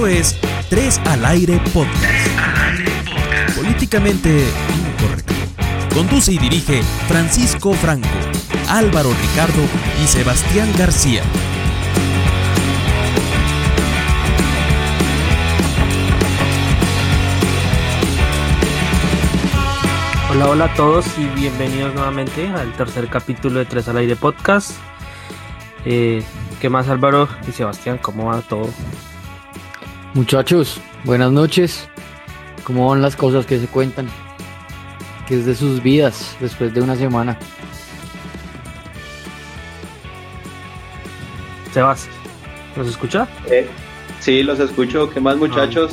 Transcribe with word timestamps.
Esto 0.00 0.06
es 0.06 0.40
Tres 0.70 0.98
al 1.04 1.26
Aire 1.26 1.60
Podcast. 1.74 3.54
Políticamente 3.54 4.46
incorrecto. 4.94 5.34
Conduce 5.94 6.32
y 6.32 6.38
dirige 6.38 6.80
Francisco 7.06 7.74
Franco, 7.74 8.08
Álvaro 8.70 9.10
Ricardo 9.10 9.62
y 10.02 10.06
Sebastián 10.06 10.70
García. 10.78 11.22
Hola, 20.30 20.48
hola 20.48 20.64
a 20.64 20.74
todos 20.76 21.04
y 21.18 21.26
bienvenidos 21.38 21.94
nuevamente 21.94 22.48
al 22.48 22.72
tercer 22.72 23.08
capítulo 23.08 23.58
de 23.58 23.66
Tres 23.66 23.86
al 23.88 23.98
Aire 23.98 24.16
Podcast. 24.16 24.78
Eh, 25.84 26.22
¿Qué 26.58 26.70
más 26.70 26.88
Álvaro 26.88 27.28
y 27.46 27.52
Sebastián? 27.52 27.98
¿Cómo 27.98 28.28
va 28.28 28.40
todo? 28.40 28.70
Muchachos, 30.12 30.80
buenas 31.04 31.30
noches. 31.30 31.88
¿Cómo 32.64 32.90
van 32.90 33.00
las 33.00 33.14
cosas 33.14 33.46
que 33.46 33.60
se 33.60 33.68
cuentan? 33.68 34.08
¿Qué 35.28 35.36
es 35.36 35.46
de 35.46 35.54
sus 35.54 35.80
vidas 35.80 36.36
después 36.40 36.74
de 36.74 36.80
una 36.80 36.96
semana? 36.96 37.38
Sebas, 41.72 42.08
¿nos 42.74 42.88
escucha? 42.88 43.28
Eh, 43.48 43.68
sí, 44.18 44.42
los 44.42 44.58
escucho. 44.58 45.08
¿Qué 45.10 45.20
más 45.20 45.36
muchachos? 45.36 45.92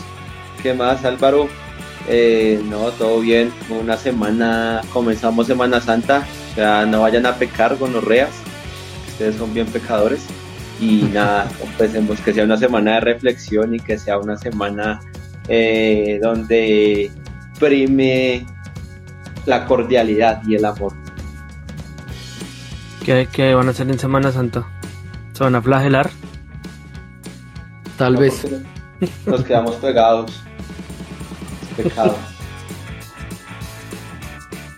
¿Qué 0.64 0.74
más 0.74 1.06
Álvaro? 1.06 1.48
Eh, 2.08 2.60
no, 2.66 2.90
todo 2.94 3.20
bien. 3.20 3.54
Una 3.70 3.98
semana, 3.98 4.82
comenzamos 4.92 5.46
Semana 5.46 5.80
Santa. 5.80 6.26
O 6.52 6.56
sea, 6.56 6.88
no 6.88 7.02
vayan 7.02 7.28
a 7.28 7.36
pecar 7.36 7.78
con 7.78 7.94
los 7.94 8.04
reas. 8.04 8.32
Ustedes 9.10 9.36
son 9.36 9.54
bien 9.54 9.68
pecadores. 9.68 10.26
Y 10.80 11.04
nada, 11.14 11.50
pensemos 11.78 12.20
que 12.22 12.34
sea 12.34 12.44
una 12.44 12.58
semana 12.58 12.96
de 12.96 13.00
reflexión 13.02 13.74
y 13.74 13.80
que 13.80 13.98
sea 13.98 14.20
una 14.20 14.38
semana 14.38 15.00
eh, 15.48 16.20
donde 16.22 17.12
prime 17.60 18.46
la 19.46 19.66
cordialidad 19.66 20.42
y 20.46 20.56
el 20.56 20.66
amor. 20.66 20.94
¿Qué, 23.04 23.28
¿Qué, 23.32 23.54
van 23.56 23.68
a 23.68 23.72
hacer 23.72 23.90
en 23.90 23.98
Semana 23.98 24.32
Santa? 24.32 24.68
¿Se 25.34 25.44
van 25.44 25.56
a 25.56 25.62
flagelar? 25.62 26.10
Tal 27.98 28.14
No, 28.14 28.20
vez. 28.20 28.46
Nos 29.26 29.44
quedamos 29.44 29.76
pegados. 29.82 30.44
Es 31.78 31.86
pecado. 31.86 32.16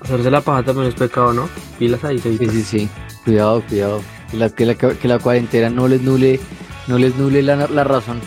Hacerse 0.01 0.31
la 0.31 0.41
paja 0.41 0.63
también 0.63 0.87
es 0.87 0.95
pecado, 0.95 1.33
¿no? 1.33 1.49
Pilas 1.77 2.03
ahí, 2.03 2.17
Sí, 2.19 2.23
Sebitas. 2.37 2.53
sí, 2.53 2.63
sí. 2.63 2.89
Cuidado, 3.25 3.61
cuidado. 3.67 4.01
Que 4.31 4.37
la, 4.37 4.49
que 4.49 4.65
la, 4.65 4.75
que 4.75 5.07
la 5.07 5.19
cuarentena 5.19 5.69
no 5.69 5.87
les 5.87 6.01
nule, 6.01 6.39
no 6.87 6.97
les 6.97 7.15
nule 7.15 7.41
la, 7.41 7.55
la 7.67 7.83
razón. 7.83 8.19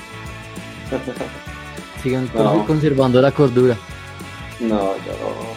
Sigan 2.02 2.28
No. 2.34 2.64
conservando 2.66 3.20
la 3.22 3.30
cordura. 3.30 3.76
No, 4.60 4.96
yo, 5.06 5.56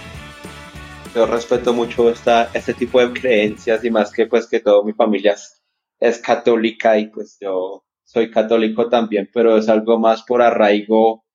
yo 1.15 1.25
respeto 1.25 1.73
mucho 1.73 2.09
esta, 2.09 2.49
este 2.53 2.73
tipo 2.73 2.99
de 2.99 3.11
creencias 3.19 3.83
y 3.83 3.89
más 3.89 4.11
que 4.11 4.27
pues 4.27 4.47
que 4.47 4.59
toda 4.59 4.83
mi 4.83 4.93
familia 4.93 5.33
es, 5.33 5.61
es 5.99 6.19
católica 6.19 6.97
y 6.99 7.07
pues 7.07 7.37
yo 7.41 7.83
soy 8.03 8.29
católico 8.29 8.87
también, 8.89 9.29
pero 9.33 9.57
es 9.57 9.67
algo 9.69 9.99
más 9.99 10.23
por 10.23 10.41
arraigo 10.41 11.25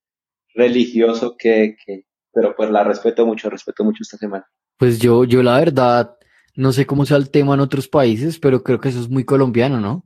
religioso 0.55 1.37
que, 1.37 1.77
que 1.85 2.05
pero 2.33 2.55
pues 2.55 2.71
la 2.71 2.85
respeto 2.85 3.27
mucho, 3.27 3.51
respeto 3.51 3.83
mucho 3.85 4.03
esta 4.03 4.17
semana. 4.17 4.47
Pues 4.79 4.99
yo, 5.01 5.25
yo 5.25 5.43
la 5.43 5.59
verdad, 5.59 6.17
no 6.61 6.73
sé 6.73 6.87
cómo 6.87 7.07
sea 7.07 7.17
el 7.19 7.31
tema 7.31 7.55
en 7.55 7.61
otros 7.61 7.89
países, 7.89 8.39
pero 8.39 8.63
creo 8.63 8.81
que 8.81 8.91
eso 8.91 9.01
es 9.01 9.09
muy 9.11 9.25
colombiano, 9.25 9.81
¿no? 9.81 10.05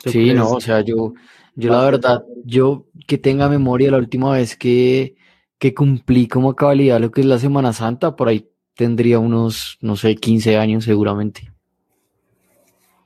¿Tú 0.04 0.12
Sí, 0.12 0.34
no, 0.34 0.52
o 0.52 0.60
sea, 0.62 0.82
yo, 0.82 1.14
yo 1.56 1.70
la 1.70 1.84
verdad, 1.86 2.24
yo 2.44 2.88
que 3.08 3.18
tenga 3.18 3.50
memoria 3.50 3.92
la 3.92 3.98
última 3.98 4.34
vez 4.34 4.56
que, 4.58 5.16
que 5.60 5.74
cumplí 5.74 6.28
como 6.28 6.50
a 6.52 6.56
cabalidad 6.56 7.00
lo 7.00 7.12
que 7.12 7.22
es 7.22 7.28
la 7.28 7.40
Semana 7.40 7.74
Santa, 7.74 8.16
por 8.16 8.28
ahí 8.28 8.50
tendría 8.76 9.20
unos, 9.20 9.78
no 9.82 9.96
sé, 9.96 10.16
15 10.16 10.58
años 10.58 10.84
seguramente. 10.86 11.54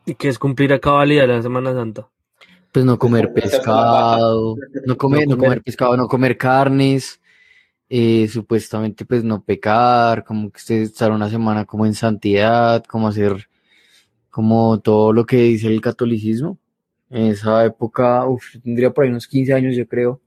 ¿Y 0.08 0.16
qué 0.16 0.30
es 0.30 0.40
cumplir 0.40 0.74
a 0.74 0.80
cabalidad 0.80 1.28
la 1.28 1.42
Semana 1.44 1.72
Santa? 1.74 2.10
Pues 2.72 2.86
no 2.86 2.98
comer 3.00 3.32
Pues, 3.34 3.52
paja. 3.52 3.62
pescado, 3.62 4.62
no 4.84 4.98
comer, 4.98 5.28
No 5.28 5.38
comer 5.38 5.62
comer. 5.62 5.64
pescado, 5.64 5.98
no 5.98 6.08
comer 6.08 6.38
carnes, 6.38 7.20
eh, 7.90 8.28
supuestamente 8.28 9.06
pues 9.06 9.24
no 9.24 9.44
pecar, 9.44 10.24
como 10.24 10.52
que 10.52 10.58
usted 10.58 10.82
estar 10.82 11.12
una 11.12 11.30
semana 11.30 11.66
como 11.66 11.86
en 11.86 11.94
santidad, 11.94 12.84
como 12.86 13.08
hacer 13.08 13.50
como 14.30 14.80
todo 14.80 15.14
lo 15.14 15.26
que 15.26 15.38
dice 15.38 15.68
el 15.68 15.82
catolicismo. 15.82 16.58
En 17.10 17.28
esa 17.28 17.66
época, 17.66 18.28
uf, 18.28 18.54
yo 18.54 18.62
tendría 18.62 18.92
por 18.92 19.04
ahí 19.04 19.10
unos 19.10 19.28
15 19.28 19.54
años, 19.54 19.76
yo 19.76 19.88
creo. 19.88 20.22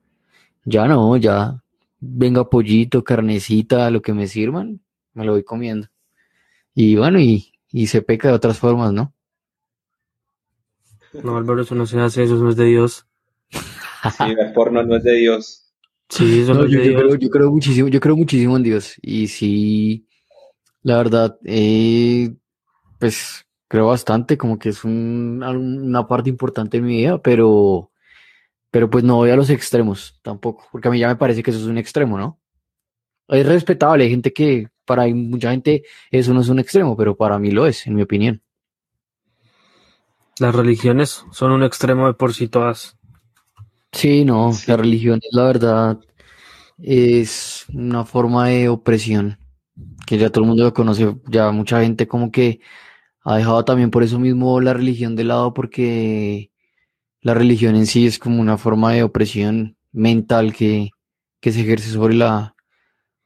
Ya 0.65 0.87
no, 0.87 1.17
ya 1.17 1.63
venga 2.01 2.49
pollito, 2.49 3.05
carnecita, 3.05 3.91
lo 3.91 4.03
que 4.03 4.15
me 4.15 4.27
sirvan, 4.27 4.81
me 5.13 5.25
lo 5.25 5.33
voy 5.33 5.45
comiendo. 5.45 5.89
Y 6.75 6.97
bueno, 6.97 7.21
y, 7.21 7.53
y 7.71 7.87
se 7.89 8.03
peca 8.03 8.29
de 8.29 8.35
otras 8.35 8.59
formas, 8.59 8.93
¿no? 8.93 9.13
No, 11.13 11.37
Álvaro, 11.37 11.63
eso 11.63 11.75
no 11.75 11.87
se 11.87 12.01
hace, 12.01 12.23
eso 12.23 12.37
no 12.37 12.51
es 12.51 12.57
de 12.57 12.65
Dios. 12.67 13.07
Sí, 13.51 14.25
el 14.39 14.53
porno 14.53 14.83
no 14.83 14.97
es 14.97 15.05
de 15.05 15.15
Dios. 15.15 15.60
Sí, 16.11 16.41
eso 16.41 16.55
no, 16.55 16.67
yo, 16.67 16.81
creo, 16.81 17.15
yo 17.17 17.31
creo 17.31 17.51
muchísimo, 17.51 17.89
yo 17.89 18.01
creo 18.01 18.17
muchísimo 18.17 18.57
en 18.57 18.63
Dios. 18.65 18.95
Y 19.01 19.29
sí, 19.29 20.07
la 20.83 20.97
verdad, 20.99 21.39
eh, 21.45 22.35
pues 22.99 23.47
creo 23.69 23.87
bastante, 23.89 24.37
como 24.37 24.59
que 24.59 24.71
es 24.71 24.85
un- 24.85 25.43
una 25.45 26.07
parte 26.09 26.29
importante 26.31 26.79
de 26.79 26.83
mi 26.83 26.97
vida, 26.99 27.19
pero, 27.23 27.91
pero 28.71 28.91
pues 28.91 29.05
no 29.05 29.17
voy 29.17 29.31
a 29.31 29.37
los 29.37 29.51
extremos 29.51 30.19
tampoco, 30.23 30.67
porque 30.73 30.89
a 30.89 30.91
mí 30.91 30.99
ya 30.99 31.09
me 31.09 31.17
parece 31.17 31.43
que 31.43 31.51
eso 31.53 31.61
es 31.61 31.67
un 31.67 31.79
extremo, 31.79 32.19
¿no? 32.19 32.39
Es 33.29 33.47
respetable, 33.47 34.05
hay 34.05 34.11
gente 34.11 34.33
que, 34.33 34.69
para 34.85 35.07
mucha 35.09 35.53
gente 35.53 35.85
eso 36.11 36.35
no 36.35 36.41
es 36.41 36.49
un 36.49 36.59
extremo, 36.59 36.97
pero 36.97 37.17
para 37.17 37.39
mí 37.39 37.53
lo 37.53 37.67
es, 37.67 37.87
en 37.87 37.95
mi 37.95 38.03
opinión. 38.03 38.43
Las 40.41 40.55
religiones 40.55 41.25
son 41.33 41.53
un 41.53 41.63
extremo 41.63 42.07
de 42.09 42.15
por 42.15 42.35
sí 42.35 42.49
todas. 42.49 42.97
Sí, 43.93 44.25
no, 44.25 44.53
Sí. 44.53 44.71
la 44.71 44.77
religión, 44.77 45.21
la 45.33 45.45
verdad, 45.45 45.99
es 46.79 47.67
una 47.75 48.05
forma 48.05 48.49
de 48.49 48.69
opresión 48.69 49.39
que 50.07 50.19
ya 50.19 50.31
todo 50.31 50.45
el 50.45 50.49
mundo 50.51 50.65
lo 50.65 50.75
conoce, 50.75 51.17
ya 51.29 51.51
mucha 51.53 51.83
gente 51.83 52.09
como 52.09 52.31
que 52.33 52.61
ha 53.25 53.37
dejado 53.39 53.65
también 53.65 53.91
por 53.91 54.03
eso 54.05 54.19
mismo 54.21 54.61
la 54.61 54.75
religión 54.75 55.17
de 55.17 55.25
lado 55.25 55.55
porque 55.55 56.51
la 57.23 57.35
religión 57.35 57.77
en 57.77 57.87
sí 57.87 58.07
es 58.07 58.19
como 58.19 58.41
una 58.41 58.59
forma 58.59 58.93
de 58.95 59.05
opresión 59.05 59.77
mental 59.93 60.55
que, 60.55 60.91
que 61.41 61.53
se 61.53 61.63
ejerce 61.63 61.91
sobre 61.91 62.15
la, 62.15 62.55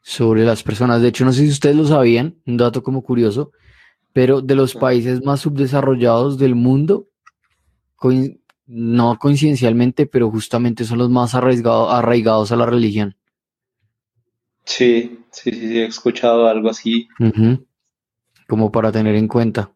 sobre 0.02 0.44
las 0.44 0.62
personas. 0.64 1.02
De 1.02 1.08
hecho, 1.08 1.24
no 1.26 1.32
sé 1.32 1.42
si 1.44 1.50
ustedes 1.50 1.76
lo 1.76 1.86
sabían, 1.86 2.36
un 2.46 2.56
dato 2.58 2.82
como 2.82 3.02
curioso, 3.04 3.52
pero 4.12 4.42
de 4.42 4.56
los 4.56 4.74
países 4.74 5.24
más 5.24 5.40
subdesarrollados 5.42 6.38
del 6.38 6.54
mundo, 6.56 7.08
coin- 7.96 8.40
no 8.66 9.18
coincidencialmente, 9.18 10.06
pero 10.06 10.30
justamente 10.30 10.84
son 10.84 10.98
los 10.98 11.10
más 11.10 11.34
arraigados, 11.34 11.92
arraigados 11.92 12.52
a 12.52 12.56
la 12.56 12.66
religión. 12.66 13.16
Sí, 14.64 15.20
sí, 15.30 15.50
sí, 15.50 15.68
sí, 15.68 15.78
he 15.78 15.86
escuchado 15.86 16.46
algo 16.46 16.70
así. 16.70 17.08
Como 18.48 18.72
para 18.72 18.92
tener 18.92 19.14
en 19.14 19.28
cuenta. 19.28 19.72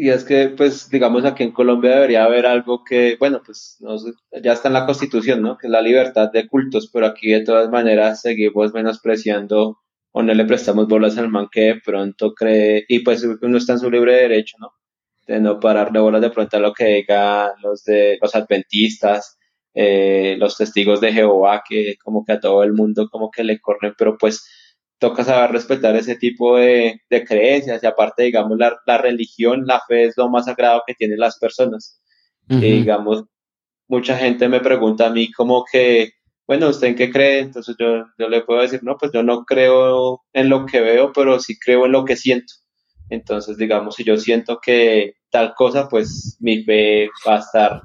Y 0.00 0.10
es 0.10 0.22
que, 0.22 0.48
pues, 0.50 0.90
digamos, 0.90 1.24
aquí 1.24 1.42
en 1.42 1.50
Colombia 1.50 1.96
debería 1.96 2.24
haber 2.24 2.46
algo 2.46 2.84
que, 2.84 3.16
bueno, 3.18 3.42
pues, 3.44 3.78
no 3.80 3.98
sé, 3.98 4.12
ya 4.44 4.52
está 4.52 4.68
en 4.68 4.74
la 4.74 4.86
Constitución, 4.86 5.42
¿no? 5.42 5.58
Que 5.58 5.66
es 5.66 5.70
la 5.72 5.82
libertad 5.82 6.30
de 6.30 6.46
cultos, 6.46 6.88
pero 6.92 7.06
aquí 7.06 7.30
de 7.30 7.44
todas 7.44 7.68
maneras 7.68 8.20
seguimos 8.20 8.72
menospreciando 8.72 9.80
o 10.12 10.22
no 10.22 10.34
le 10.34 10.44
prestamos 10.44 10.86
bolas 10.86 11.18
al 11.18 11.28
man 11.30 11.48
que 11.50 11.60
de 11.62 11.80
pronto 11.84 12.32
cree, 12.32 12.84
y 12.88 13.00
pues 13.00 13.26
uno 13.42 13.58
está 13.58 13.72
en 13.72 13.78
su 13.80 13.90
libre 13.90 14.14
derecho, 14.14 14.56
¿no? 14.60 14.72
De 15.28 15.38
no 15.38 15.60
pararle 15.60 16.00
bolas 16.00 16.22
de 16.22 16.30
pronto 16.30 16.56
a 16.56 16.60
lo 16.60 16.72
que 16.72 16.86
digan 16.86 17.52
los 17.62 17.84
de 17.84 18.18
los 18.20 18.34
adventistas, 18.34 19.38
eh, 19.74 20.36
los 20.38 20.56
testigos 20.56 21.00
de 21.00 21.12
Jehová, 21.12 21.62
que 21.68 21.96
como 22.02 22.24
que 22.24 22.32
a 22.32 22.40
todo 22.40 22.64
el 22.64 22.72
mundo 22.72 23.08
como 23.08 23.30
que 23.30 23.44
le 23.44 23.60
corren, 23.60 23.94
pero 23.96 24.18
pues 24.18 24.44
toca 24.98 25.22
saber 25.22 25.52
respetar 25.52 25.94
ese 25.94 26.16
tipo 26.16 26.56
de, 26.56 27.00
de 27.08 27.24
creencias 27.24 27.82
y 27.82 27.86
aparte, 27.86 28.24
digamos, 28.24 28.58
la, 28.58 28.76
la 28.86 28.98
religión, 28.98 29.64
la 29.66 29.80
fe 29.86 30.06
es 30.06 30.16
lo 30.16 30.28
más 30.28 30.46
sagrado 30.46 30.82
que 30.86 30.94
tienen 30.94 31.20
las 31.20 31.38
personas. 31.38 32.00
Y 32.50 32.56
digamos, 32.60 33.24
mucha 33.88 34.16
gente 34.16 34.48
me 34.48 34.60
pregunta 34.60 35.06
a 35.06 35.10
mí 35.10 35.30
como 35.32 35.64
que, 35.70 36.12
bueno, 36.46 36.70
¿usted 36.70 36.88
en 36.88 36.94
qué 36.96 37.10
cree? 37.10 37.40
Entonces 37.40 37.76
yo, 37.78 38.06
yo 38.18 38.28
le 38.28 38.40
puedo 38.42 38.62
decir, 38.62 38.80
no, 38.82 38.96
pues 38.96 39.12
yo 39.12 39.22
no 39.22 39.44
creo 39.44 40.22
en 40.32 40.48
lo 40.48 40.64
que 40.66 40.80
veo, 40.80 41.12
pero 41.12 41.38
sí 41.40 41.58
creo 41.58 41.86
en 41.86 41.92
lo 41.92 42.04
que 42.04 42.16
siento. 42.16 42.54
Entonces, 43.10 43.56
digamos, 43.56 43.94
si 43.94 44.04
yo 44.04 44.16
siento 44.16 44.60
que 44.60 45.14
tal 45.30 45.54
cosa, 45.54 45.88
pues 45.88 46.36
mi 46.40 46.62
fe 46.64 47.08
va 47.26 47.36
a 47.36 47.38
estar 47.38 47.82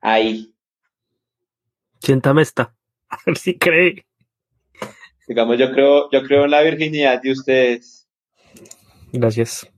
ahí. 0.00 0.54
Siéntame 2.00 2.42
esta. 2.42 2.74
A 3.08 3.18
ver 3.26 3.36
si 3.36 3.58
cree. 3.58 4.06
Digamos, 5.28 5.58
yo 5.58 5.70
creo, 5.72 6.10
yo 6.10 6.22
creo 6.22 6.44
en 6.44 6.50
la 6.50 6.62
virginidad 6.62 7.20
de 7.22 7.32
ustedes. 7.32 8.08
Gracias. 9.12 9.68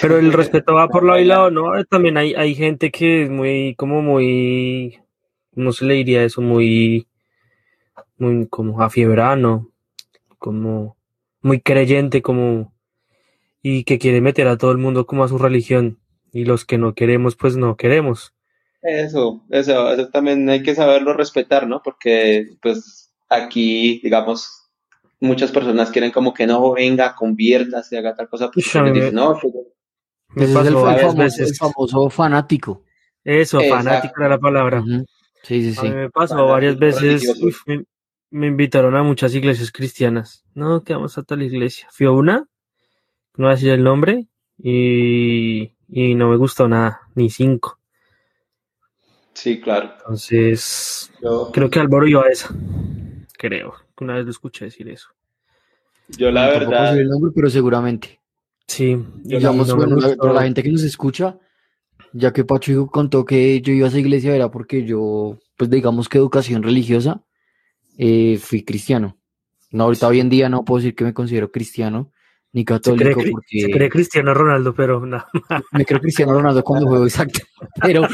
Pero 0.00 0.18
el 0.18 0.32
respeto 0.32 0.74
va 0.74 0.88
por 0.88 1.04
lado 1.04 1.18
y 1.18 1.24
lado, 1.24 1.50
¿no? 1.50 1.84
También 1.84 2.16
hay, 2.16 2.34
hay 2.34 2.54
gente 2.54 2.90
que 2.90 3.24
es 3.24 3.30
muy, 3.30 3.74
como 3.76 4.02
muy, 4.02 4.98
no 5.52 5.72
se 5.72 5.84
le 5.84 5.94
diría 5.94 6.24
eso, 6.24 6.40
muy, 6.40 7.06
muy 8.16 8.46
como 8.48 8.82
afiebrano, 8.82 9.70
como 10.38 10.96
muy 11.42 11.60
creyente, 11.60 12.22
como, 12.22 12.72
y 13.62 13.84
que 13.84 13.98
quiere 13.98 14.20
meter 14.20 14.48
a 14.48 14.56
todo 14.58 14.72
el 14.72 14.78
mundo 14.78 15.06
como 15.06 15.24
a 15.24 15.28
su 15.28 15.38
religión. 15.38 15.98
Y 16.32 16.44
los 16.44 16.64
que 16.64 16.78
no 16.78 16.94
queremos, 16.94 17.36
pues 17.36 17.56
no 17.56 17.76
queremos. 17.76 18.34
Eso, 18.82 19.44
eso, 19.50 19.92
eso 19.92 20.08
también 20.08 20.48
hay 20.48 20.62
que 20.62 20.74
saberlo 20.74 21.12
respetar, 21.12 21.66
¿no? 21.66 21.82
Porque, 21.82 22.46
pues, 22.62 23.12
aquí, 23.28 24.00
digamos, 24.02 24.48
muchas 25.20 25.52
personas 25.52 25.90
quieren 25.90 26.10
como 26.12 26.32
que 26.32 26.46
no 26.46 26.72
venga, 26.72 27.14
conviértase, 27.14 27.98
haga 27.98 28.14
tal 28.14 28.28
cosa. 28.28 28.50
Pues, 28.50 28.64
dicen, 28.66 28.84
me- 28.84 29.12
no, 29.12 29.38
pues, 29.40 29.52
Me 30.34 30.44
Ese 30.44 30.52
es 30.52 30.54
pasó 30.54 30.68
el, 30.68 30.76
famoso, 30.98 31.16
veces. 31.18 31.50
el 31.50 31.56
famoso 31.56 32.10
fanático. 32.10 32.84
Eso, 33.24 33.58
Exacto. 33.60 33.76
fanático 33.76 34.14
era 34.20 34.28
la 34.30 34.38
palabra. 34.38 34.80
Ujú. 34.80 35.04
Sí, 35.42 35.62
sí, 35.62 35.74
A 35.76 35.82
sí. 35.82 35.88
mí 35.88 35.94
me 35.94 36.10
pasó 36.10 36.34
Fanático 36.36 36.52
varias 36.52 36.78
veces, 36.78 37.22
religioso. 37.22 37.46
uf, 37.46 37.56
me, 37.66 37.84
me 38.30 38.46
invitaron 38.46 38.96
a 38.96 39.02
muchas 39.02 39.34
iglesias 39.34 39.72
cristianas. 39.72 40.44
No, 40.54 40.84
que 40.84 40.94
vamos 40.94 41.18
a 41.18 41.22
tal 41.22 41.42
iglesia. 41.42 41.88
Fui 41.90 42.06
a 42.06 42.12
una, 42.12 42.46
no 43.40 43.46
voy 43.46 43.52
a 43.52 43.56
decir 43.56 43.70
el 43.70 43.82
nombre, 43.82 44.26
y, 44.58 45.72
y 45.88 46.14
no 46.14 46.28
me 46.28 46.36
gustó 46.36 46.68
nada, 46.68 47.00
ni 47.14 47.30
cinco. 47.30 47.78
sí, 49.34 49.60
claro. 49.60 49.94
Entonces, 49.98 51.10
Yo, 51.22 51.50
creo 51.52 51.70
que 51.70 51.80
Álvaro 51.80 52.06
iba 52.06 52.22
a 52.22 52.28
esa. 52.28 52.54
Creo, 53.38 53.72
que 53.96 54.04
una 54.04 54.16
vez 54.16 54.26
lo 54.26 54.30
escuché 54.30 54.66
decir 54.66 54.88
eso. 54.90 55.08
yo 56.08 56.30
la 56.30 56.46
No, 56.48 56.60
verdad, 56.60 56.98
el 56.98 57.08
nombre, 57.08 57.32
pero 57.34 57.48
seguramente. 57.48 58.20
Sí, 58.66 58.96
Digamos, 59.24 59.68
no 59.68 59.76
bueno, 59.76 59.96
la- 59.96 60.14
para 60.16 60.32
la 60.34 60.42
gente 60.42 60.62
que 60.62 60.70
nos 60.70 60.82
escucha, 60.82 61.38
ya 62.12 62.32
que 62.32 62.44
Pacho 62.44 62.70
dijo- 62.72 62.90
contó 62.90 63.24
que 63.24 63.60
yo 63.62 63.72
iba 63.72 63.86
a 63.86 63.88
esa 63.88 63.98
iglesia, 63.98 64.36
era 64.36 64.50
porque 64.50 64.84
yo, 64.84 65.38
pues 65.56 65.70
digamos 65.70 66.08
que 66.08 66.18
educación 66.18 66.62
religiosa, 66.62 67.24
eh, 67.96 68.38
fui 68.38 68.62
cristiano. 68.64 69.16
No, 69.72 69.84
ahorita 69.84 70.08
hoy 70.08 70.20
en 70.20 70.28
día 70.28 70.48
no 70.48 70.64
puedo 70.64 70.80
decir 70.82 70.94
que 70.94 71.04
me 71.04 71.14
considero 71.14 71.50
cristiano 71.50 72.12
ni 72.52 72.62
se 72.62 72.64
cree, 72.66 72.76
católico 73.14 73.30
porque 73.30 73.60
se 73.60 73.70
cree 73.70 73.88
Cristiano 73.88 74.34
Ronaldo, 74.34 74.74
pero 74.74 75.04
no. 75.06 75.24
me 75.72 75.84
creo 75.84 76.00
cristiano 76.00 76.32
Ronaldo 76.32 76.62
cuando 76.64 76.88
juego 76.88 77.04
exacto. 77.04 77.40
Pero, 77.80 78.06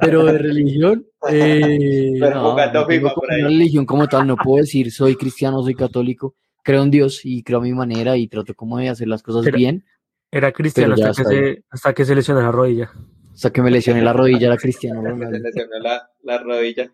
pero 0.00 0.24
de 0.26 0.38
religión, 0.38 1.06
eh, 1.30 2.12
Pero 2.20 2.34
no, 2.34 2.56
no 2.72 2.86
tengo 2.86 3.14
como 3.14 3.26
una 3.26 3.48
religión 3.48 3.86
como 3.86 4.06
tal, 4.08 4.26
no 4.26 4.36
puedo 4.36 4.62
decir 4.62 4.90
soy 4.92 5.16
cristiano, 5.16 5.62
soy 5.62 5.74
católico. 5.74 6.34
Creo 6.62 6.82
en 6.82 6.90
Dios 6.90 7.22
y 7.24 7.42
creo 7.42 7.58
a 7.58 7.62
mi 7.62 7.72
manera 7.72 8.16
y 8.18 8.28
trato 8.28 8.54
como 8.54 8.76
de 8.78 8.90
hacer 8.90 9.08
las 9.08 9.22
cosas 9.22 9.44
Pero- 9.44 9.56
bien. 9.56 9.84
Era 10.32 10.52
cristiano 10.52 10.94
hasta 10.94 11.24
que, 11.24 11.28
se, 11.28 11.64
hasta 11.70 11.92
que 11.92 12.04
se 12.04 12.14
lesionó 12.14 12.40
la 12.40 12.52
rodilla. 12.52 12.92
Hasta 13.34 13.50
que 13.50 13.62
me 13.62 13.70
lesioné 13.70 14.00
la 14.02 14.12
rodilla, 14.12 14.46
era 14.46 14.56
cristiano 14.56 15.02
se 15.02 15.08
Ronaldo. 15.08 15.38
lesionó 15.38 15.78
la, 15.80 16.08
la 16.22 16.38
rodilla. 16.38 16.92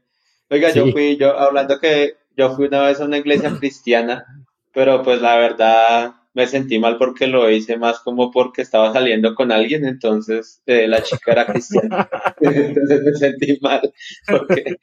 Oiga, 0.49 0.71
yo 0.73 0.87
fui, 0.93 1.17
yo 1.19 1.37
hablando 1.38 1.79
que 1.79 2.15
yo 2.37 2.55
fui 2.56 2.69
una 2.69 2.83
vez 2.83 3.00
a 3.00 3.05
una 3.05 3.19
iglesia 3.19 3.55
cristiana, 3.59 4.25
pero 4.73 5.03
pues 5.03 5.21
la 5.21 5.37
verdad 5.37 6.15
me 6.37 6.47
sentí 6.47 6.79
mal 6.79 6.99
porque 6.99 7.27
lo 7.27 7.50
hice 7.50 7.79
más 7.79 8.00
como 8.00 8.31
porque 8.31 8.61
estaba 8.61 8.93
saliendo 8.93 9.35
con 9.35 9.50
alguien, 9.50 9.87
entonces 9.87 10.62
eh, 10.67 10.87
la 10.87 11.03
chica 11.03 11.33
era 11.33 11.47
cristiana, 11.47 12.06
entonces 12.43 13.03
me 13.03 13.12
sentí 13.15 13.59
mal 13.62 13.91
porque, 14.27 14.77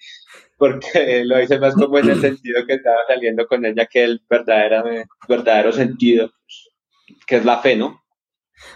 porque 0.58 1.24
lo 1.24 1.40
hice 1.40 1.60
más 1.60 1.76
como 1.76 2.00
en 2.00 2.10
el 2.10 2.20
sentido 2.20 2.66
que 2.66 2.74
estaba 2.74 2.98
saliendo 3.08 3.46
con 3.46 3.64
ella 3.66 3.86
que 3.86 4.04
el 4.04 4.24
verdadero, 4.28 5.06
verdadero 5.30 5.72
sentido, 5.72 6.32
que 7.28 7.36
es 7.36 7.46
la 7.46 7.60
fe, 7.60 7.76
¿no? 7.76 8.02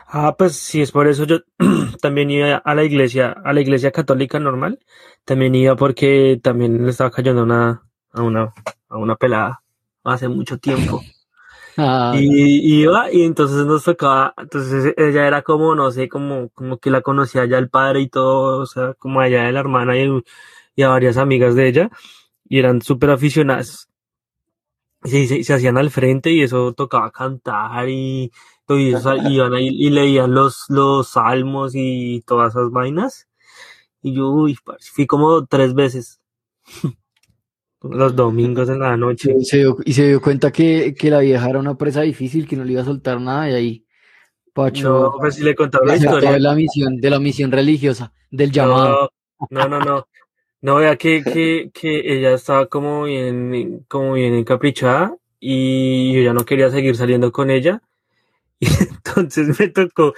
Ah, 0.05 0.35
pues 0.37 0.55
sí, 0.55 0.83
es 0.83 0.91
por 0.91 1.07
eso 1.07 1.23
yo 1.23 1.39
también 2.01 2.29
iba 2.29 2.57
a 2.57 2.75
la 2.75 2.83
iglesia, 2.83 3.31
a 3.43 3.53
la 3.53 3.61
iglesia 3.61 3.91
católica 3.91 4.39
normal. 4.39 4.79
También 5.25 5.55
iba 5.55 5.75
porque 5.75 6.39
también 6.43 6.83
le 6.83 6.91
estaba 6.91 7.09
cayendo 7.09 7.43
una, 7.43 7.89
a 8.11 8.21
una, 8.21 8.53
a 8.89 8.97
una 8.97 9.15
pelada 9.15 9.63
hace 10.03 10.27
mucho 10.27 10.57
tiempo. 10.57 11.01
Ah, 11.77 12.19
Y 12.19 12.81
iba 12.83 13.11
y 13.11 13.23
entonces 13.23 13.65
nos 13.65 13.83
tocaba, 13.83 14.33
entonces 14.37 14.93
ella 14.97 15.27
era 15.27 15.41
como, 15.43 15.75
no 15.75 15.91
sé, 15.91 16.07
como, 16.09 16.49
como 16.51 16.77
que 16.79 16.89
la 16.89 17.01
conocía 17.01 17.45
ya 17.45 17.57
el 17.57 17.69
padre 17.69 18.01
y 18.01 18.09
todo, 18.09 18.59
o 18.61 18.65
sea, 18.65 18.93
como 18.95 19.19
allá 19.19 19.43
de 19.43 19.51
la 19.51 19.59
hermana 19.59 19.97
y, 19.97 20.09
y 20.75 20.83
a 20.83 20.89
varias 20.89 21.17
amigas 21.17 21.55
de 21.55 21.67
ella, 21.67 21.89
y 22.45 22.59
eran 22.59 22.81
súper 22.81 23.11
aficionadas. 23.11 23.89
Se, 25.03 25.27
se, 25.27 25.43
se 25.43 25.53
hacían 25.53 25.77
al 25.77 25.91
frente 25.91 26.31
y 26.31 26.41
eso 26.43 26.73
tocaba 26.73 27.11
cantar 27.11 27.87
y, 27.89 28.31
y 28.67 28.93
eso, 28.93 29.15
iban 29.29 29.53
ahí 29.53 29.69
y 29.69 29.89
leían 29.89 30.33
los, 30.33 30.65
los 30.69 31.09
salmos 31.09 31.73
y 31.75 32.21
todas 32.25 32.53
esas 32.55 32.71
vainas. 32.71 33.27
Y 34.01 34.15
yo, 34.15 34.29
uy, 34.31 34.57
fui 34.93 35.07
como 35.07 35.45
tres 35.47 35.73
veces. 35.75 36.21
Los 37.81 38.15
domingos 38.15 38.69
en 38.69 38.79
la 38.79 38.97
noche. 38.97 39.35
y 39.39 39.45
se 39.45 39.57
dio, 39.57 39.77
y 39.85 39.93
se 39.93 40.07
dio 40.07 40.21
cuenta 40.21 40.51
que, 40.51 40.95
que 40.97 41.11
la 41.11 41.19
vieja 41.19 41.49
era 41.49 41.59
una 41.59 41.77
presa 41.77 42.01
difícil, 42.01 42.47
que 42.47 42.55
no 42.55 42.63
le 42.63 42.73
iba 42.73 42.81
a 42.81 42.85
soltar 42.85 43.21
nada 43.21 43.49
y 43.49 43.53
ahí 43.53 43.87
Pacho 44.57 44.89
No, 44.89 45.13
pues 45.19 45.35
si 45.35 45.43
le 45.43 45.53
contaron 45.53 45.87
la 45.87 45.97
historia. 45.97 46.31
de 46.31 46.39
la 46.39 46.55
misión, 46.55 46.97
de 46.97 47.09
la 47.11 47.19
misión 47.19 47.51
religiosa, 47.51 48.11
del 48.31 48.51
llamado. 48.51 49.11
No, 49.51 49.67
no, 49.67 49.79
no, 49.79 49.85
no. 49.85 50.07
No, 50.61 50.75
vea 50.77 50.95
que, 50.95 51.23
que, 51.23 51.69
que 51.71 52.01
ella 52.17 52.33
estaba 52.33 52.65
como 52.65 53.03
bien, 53.03 53.85
como 53.87 54.13
bien 54.13 54.33
encaprichada 54.33 55.15
y 55.39 56.13
yo 56.13 56.21
ya 56.23 56.33
no 56.33 56.43
quería 56.43 56.71
seguir 56.71 56.95
saliendo 56.95 57.31
con 57.31 57.51
ella. 57.51 57.81
Y 58.59 58.65
entonces 58.65 59.59
me 59.59 59.67
tocó, 59.67 60.15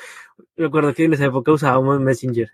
me 0.56 0.68
acuerdo 0.68 0.94
que 0.94 1.04
en 1.04 1.14
esa 1.14 1.26
época 1.26 1.52
usábamos 1.52 2.00
Messenger. 2.00 2.50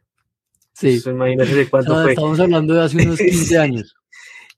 Sí. 0.73 0.99
Imagínate 1.05 1.53
de 1.53 1.69
cuánto 1.69 2.01
fue. 2.01 2.13
estamos 2.13 2.39
hablando 2.39 2.73
de 2.73 2.81
hace 2.81 3.05
unos 3.05 3.19
15 3.19 3.57
años. 3.59 3.95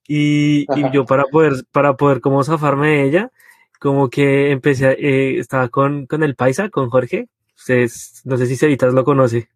Y, 0.07 0.65
y 0.75 0.91
yo 0.93 1.05
para 1.05 1.25
poder, 1.25 1.53
para 1.71 1.95
poder 1.97 2.21
como 2.21 2.43
zafarme 2.43 2.87
de 2.89 3.03
ella, 3.03 3.31
como 3.79 4.09
que 4.09 4.51
empecé, 4.51 4.87
a- 4.87 4.91
eh, 4.93 5.37
estaba 5.39 5.69
con, 5.69 6.05
con 6.07 6.23
el 6.23 6.35
paisa, 6.35 6.69
con 6.69 6.89
Jorge. 6.89 7.27
Ustedes, 7.55 8.21
no 8.25 8.37
sé 8.37 8.45
si 8.45 8.55
Cevitas 8.55 8.93
lo 8.93 9.03
conoce. 9.03 9.49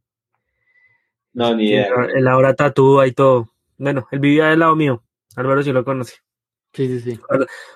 No, 1.34 1.56
ni 1.56 1.70
idea. 1.70 1.88
Él 2.14 2.28
ahora 2.28 2.54
tatúa 2.56 3.08
y 3.08 3.14
todo. 3.14 3.50
Bueno, 3.78 4.08
él 4.12 4.20
vivía 4.20 4.48
del 4.48 4.60
lado 4.60 4.76
mío. 4.76 5.02
Álvaro 5.36 5.64
sí 5.64 5.72
lo 5.72 5.86
conoce. 5.86 6.16
Sí, 6.74 6.88
sí, 6.88 7.00
sí. 7.00 7.20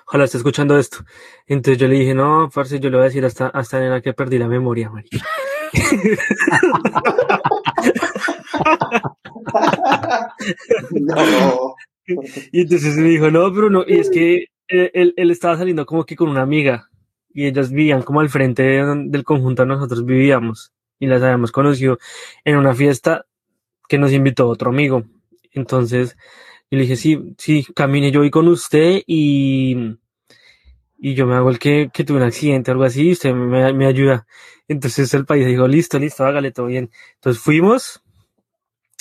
Ojalá 0.06 0.24
esté 0.24 0.36
escuchando 0.38 0.78
esto. 0.78 0.98
Entonces 1.46 1.78
yo 1.78 1.88
le 1.88 1.96
dije, 1.96 2.14
no, 2.14 2.50
parce, 2.54 2.80
yo 2.80 2.90
le 2.90 2.96
voy 2.96 3.02
a 3.04 3.08
decir 3.08 3.24
hasta, 3.24 3.48
hasta 3.48 3.78
nena 3.80 4.00
que 4.00 4.12
perdí 4.14 4.38
la 4.38 4.48
memoria, 4.48 4.90
marica. 4.90 5.18
No. 10.90 11.74
Y 12.52 12.60
entonces 12.62 12.96
me 12.96 13.08
dijo, 13.08 13.30
no, 13.30 13.52
pero 13.52 13.70
no, 13.70 13.84
y 13.86 13.98
es 13.98 14.10
que 14.10 14.46
él, 14.68 14.90
él- 14.94 15.14
él 15.16 15.30
estaba 15.30 15.56
saliendo 15.56 15.86
como 15.86 16.04
que 16.04 16.16
con 16.16 16.28
una 16.28 16.42
amiga 16.42 16.88
y 17.32 17.46
ellas 17.46 17.70
vivían 17.70 18.02
como 18.02 18.20
al 18.20 18.30
frente 18.30 18.62
del 18.62 19.24
conjunto 19.24 19.66
nosotros 19.66 20.04
vivíamos 20.04 20.72
y 20.98 21.06
las 21.06 21.22
habíamos 21.22 21.52
conocido 21.52 21.98
en 22.44 22.56
una 22.56 22.74
fiesta 22.74 23.26
que 23.88 23.98
nos 23.98 24.12
invitó 24.12 24.48
otro 24.48 24.70
amigo. 24.70 25.04
Entonces 25.52 26.16
yo 26.70 26.78
le 26.78 26.82
dije, 26.82 26.96
sí, 26.96 27.34
sí, 27.38 27.66
camine, 27.74 28.12
yo 28.12 28.20
voy 28.20 28.30
con 28.30 28.48
usted 28.48 29.02
y, 29.06 29.96
y 30.98 31.14
yo 31.14 31.26
me 31.26 31.34
hago 31.34 31.50
el 31.50 31.58
que, 31.58 31.90
que 31.92 32.04
tuve 32.04 32.18
un 32.18 32.22
accidente 32.24 32.70
o 32.70 32.72
algo 32.72 32.84
así 32.84 33.08
y 33.08 33.12
usted 33.12 33.32
me, 33.34 33.72
me 33.72 33.86
ayuda. 33.86 34.26
Entonces 34.68 35.12
el 35.14 35.26
país 35.26 35.46
dijo, 35.46 35.68
listo, 35.68 35.98
listo, 35.98 36.24
hágale 36.24 36.52
todo 36.52 36.66
bien. 36.66 36.90
Entonces 37.16 37.42
fuimos 37.42 38.02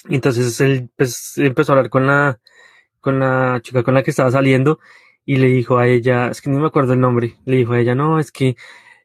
y 0.09 0.15
entonces 0.15 0.59
él 0.61 0.89
pues, 0.95 1.37
empezó 1.37 1.71
a 1.73 1.77
hablar 1.77 1.89
con 1.89 2.07
la, 2.07 2.39
con 3.05 3.19
la 3.19 3.59
chica 3.61 3.83
con 3.83 3.93
la 3.93 4.03
que 4.03 4.09
estaba 4.09 4.31
saliendo 4.31 4.79
y 5.25 5.37
le 5.37 5.47
dijo 5.47 5.77
a 5.77 5.87
ella, 5.87 6.29
es 6.29 6.41
que 6.41 6.49
no 6.49 6.59
me 6.59 6.67
acuerdo 6.67 6.93
el 6.93 6.99
nombre, 6.99 7.35
le 7.45 7.57
dijo 7.57 7.73
a 7.73 7.79
ella, 7.79 7.93
no, 7.95 8.19
es 8.19 8.31
que 8.31 8.55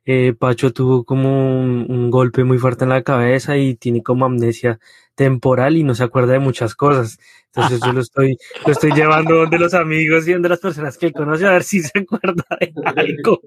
eh, 0.07 0.33
Pacho 0.33 0.73
tuvo 0.73 1.05
como 1.05 1.61
un, 1.61 1.87
un 1.89 2.11
golpe 2.11 2.45
muy 2.45 2.59
fuerte 2.59 2.85
en 2.85 2.91
la 2.91 3.03
cabeza 3.03 3.59
y 3.59 3.75
tiene 3.75 4.03
como 4.03 4.25
amnesia 4.25 4.81
temporal 5.15 5.77
y 5.77 5.85
no 5.85 5.95
se 5.95 6.03
acuerda 6.03 6.33
de 6.33 6.39
muchas 6.39 6.75
cosas. 6.75 7.19
Entonces 7.55 7.81
yo 7.85 7.93
lo 7.93 8.01
estoy, 8.01 8.39
lo 8.65 8.73
estoy 8.73 8.93
llevando 8.93 9.35
donde 9.35 9.59
los 9.59 9.75
amigos 9.75 10.27
y 10.27 10.33
donde 10.33 10.49
las 10.49 10.61
personas 10.61 10.97
que 10.97 11.07
él 11.07 11.13
conoce 11.13 11.47
a 11.47 11.51
ver 11.53 11.63
si 11.63 11.83
se 11.83 11.99
acuerda 11.99 12.45
de 12.59 12.73
algo. 12.97 13.41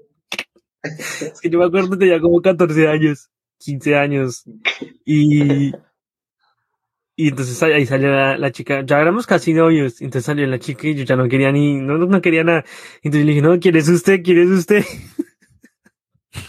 Es 0.82 1.40
que 1.40 1.50
yo 1.50 1.58
me 1.58 1.64
acuerdo 1.64 1.98
tenía 1.98 2.20
como 2.20 2.40
14 2.40 2.86
años, 2.88 3.28
15 3.58 3.96
años 3.96 4.44
y, 5.04 5.72
y 7.16 7.28
entonces 7.28 7.62
ahí, 7.62 7.86
salió 7.86 8.10
la, 8.10 8.50
chica, 8.50 8.82
ya 8.84 9.00
éramos 9.00 9.26
casi 9.26 9.54
novios, 9.54 10.00
entonces 10.00 10.26
salió 10.26 10.46
la 10.46 10.58
chica 10.58 10.88
y 10.88 10.94
yo 10.96 11.04
ya 11.04 11.14
no 11.14 11.28
quería 11.28 11.52
ni, 11.52 11.76
no, 11.76 11.96
no, 11.96 12.20
quería 12.20 12.42
nada. 12.42 12.64
Entonces 13.02 13.24
le 13.24 13.32
dije, 13.32 13.42
no, 13.42 13.58
¿quién 13.60 13.76
es 13.76 13.88
usted? 13.88 14.20
¿Quién 14.22 14.38
es 14.38 14.48
usted? 14.50 14.84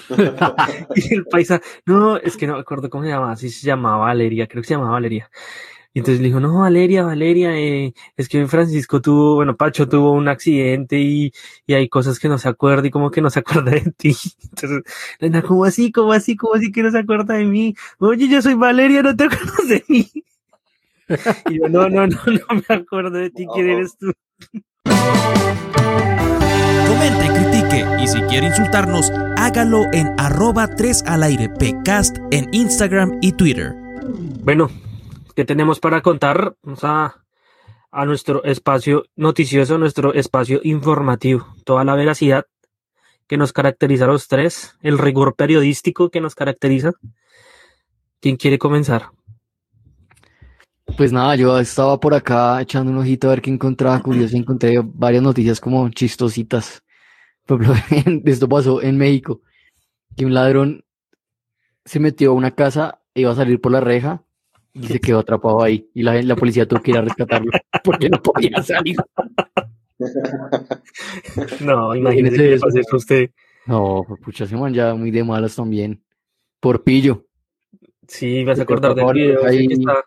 y 0.95 1.13
el 1.13 1.25
paisa, 1.25 1.62
no, 1.86 2.17
es 2.17 2.36
que 2.36 2.48
no 2.48 2.55
me 2.55 2.62
acuerdo 2.62 2.89
cómo 2.89 3.03
se 3.03 3.12
llamaba, 3.12 3.36
si 3.36 3.50
se 3.50 3.67
llamaba 3.67 4.05
Valeria, 4.05 4.48
creo 4.48 4.63
que 4.63 4.67
se 4.67 4.74
llamaba 4.74 4.93
Valeria. 4.93 5.29
Y 5.93 6.00
entonces 6.00 6.19
le 6.19 6.27
dijo, 6.27 6.41
no, 6.41 6.60
Valeria, 6.60 7.03
Valeria, 7.05 7.57
eh, 7.57 7.93
es 8.17 8.27
que 8.27 8.45
Francisco 8.48 9.01
tuvo, 9.01 9.36
bueno, 9.36 9.55
Pacho 9.55 9.88
tuvo 9.88 10.12
un 10.12 10.27
accidente 10.27 11.00
y, 11.00 11.31
y 11.65 11.74
hay 11.74 11.88
cosas 11.88 12.19
que 12.19 12.27
no 12.27 12.38
se 12.38 12.50
acuerda 12.50 12.88
y 12.88 12.91
como 12.91 13.12
que 13.12 13.22
no 13.22 13.29
se 13.29 13.39
acuerda 13.39 13.72
de 13.72 13.93
ti. 13.95 14.13
Entonces, 14.43 14.84
Lena, 15.19 15.41
¿cómo 15.41 15.63
así? 15.63 15.91
¿Cómo 15.93 16.12
así? 16.12 16.36
¿Cómo 16.36 16.55
así 16.55 16.72
que 16.72 16.84
no 16.84 16.91
se 16.91 17.00
acuerda 17.00 17.36
de 17.36 17.45
mí? 17.45 17.75
Oye, 18.00 18.27
yo 18.27 18.41
soy 18.41 18.55
Valeria, 18.55 19.03
¿no 19.03 19.15
te 19.15 19.24
acuerdas 19.25 19.69
de 19.69 19.86
mí? 19.88 20.12
Y 21.50 21.59
yo, 21.59 21.69
no, 21.69 21.89
no, 21.89 22.07
no, 22.07 22.17
no 22.25 22.63
me 22.67 22.75
acuerdo 22.75 23.17
de 23.17 23.29
ti, 23.29 23.45
¿quién 23.53 23.69
eres 23.69 23.97
tú? 23.97 24.12
Comente, 26.88 27.27
critique 27.27 27.85
y 28.01 28.07
si 28.07 28.21
quiere 28.24 28.47
insultarnos, 28.47 29.12
hágalo 29.38 29.83
en 29.93 30.13
arroba 30.17 30.67
3 30.75 31.03
al 31.07 31.24
aire 31.24 31.50
pcast 31.50 32.17
en 32.31 32.47
Instagram 32.51 33.19
y 33.21 33.33
Twitter. 33.33 33.74
Bueno, 34.43 34.69
¿qué 35.35 35.45
tenemos 35.45 35.79
para 35.79 36.01
contar? 36.01 36.55
Vamos 36.63 36.83
a, 36.83 37.24
a 37.91 38.05
nuestro 38.05 38.43
espacio 38.43 39.05
noticioso, 39.15 39.77
nuestro 39.77 40.13
espacio 40.13 40.59
informativo, 40.63 41.47
toda 41.63 41.83
la 41.83 41.95
veracidad 41.95 42.45
que 43.27 43.38
nos 43.38 43.53
caracteriza 43.53 44.05
a 44.05 44.09
los 44.09 44.27
tres, 44.27 44.75
el 44.81 44.97
rigor 44.97 45.35
periodístico 45.35 46.09
que 46.09 46.21
nos 46.21 46.35
caracteriza. 46.35 46.91
¿Quién 48.19 48.38
quiere 48.38 48.57
comenzar? 48.57 49.09
Pues 50.98 51.12
nada, 51.12 51.36
yo 51.36 51.60
estaba 51.60 52.00
por 52.00 52.13
acá 52.13 52.62
echando 52.62 52.92
un 52.92 53.00
ojito 53.00 53.27
a 53.27 53.32
ver 53.32 53.42
qué 53.42 53.50
encontraba 53.50 54.01
curioso. 54.01 54.38
Encontré 54.38 54.80
varias 54.84 55.24
noticias 55.24 55.60
como 55.60 55.89
chistositas. 55.89 56.84
Por 57.46 57.62
ejemplo, 57.63 58.32
esto 58.32 58.48
pasó 58.48 58.82
en 58.82 58.98
México, 58.98 59.42
que 60.15 60.25
un 60.25 60.34
ladrón 60.34 60.84
se 61.86 62.00
metió 62.00 62.32
a 62.32 62.34
una 62.36 62.51
casa, 62.51 63.01
iba 63.13 63.32
a 63.32 63.36
salir 63.36 63.60
por 63.60 63.72
la 63.72 63.82
reja 63.82 64.24
y 64.74 64.88
se 64.88 65.00
quedó 65.00 65.20
atrapado 65.20 65.62
ahí. 65.63 65.89
Y 65.94 66.04
la, 66.04 66.22
la 66.22 66.36
policía 66.36 66.68
tuvo 66.68 66.82
que 66.82 66.92
ir 66.92 66.98
a 66.98 67.01
rescatarlo 67.01 67.51
porque 67.84 68.10
no 68.10 68.22
podía 68.22 68.62
salir. 68.62 68.98
No, 71.62 71.96
imagínese 71.96 72.58
pase 72.60 72.80
eso 72.80 72.96
a 72.96 72.98
usted. 72.98 73.30
No, 73.65 74.04
pucha, 74.24 74.46
se 74.46 74.56
man 74.56 74.74
ya 74.74 74.94
muy 74.94 75.12
de 75.12 75.24
malas 75.24 75.56
también. 75.56 76.04
Por 76.60 76.84
pillo. 76.84 77.25
Sí, 78.08 78.44
vas 78.44 78.60
a 78.60 78.63
acordar 78.63 78.94
del 78.94 79.13
video 79.13 79.46
ahí. 79.46 79.68
que 79.68 79.74
está, 79.74 80.04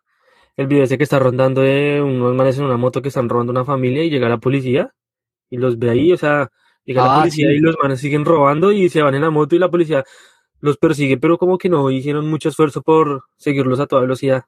el 0.59 0.67
video 0.67 0.85
ese 0.85 0.99
que 0.99 1.05
está 1.05 1.19
rondando 1.19 1.62
de 1.62 2.03
unos 2.03 2.35
manes 2.35 2.59
en 2.59 2.65
una 2.65 2.77
moto 2.77 3.00
que 3.00 3.09
están 3.09 3.29
robando 3.31 3.50
una 3.53 3.65
familia 3.65 4.05
y 4.05 4.11
llega 4.11 4.29
la 4.29 4.37
policía 4.38 4.93
y 5.49 5.57
los 5.57 5.79
ve 5.79 5.88
ahí, 5.91 6.12
o 6.12 6.19
sea, 6.19 6.50
llega 6.85 7.05
la 7.07 7.15
Ah, 7.15 7.19
policía 7.21 7.49
sí. 7.49 7.55
y 7.55 7.59
los 7.61 7.77
manes 7.83 8.00
siguen 8.00 8.25
robando 8.27 8.71
y 8.73 8.88
se 8.91 9.00
van 9.00 9.15
en 9.15 9.23
la 9.23 9.31
moto 9.31 9.57
y 9.57 9.59
la 9.59 9.71
policía 9.71 10.05
los 10.61 10.77
persigue, 10.77 11.17
pero 11.17 11.38
como 11.38 11.57
que 11.57 11.69
no 11.71 11.91
hicieron 11.91 12.29
mucho 12.29 12.49
esfuerzo 12.50 12.83
por 12.83 13.23
seguirlos 13.37 13.81
a 13.81 13.87
toda 13.87 14.03
velocidad. 14.03 14.45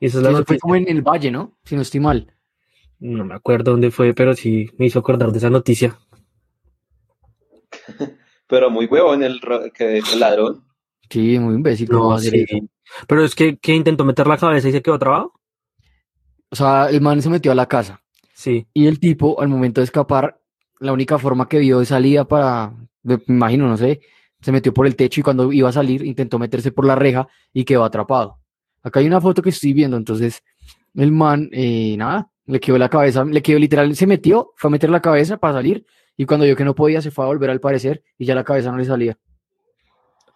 Y 0.00 0.06
esa 0.06 0.18
es 0.18 0.24
la 0.24 0.30
Eso 0.30 0.36
fue 0.38 0.40
noticia. 0.40 0.58
como 0.60 0.76
en 0.76 0.88
el 0.88 1.02
Valle, 1.02 1.30
¿no? 1.30 1.56
Si 1.64 1.76
no 1.76 1.82
estoy 1.82 2.00
mal. 2.00 2.34
No 2.98 3.24
me 3.24 3.34
acuerdo 3.34 3.72
dónde 3.72 3.90
fue, 3.90 4.14
pero 4.14 4.34
sí 4.34 4.70
me 4.78 4.86
hizo 4.86 4.98
acordar 4.98 5.30
de 5.30 5.38
esa 5.38 5.50
noticia. 5.50 5.96
Pero 8.46 8.70
muy 8.70 8.86
huevón 8.86 9.22
el, 9.22 9.40
ro- 9.40 9.70
que, 9.72 9.98
el 9.98 10.20
ladrón. 10.20 10.64
Sí, 11.14 11.38
muy 11.38 11.54
imbécil. 11.54 11.88
¿cómo 11.88 12.00
No, 12.00 12.08
va 12.08 12.14
a 12.14 12.18
hacer 12.18 12.32
sí. 12.32 12.44
eso? 12.48 12.66
Pero 13.06 13.24
es 13.24 13.36
que, 13.36 13.56
que 13.56 13.72
intentó 13.72 14.04
meter 14.04 14.26
la 14.26 14.36
cabeza 14.36 14.68
y 14.68 14.72
se 14.72 14.82
quedó 14.82 14.98
trabado. 14.98 15.32
O 16.50 16.56
sea, 16.56 16.90
el 16.90 17.00
man 17.00 17.22
se 17.22 17.30
metió 17.30 17.52
a 17.52 17.54
la 17.54 17.66
casa. 17.66 18.02
Sí. 18.34 18.66
Y 18.74 18.88
el 18.88 18.98
tipo, 18.98 19.40
al 19.40 19.46
momento 19.48 19.80
de 19.80 19.84
escapar, 19.84 20.40
la 20.80 20.92
única 20.92 21.16
forma 21.18 21.48
que 21.48 21.60
vio 21.60 21.78
de 21.78 21.86
salida 21.86 22.24
para, 22.24 22.72
me 23.04 23.20
imagino, 23.28 23.68
no 23.68 23.76
sé, 23.76 24.00
se 24.40 24.50
metió 24.50 24.74
por 24.74 24.88
el 24.88 24.96
techo 24.96 25.20
y 25.20 25.22
cuando 25.22 25.52
iba 25.52 25.68
a 25.68 25.72
salir 25.72 26.04
intentó 26.04 26.40
meterse 26.40 26.72
por 26.72 26.84
la 26.84 26.96
reja 26.96 27.28
y 27.52 27.64
quedó 27.64 27.84
atrapado. 27.84 28.40
Acá 28.82 28.98
hay 28.98 29.06
una 29.06 29.20
foto 29.20 29.40
que 29.40 29.50
estoy 29.50 29.72
viendo, 29.72 29.96
entonces 29.96 30.42
el 30.94 31.12
man, 31.12 31.48
eh, 31.52 31.94
nada, 31.96 32.28
le 32.46 32.58
quedó 32.58 32.76
la 32.76 32.88
cabeza, 32.88 33.24
le 33.24 33.40
quedó 33.40 33.60
literal, 33.60 33.94
se 33.94 34.08
metió, 34.08 34.52
fue 34.56 34.68
a 34.68 34.72
meter 34.72 34.90
la 34.90 35.00
cabeza 35.00 35.36
para 35.36 35.54
salir 35.54 35.86
y 36.16 36.26
cuando 36.26 36.44
vio 36.44 36.56
que 36.56 36.64
no 36.64 36.74
podía 36.74 37.00
se 37.00 37.12
fue 37.12 37.24
a 37.24 37.28
volver 37.28 37.50
al 37.50 37.60
parecer 37.60 38.02
y 38.18 38.26
ya 38.26 38.34
la 38.34 38.42
cabeza 38.42 38.72
no 38.72 38.78
le 38.78 38.84
salía. 38.84 39.16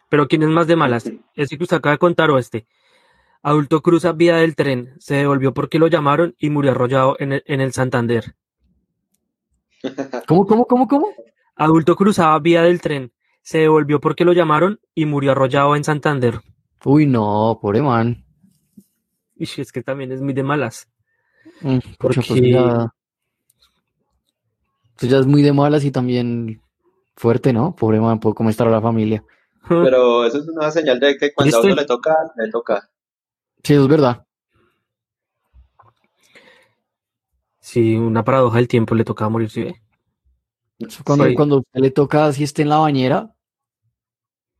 Pero 0.08 0.28
¿quién 0.28 0.42
es 0.42 0.48
más 0.48 0.66
de 0.66 0.76
malas? 0.76 1.10
¿Ese 1.34 1.56
que 1.58 1.64
usted 1.64 1.76
acaba 1.76 1.94
de 1.94 1.98
contar 1.98 2.30
o 2.30 2.38
este? 2.38 2.66
Adulto 3.42 3.82
cruza 3.82 4.12
vía 4.12 4.36
del 4.36 4.56
tren, 4.56 4.94
se 4.98 5.14
devolvió 5.16 5.54
porque 5.54 5.78
lo 5.78 5.86
llamaron 5.86 6.34
y 6.38 6.50
murió 6.50 6.72
arrollado 6.72 7.16
en 7.18 7.32
el, 7.34 7.42
en 7.46 7.60
el 7.60 7.72
Santander. 7.72 8.34
¿Cómo, 10.26 10.46
cómo, 10.46 10.66
cómo, 10.66 10.88
cómo? 10.88 11.08
Adulto 11.54 11.94
cruzaba 11.96 12.38
vía 12.40 12.62
del 12.62 12.80
tren, 12.80 13.12
se 13.42 13.58
devolvió 13.58 14.00
porque 14.00 14.24
lo 14.24 14.32
llamaron 14.32 14.80
y 14.94 15.06
murió 15.06 15.32
arrollado 15.32 15.76
en 15.76 15.84
Santander. 15.84 16.40
Uy, 16.84 17.06
no, 17.06 17.58
pobre 17.60 17.82
man. 17.82 18.24
Y 19.36 19.44
es 19.60 19.70
que 19.72 19.82
también 19.82 20.10
es 20.12 20.20
muy 20.20 20.32
de 20.32 20.42
malas. 20.42 20.88
Mm, 21.60 21.78
pues 21.98 22.16
Porque- 22.16 22.50
ya, 22.50 22.92
pues 24.98 25.10
ya 25.12 25.18
es 25.18 25.26
muy 25.26 25.42
de 25.42 25.52
malas 25.52 25.84
y 25.84 25.90
también 25.92 26.60
fuerte, 27.16 27.52
¿no? 27.52 27.74
Pobre 27.74 28.00
man, 28.00 28.18
por 28.20 28.34
cómo 28.34 28.50
estará 28.50 28.70
la 28.70 28.80
familia. 28.82 29.24
Pero 29.68 30.24
eso 30.24 30.38
es 30.38 30.48
una 30.48 30.70
señal 30.70 31.00
de 31.00 31.16
que 31.16 31.32
cuando 31.32 31.56
a 31.56 31.60
uno 31.60 31.74
le 31.74 31.84
toca, 31.86 32.16
le 32.36 32.50
toca. 32.50 32.90
Sí, 33.62 33.74
eso 33.74 33.82
es 33.82 33.88
verdad. 33.88 34.24
Sí, 37.60 37.94
una 37.94 38.24
paradoja 38.24 38.56
del 38.56 38.66
tiempo 38.66 38.94
le 38.96 39.04
tocaba 39.04 39.28
morir, 39.30 39.48
¿sí 39.50 39.72
Cuando, 41.04 41.24
Sí. 41.26 41.34
cuando 41.34 41.64
le 41.72 41.90
toca 41.90 42.32
si 42.32 42.44
esté 42.44 42.62
en 42.62 42.68
la 42.70 42.78
bañera, 42.78 43.34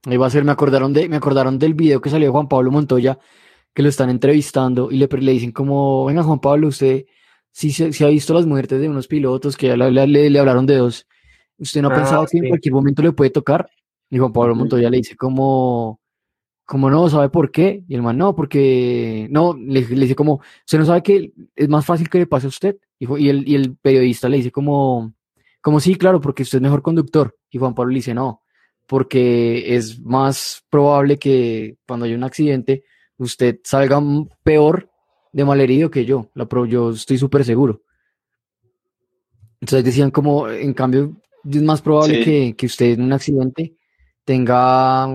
ahí 0.05 0.17
va 0.17 0.27
a 0.27 0.31
ser, 0.31 0.45
me 0.45 0.53
acordaron 0.53 0.93
de, 0.93 1.09
me 1.09 1.17
acordaron 1.17 1.59
del 1.59 1.75
video 1.75 2.01
que 2.01 2.11
salió 2.11 2.27
de 2.29 2.33
Juan 2.33 2.49
Pablo 2.49 2.71
Montoya, 2.71 3.19
que 3.75 3.83
lo 3.83 3.89
están 3.89 4.11
entrevistando 4.11 4.91
y 4.91 4.99
le, 4.99 5.09
le 5.09 5.33
dicen 5.33 5.53
como, 5.53 6.07
venga 6.07 6.23
Juan 6.23 6.41
Pablo, 6.41 6.69
usted 6.69 7.07
sí 7.53 7.73
se 7.73 7.93
sí 7.93 8.05
ha 8.05 8.09
visto 8.09 8.35
las 8.35 8.47
muertes 8.47 8.81
de 8.81 8.89
unos 8.89 9.09
pilotos 9.09 9.57
que 9.57 9.69
ya 9.69 9.77
le, 9.77 9.91
le- 10.07 10.31
le- 10.31 10.39
hablaron 10.39 10.67
de 10.67 10.77
dos. 10.77 11.07
¿Usted 11.59 11.83
no 11.83 11.89
ha 11.89 11.93
Ah, 11.93 11.97
pensado 11.97 12.27
que 12.27 12.39
en 12.39 12.49
cualquier 12.49 12.75
momento 12.75 13.03
le 13.03 13.13
puede 13.13 13.31
tocar? 13.31 13.69
Y 14.11 14.19
Juan 14.19 14.33
Pablo. 14.33 14.55
Montoya 14.55 14.89
le 14.91 14.99
dice 14.99 15.17
como, 15.17 16.01
como 16.65 16.91
no, 16.91 17.09
¿sabe 17.09 17.29
por 17.29 17.51
qué? 17.51 17.83
Y 17.89 17.95
el 17.95 18.03
man, 18.03 18.17
no, 18.19 18.35
porque, 18.35 19.27
no, 19.31 19.55
le, 19.55 19.83
le 19.83 20.01
dice 20.03 20.15
como, 20.15 20.41
¿usted 20.65 20.79
no 20.79 20.85
sabe 20.87 21.03
que 21.03 21.33
es 21.55 21.69
más 21.69 21.85
fácil 21.85 22.09
que 22.09 22.19
le 22.19 22.27
pase 22.27 22.47
a 22.47 22.49
usted? 22.49 22.77
Y, 22.99 23.29
el, 23.29 23.47
y 23.49 23.55
el 23.55 23.77
periodista 23.77 24.29
le 24.29 24.39
dice 24.39 24.51
como, 24.51 25.13
como 25.61 25.81
sí, 25.81 25.95
claro, 25.97 26.21
porque 26.21 26.43
usted 26.43 26.59
es 26.59 26.63
mejor 26.63 26.83
conductor. 26.83 27.37
Y 27.51 27.59
Juan 27.59 27.75
Pablo 27.75 27.91
le 27.93 27.99
dice, 27.99 28.15
no, 28.15 28.43
porque 28.87 29.77
es 29.77 30.01
más 30.01 30.65
probable 30.71 31.19
que 31.19 31.77
cuando 31.87 32.07
haya 32.07 32.17
un 32.17 32.25
accidente 32.25 32.85
usted 33.19 33.59
salga 33.65 34.01
peor 34.43 34.91
de 35.33 35.45
malherido 35.45 35.91
que 35.91 36.05
yo. 36.05 36.31
La 36.35 36.47
pro- 36.47 36.67
yo 36.67 36.91
estoy 36.91 37.19
súper 37.19 37.45
seguro. 37.45 37.83
Entonces 39.61 39.85
decían 39.85 40.11
como, 40.11 40.49
en 40.49 40.73
cambio, 40.73 41.17
es 41.51 41.63
más 41.63 41.83
probable 41.83 42.19
Sí. 42.19 42.25
que, 42.25 42.55
que 42.57 42.67
usted 42.67 42.93
en 42.93 43.03
un 43.03 43.13
accidente 43.13 43.75
tenga 44.29 45.09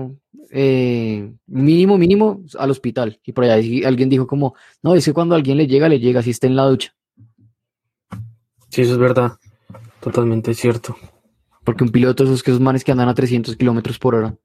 eh, 0.50 1.32
mínimo, 1.46 1.96
mínimo 1.96 2.42
al 2.58 2.70
hospital. 2.72 3.20
Y 3.24 3.30
por 3.32 3.44
allá 3.44 3.54
di- 3.56 3.84
alguien 3.84 4.08
dijo 4.08 4.26
como, 4.26 4.56
no, 4.82 4.96
es 4.96 5.04
que 5.04 5.12
cuando 5.12 5.36
a 5.36 5.38
alguien 5.38 5.56
le 5.56 5.68
llega, 5.68 5.88
le 5.88 6.00
llega 6.00 6.20
si 6.20 6.30
está 6.30 6.48
en 6.48 6.56
la 6.56 6.64
ducha. 6.64 6.92
Sí, 8.70 8.82
eso 8.82 8.94
es 8.94 8.98
verdad. 8.98 9.34
Totalmente 10.00 10.52
cierto. 10.52 10.96
Porque 11.62 11.84
un 11.84 11.90
piloto, 11.90 12.24
esos 12.24 12.42
que 12.42 12.50
esos 12.50 12.60
manes 12.60 12.82
que 12.82 12.90
andan 12.90 13.08
a 13.08 13.14
300 13.14 13.54
kilómetros 13.56 14.00
por 14.00 14.16
hora. 14.16 14.36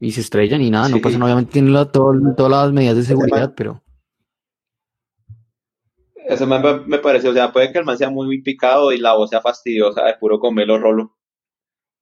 Y 0.00 0.12
se 0.12 0.22
estrellan 0.22 0.62
y 0.62 0.70
nada, 0.70 0.88
no 0.88 0.96
pasa. 1.02 1.22
Obviamente 1.22 1.52
tienen 1.52 1.74
la- 1.74 1.92
todo- 1.92 2.14
todas 2.34 2.50
las 2.50 2.72
medidas 2.72 2.96
de 2.96 3.02
seguridad, 3.04 3.52
pero 3.54 3.82
Eso 6.26 6.46
me, 6.46 6.58
me 6.86 6.98
parece, 7.00 7.28
o 7.28 7.34
sea, 7.34 7.52
puede 7.52 7.70
que 7.70 7.78
el 7.80 7.84
man 7.84 7.98
sea 7.98 8.08
muy, 8.08 8.24
muy 8.26 8.40
picado 8.40 8.92
y 8.92 8.98
la 8.98 9.14
voz 9.14 9.28
sea 9.28 9.42
fastidiosa 9.42 10.04
de 10.06 10.14
puro 10.14 10.40
comelo 10.40 10.78
rolo, 10.78 11.14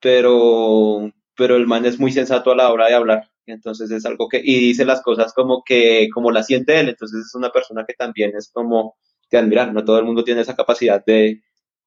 pero, 0.03 1.11
pero 1.37 1.57
el 1.57 1.67
man 1.67 1.87
es 1.87 1.99
muy 1.99 2.13
sensato 2.13 2.51
a 2.51 2.57
la 2.57 2.71
hora 2.71 2.89
de 2.89 2.95
hablar, 2.95 3.31
entonces 3.47 3.91
es 3.91 4.05
algo 4.05 4.29
que, 4.29 4.43
y 4.45 4.59
dice 4.59 4.85
las 4.85 5.01
cosas 5.01 5.33
como 5.33 5.63
que, 5.65 6.09
como 6.13 6.33
las 6.33 6.47
siente 6.47 6.79
él, 6.79 6.91
entonces 6.91 7.27
es 7.27 7.35
una 7.35 7.51
persona 7.51 7.85
que 7.87 7.95
también 7.95 8.33
es 8.37 8.51
como 8.53 8.97
de 9.31 9.39
admirar, 9.39 9.73
no 9.73 9.85
todo 9.85 9.99
el 9.99 10.05
mundo 10.05 10.25
tiene 10.25 10.43
esa 10.43 10.57
capacidad 10.57 11.03
de, 11.07 11.41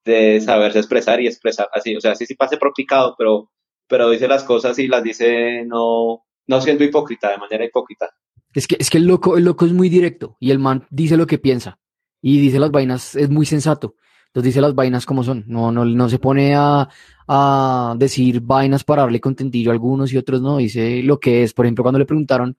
de 0.04 0.40
saberse 0.40 0.78
expresar 0.78 1.20
y 1.20 1.26
expresar 1.26 1.68
así, 1.72 1.94
o 1.94 2.00
sea, 2.00 2.14
sí, 2.14 2.24
sí 2.24 2.34
pase 2.34 2.56
por 2.56 2.72
picado, 2.72 3.14
pero, 3.18 3.52
pero 3.86 4.10
dice 4.10 4.26
las 4.26 4.44
cosas 4.44 4.78
y 4.78 4.88
las 4.88 5.04
dice 5.04 5.64
no, 5.66 6.24
no 6.46 6.60
siendo 6.62 6.84
hipócrita, 6.84 7.30
de 7.30 7.38
manera 7.38 7.66
hipócrita. 7.66 8.08
es 8.54 8.66
que, 8.66 8.76
es 8.80 8.88
que 8.88 8.96
el 8.98 9.06
loco, 9.06 9.36
el 9.36 9.44
loco 9.44 9.66
es 9.66 9.72
muy 9.72 9.90
directo 9.90 10.38
y 10.40 10.50
el 10.50 10.58
man 10.58 10.86
dice 10.90 11.18
lo 11.18 11.26
que 11.26 11.38
piensa 11.38 11.78
y 12.22 12.40
dice 12.40 12.58
las 12.58 12.70
vainas, 12.70 13.14
es 13.14 13.28
muy 13.28 13.44
sensato. 13.44 13.94
Entonces 14.36 14.52
dice 14.54 14.60
las 14.60 14.74
vainas 14.74 15.06
como 15.06 15.24
son. 15.24 15.44
No, 15.46 15.72
no, 15.72 15.84
no 15.86 16.08
se 16.10 16.18
pone 16.18 16.54
a, 16.54 16.88
a 17.26 17.94
decir 17.98 18.40
vainas 18.42 18.84
para 18.84 19.02
darle 19.02 19.20
contentillo 19.20 19.70
a 19.70 19.74
algunos 19.74 20.12
y 20.12 20.18
otros 20.18 20.42
no. 20.42 20.58
Dice 20.58 21.02
lo 21.02 21.18
que 21.18 21.42
es. 21.42 21.54
Por 21.54 21.64
ejemplo, 21.66 21.82
cuando 21.84 21.98
le 21.98 22.04
preguntaron 22.06 22.56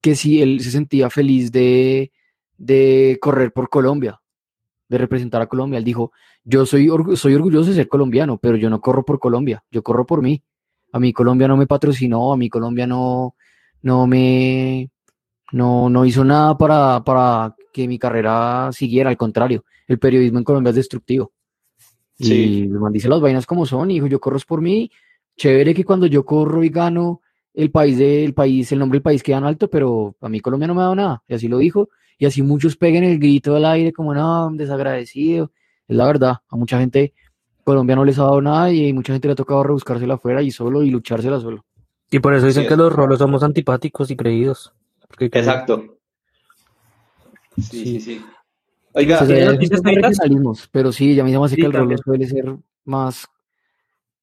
que 0.00 0.14
si 0.14 0.40
él 0.42 0.60
se 0.60 0.70
sentía 0.70 1.10
feliz 1.10 1.52
de, 1.52 2.12
de 2.58 3.18
correr 3.20 3.52
por 3.52 3.68
Colombia, 3.68 4.20
de 4.88 4.98
representar 4.98 5.42
a 5.42 5.46
Colombia, 5.46 5.78
él 5.78 5.84
dijo, 5.84 6.12
yo 6.44 6.66
soy, 6.66 6.88
orgu- 6.88 7.16
soy 7.16 7.34
orgulloso 7.34 7.70
de 7.70 7.76
ser 7.76 7.88
colombiano, 7.88 8.38
pero 8.38 8.56
yo 8.56 8.70
no 8.70 8.80
corro 8.80 9.04
por 9.04 9.18
Colombia, 9.20 9.64
yo 9.70 9.82
corro 9.82 10.06
por 10.06 10.22
mí. 10.22 10.42
A 10.92 10.98
mí 11.00 11.12
Colombia 11.12 11.48
no 11.48 11.56
me 11.56 11.66
patrocinó, 11.66 12.32
a 12.32 12.36
mí 12.36 12.48
Colombia 12.48 12.86
no, 12.86 13.34
no 13.82 14.06
me, 14.06 14.90
No, 15.52 15.90
no 15.90 16.04
hizo 16.04 16.24
nada 16.24 16.56
para, 16.56 17.02
para 17.04 17.56
que 17.72 17.88
mi 17.88 17.98
carrera 17.98 18.70
siguiera, 18.72 19.10
al 19.10 19.16
contrario, 19.16 19.64
el 19.90 19.98
periodismo 19.98 20.38
en 20.38 20.44
Colombia 20.44 20.70
es 20.70 20.76
destructivo. 20.76 21.32
Sí. 22.18 22.34
Y 22.34 22.62
el 22.62 22.78
man 22.78 22.92
dice 22.92 23.08
las 23.08 23.20
vainas 23.20 23.44
como 23.44 23.66
son, 23.66 23.90
hijo, 23.90 24.06
yo 24.06 24.20
corro 24.20 24.36
es 24.36 24.44
por 24.44 24.60
mí. 24.60 24.88
Chévere 25.36 25.74
que 25.74 25.84
cuando 25.84 26.06
yo 26.06 26.24
corro 26.24 26.62
y 26.62 26.68
gano, 26.68 27.22
el 27.54 27.72
país 27.72 27.98
del 27.98 28.32
país, 28.32 28.70
el 28.70 28.78
nombre 28.78 28.98
del 28.98 29.02
país 29.02 29.20
queda 29.22 29.38
en 29.38 29.44
alto, 29.44 29.68
pero 29.68 30.14
a 30.20 30.28
mí 30.28 30.38
Colombia 30.40 30.68
no 30.68 30.74
me 30.74 30.80
ha 30.80 30.84
dado 30.84 30.94
nada. 30.94 31.22
Y 31.26 31.34
así 31.34 31.48
lo 31.48 31.58
dijo. 31.58 31.88
Y 32.18 32.26
así 32.26 32.40
muchos 32.42 32.76
peguen 32.76 33.02
el 33.02 33.18
grito 33.18 33.56
al 33.56 33.64
aire 33.64 33.92
como, 33.92 34.14
no, 34.14 34.48
desagradecido. 34.52 35.50
Es 35.88 35.96
la 35.96 36.06
verdad, 36.06 36.36
a 36.48 36.56
mucha 36.56 36.78
gente 36.78 37.14
Colombia 37.64 37.96
no 37.96 38.04
les 38.04 38.16
ha 38.20 38.22
dado 38.22 38.40
nada 38.40 38.72
y 38.72 38.92
mucha 38.92 39.12
gente 39.12 39.26
le 39.26 39.32
ha 39.32 39.36
tocado 39.36 39.64
rebuscársela 39.64 40.14
afuera 40.14 40.40
y 40.40 40.52
solo 40.52 40.84
y 40.84 40.90
luchársela 40.90 41.40
solo. 41.40 41.64
Y 42.12 42.20
por 42.20 42.32
eso 42.34 42.46
dicen 42.46 42.62
Sí, 42.62 42.68
que 42.68 42.76
los 42.76 42.92
rolos 42.92 43.18
somos 43.18 43.42
antipáticos 43.42 44.08
y 44.12 44.16
creídos. 44.16 44.72
Porque 45.08 45.24
Exacto. 45.24 45.96
Sí, 47.56 47.62
Sí. 47.62 47.84
sí, 47.84 48.00
sí. 48.00 48.24
Oiga, 48.92 49.20
regionalismos, 49.20 50.68
pero 50.72 50.90
sí, 50.92 51.14
ya 51.14 51.22
me 51.24 51.30
llama 51.30 51.46
así 51.46 51.54
Sí, 51.54 51.60
que 51.60 51.66
el 51.68 51.72
también. 51.72 51.98
suele 51.98 52.26
ser 52.26 52.56
más, 52.84 53.26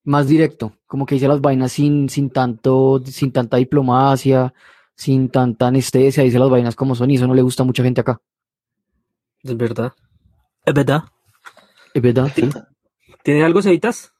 más 0.03 0.27
directo, 0.27 0.73
como 0.85 1.05
que 1.05 1.15
dice 1.15 1.27
las 1.27 1.39
vainas 1.41 1.71
sin, 1.71 2.09
sin 2.09 2.29
tanto, 2.29 3.01
sin 3.05 3.31
tanta 3.31 3.57
diplomacia, 3.57 4.53
sin 4.95 5.29
tanta 5.29 5.67
anestesia, 5.67 6.23
dice 6.23 6.39
las 6.39 6.49
vainas 6.49 6.75
como 6.75 6.95
son, 6.95 7.09
y 7.11 7.15
eso 7.15 7.27
no 7.27 7.33
le 7.33 7.41
gusta 7.41 7.63
a 7.63 7.65
mucha 7.65 7.83
gente 7.83 8.01
acá. 8.01 8.19
Es 9.43 9.55
verdad. 9.55 9.93
Es 10.65 10.73
verdad. 10.73 11.03
Es 11.93 12.01
verdad, 12.01 12.29
sí. 12.35 12.49
¿Tiene 13.23 13.43
algo, 13.43 13.61
Ceitas? 13.61 14.11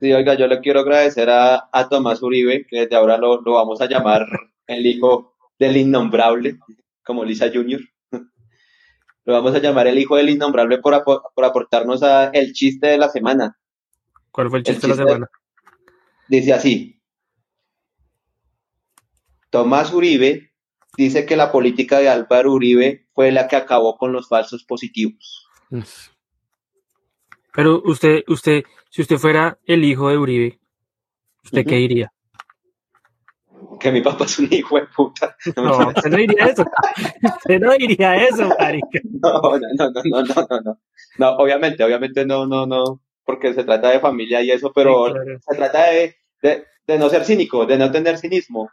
Sí, 0.00 0.12
oiga, 0.12 0.34
yo 0.34 0.46
le 0.46 0.60
quiero 0.60 0.80
agradecer 0.80 1.28
a, 1.28 1.68
a 1.72 1.88
Tomás 1.88 2.22
Uribe, 2.22 2.66
que 2.66 2.80
desde 2.82 2.96
ahora 2.96 3.18
lo, 3.18 3.42
lo 3.42 3.52
vamos 3.54 3.80
a 3.80 3.86
llamar 3.86 4.26
el 4.66 4.86
hijo 4.86 5.34
del 5.58 5.76
innombrable, 5.76 6.58
como 7.04 7.24
Lisa 7.24 7.50
Junior. 7.52 7.80
Lo 9.24 9.32
vamos 9.32 9.54
a 9.54 9.60
llamar 9.60 9.86
el 9.86 9.98
hijo 9.98 10.16
del 10.16 10.30
innombrable 10.30 10.78
por, 10.78 11.02
por 11.04 11.44
aportarnos 11.44 12.02
a 12.02 12.30
el 12.30 12.52
chiste 12.52 12.88
de 12.88 12.98
la 12.98 13.08
semana. 13.08 13.58
¿Cuál 14.30 14.50
fue 14.50 14.58
el 14.60 14.64
El 14.66 14.74
chiste 14.74 14.88
de 14.88 14.94
la 14.94 15.04
semana? 15.04 15.30
Dice 16.28 16.52
así. 16.52 17.00
Tomás 19.50 19.92
Uribe 19.92 20.52
dice 20.96 21.26
que 21.26 21.36
la 21.36 21.52
política 21.52 21.98
de 21.98 22.08
Álvaro 22.08 22.52
Uribe 22.52 23.06
fue 23.14 23.30
la 23.32 23.48
que 23.48 23.56
acabó 23.56 23.96
con 23.96 24.12
los 24.12 24.28
falsos 24.28 24.64
positivos. 24.64 25.46
Pero 27.54 27.82
usted, 27.84 28.22
usted, 28.28 28.62
si 28.90 29.02
usted 29.02 29.16
fuera 29.16 29.58
el 29.66 29.84
hijo 29.84 30.08
de 30.08 30.18
Uribe, 30.18 30.60
¿usted 31.44 31.66
qué 31.66 31.76
diría? 31.76 32.12
Que 33.82 33.90
mi 33.90 34.00
papá 34.00 34.24
es 34.26 34.38
un 34.38 34.48
hijo 34.50 34.76
de 34.76 34.86
puta. 34.94 35.36
No, 35.56 35.92
no 35.92 36.16
diría 36.16 36.46
eso. 36.46 36.64
Usted 37.22 37.58
no 37.60 37.72
diría 37.72 38.14
eso, 38.16 38.48
marica. 38.58 39.00
No, 39.20 39.32
no, 39.42 39.58
no, 39.58 39.90
no, 40.04 40.22
no, 40.22 40.60
no, 40.64 40.78
no, 41.18 41.30
obviamente, 41.36 41.82
obviamente 41.82 42.24
no, 42.24 42.46
no, 42.46 42.64
no, 42.66 43.00
porque 43.24 43.52
se 43.54 43.64
trata 43.64 43.90
de 43.90 43.98
familia 44.00 44.40
y 44.42 44.50
eso, 44.52 44.70
pero 44.74 45.06
Sí, 45.06 45.12
claro. 45.14 45.38
se 45.48 45.56
trata 45.56 45.90
de, 45.90 46.14
de, 46.42 46.64
de 46.86 46.98
no 46.98 47.08
ser 47.08 47.24
cínico, 47.24 47.66
de 47.66 47.76
no 47.78 47.90
tener 47.90 48.18
cinismo. 48.18 48.70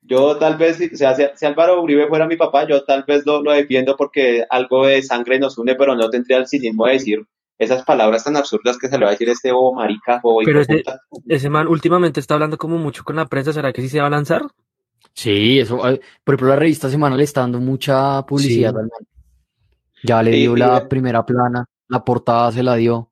Yo 0.00 0.38
tal 0.38 0.56
vez, 0.56 0.76
si- 0.76 0.90
o 0.94 0.96
sea, 0.96 1.14
si, 1.14 1.24
si 1.34 1.44
Álvaro 1.46 1.82
Uribe 1.82 2.06
fuera 2.08 2.26
mi 2.26 2.36
papá, 2.36 2.66
yo 2.66 2.84
tal 2.84 3.04
vez 3.06 3.26
lo, 3.26 3.42
lo 3.42 3.52
defiendo 3.52 3.96
porque 3.96 4.44
algo 4.48 4.86
de 4.86 5.02
sangre 5.02 5.38
nos 5.38 5.58
une, 5.58 5.74
pero 5.74 5.94
no 5.94 6.08
tendría 6.08 6.38
el 6.38 6.46
cinismo 6.46 6.86
de 6.86 6.92
decir 6.94 7.26
esas 7.58 7.84
palabras 7.84 8.24
tan 8.24 8.36
absurdas 8.36 8.78
que 8.78 8.88
se 8.88 8.96
le 8.98 9.04
va 9.04 9.10
a 9.10 9.12
decir 9.12 9.28
este 9.28 9.50
bobo 9.52 9.74
marica, 9.74 10.20
bobo 10.22 10.40
Pero 10.44 10.60
ese-. 10.60 10.84
Ese 11.26 11.50
man 11.50 11.66
últimamente 11.66 12.20
está 12.20 12.34
hablando 12.34 12.56
como 12.58 12.78
mucho 12.78 13.04
con 13.04 13.16
la 13.16 13.26
prensa. 13.26 13.52
¿Será 13.52 13.72
que 13.72 13.82
sí 13.82 13.88
se 13.88 14.00
va 14.00 14.06
a 14.06 14.10
lanzar? 14.10 14.42
Sí, 15.12 15.58
eso, 15.58 15.78
por 15.78 16.34
ejemplo, 16.34 16.48
la 16.48 16.56
revista 16.56 16.88
Semana 16.88 17.16
le 17.16 17.24
está 17.24 17.40
dando 17.40 17.58
mucha 17.60 18.22
publicidad 18.24 18.70
Sí. 18.70 18.76
al 18.76 18.82
man. 18.82 19.08
Ya 20.04 20.22
le 20.22 20.32
Sí, 20.32 20.38
dio 20.38 20.54
sí, 20.54 20.60
la 20.60 20.88
primera 20.88 21.26
plana, 21.26 21.64
la 21.88 22.04
portada 22.04 22.52
se 22.52 22.62
la 22.62 22.76
dio. 22.76 23.10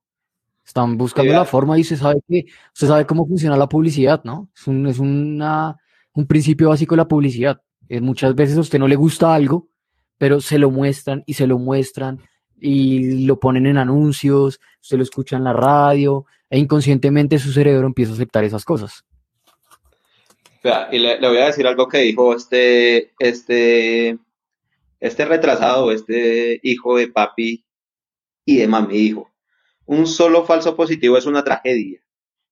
Están 0.65 0.97
buscando 0.97 1.33
Sí, 1.33 1.37
la 1.37 1.45
forma 1.45 1.76
y 1.79 1.81
usted 1.83 1.97
sabe 1.97 2.21
que, 2.29 2.47
usted 2.73 2.87
sabe 2.88 3.07
cómo 3.07 3.26
funciona 3.26 3.56
la 3.56 3.69
publicidad, 3.69 4.23
¿no? 4.25 4.49
Es 4.54 4.67
un, 4.69 4.87
es 4.87 4.99
una, 4.99 5.76
un 6.15 6.26
principio 6.26 6.69
básico 6.69 6.95
de 6.95 6.99
la 6.99 7.09
publicidad. 7.09 7.61
Eh, 7.89 8.00
muchas 8.00 8.35
veces 8.35 8.56
a 8.56 8.61
usted 8.61 8.78
no 8.78 8.89
le 8.89 8.97
gusta 8.97 9.35
algo, 9.35 9.69
pero 10.19 10.41
se 10.41 10.59
lo 10.59 10.71
muestran 10.71 11.23
y 11.26 11.35
se 11.35 11.47
lo 11.47 11.59
muestran 11.59 12.21
y 12.60 13.26
lo 13.26 13.38
ponen 13.38 13.66
en 13.66 13.78
anuncios, 13.78 14.60
usted 14.80 14.97
lo 14.97 15.02
escucha 15.02 15.36
en 15.36 15.45
la 15.45 15.52
radio 15.52 16.26
e 16.49 16.58
inconscientemente 16.58 17.38
su 17.38 17.52
cerebro 17.52 17.86
empieza 17.86 18.12
a 18.12 18.14
aceptar 18.14 18.45
esas 18.45 18.64
cosas. 18.64 19.04
Y 20.90 20.99
le, 20.99 21.21
le 21.21 21.28
voy 21.28 21.38
a 21.38 21.47
decir 21.47 21.66
algo 21.66 21.88
que 21.88 21.99
dijo 21.99 22.34
este, 22.34 23.12
este, 23.21 24.19
este 24.99 25.25
retrasado, 25.25 25.92
este 25.92 26.58
hijo 26.62 26.97
de 26.97 27.08
papi 27.08 27.64
y 28.45 28.56
de 28.56 28.66
mami, 28.66 28.97
dijo, 28.97 29.32
un 29.84 30.06
solo 30.06 30.45
falso 30.45 30.75
positivo 30.75 31.16
es 31.16 31.26
una 31.26 31.45
tragedia. 31.45 32.00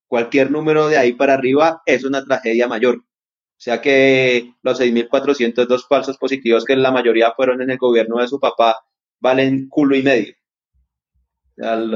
Cualquier 0.07 0.51
número 0.53 0.87
de 0.87 0.97
ahí 0.97 1.13
para 1.13 1.35
arriba 1.35 1.83
es 1.87 2.05
una 2.05 2.25
tragedia 2.25 2.69
mayor. 2.69 2.99
O 2.99 3.61
sea 3.65 3.81
que 3.81 4.55
los 4.63 4.81
6.402 4.81 5.87
falsos 5.89 6.19
positivos, 6.19 6.65
que 6.65 6.77
la 6.77 6.93
mayoría 6.93 7.33
fueron 7.33 7.63
en 7.63 7.71
el 7.71 7.79
gobierno 7.79 8.19
de 8.21 8.29
su 8.29 8.39
papá, 8.39 8.85
valen 9.25 9.69
culo 9.71 9.97
y 9.97 10.03
medio. 10.03 10.35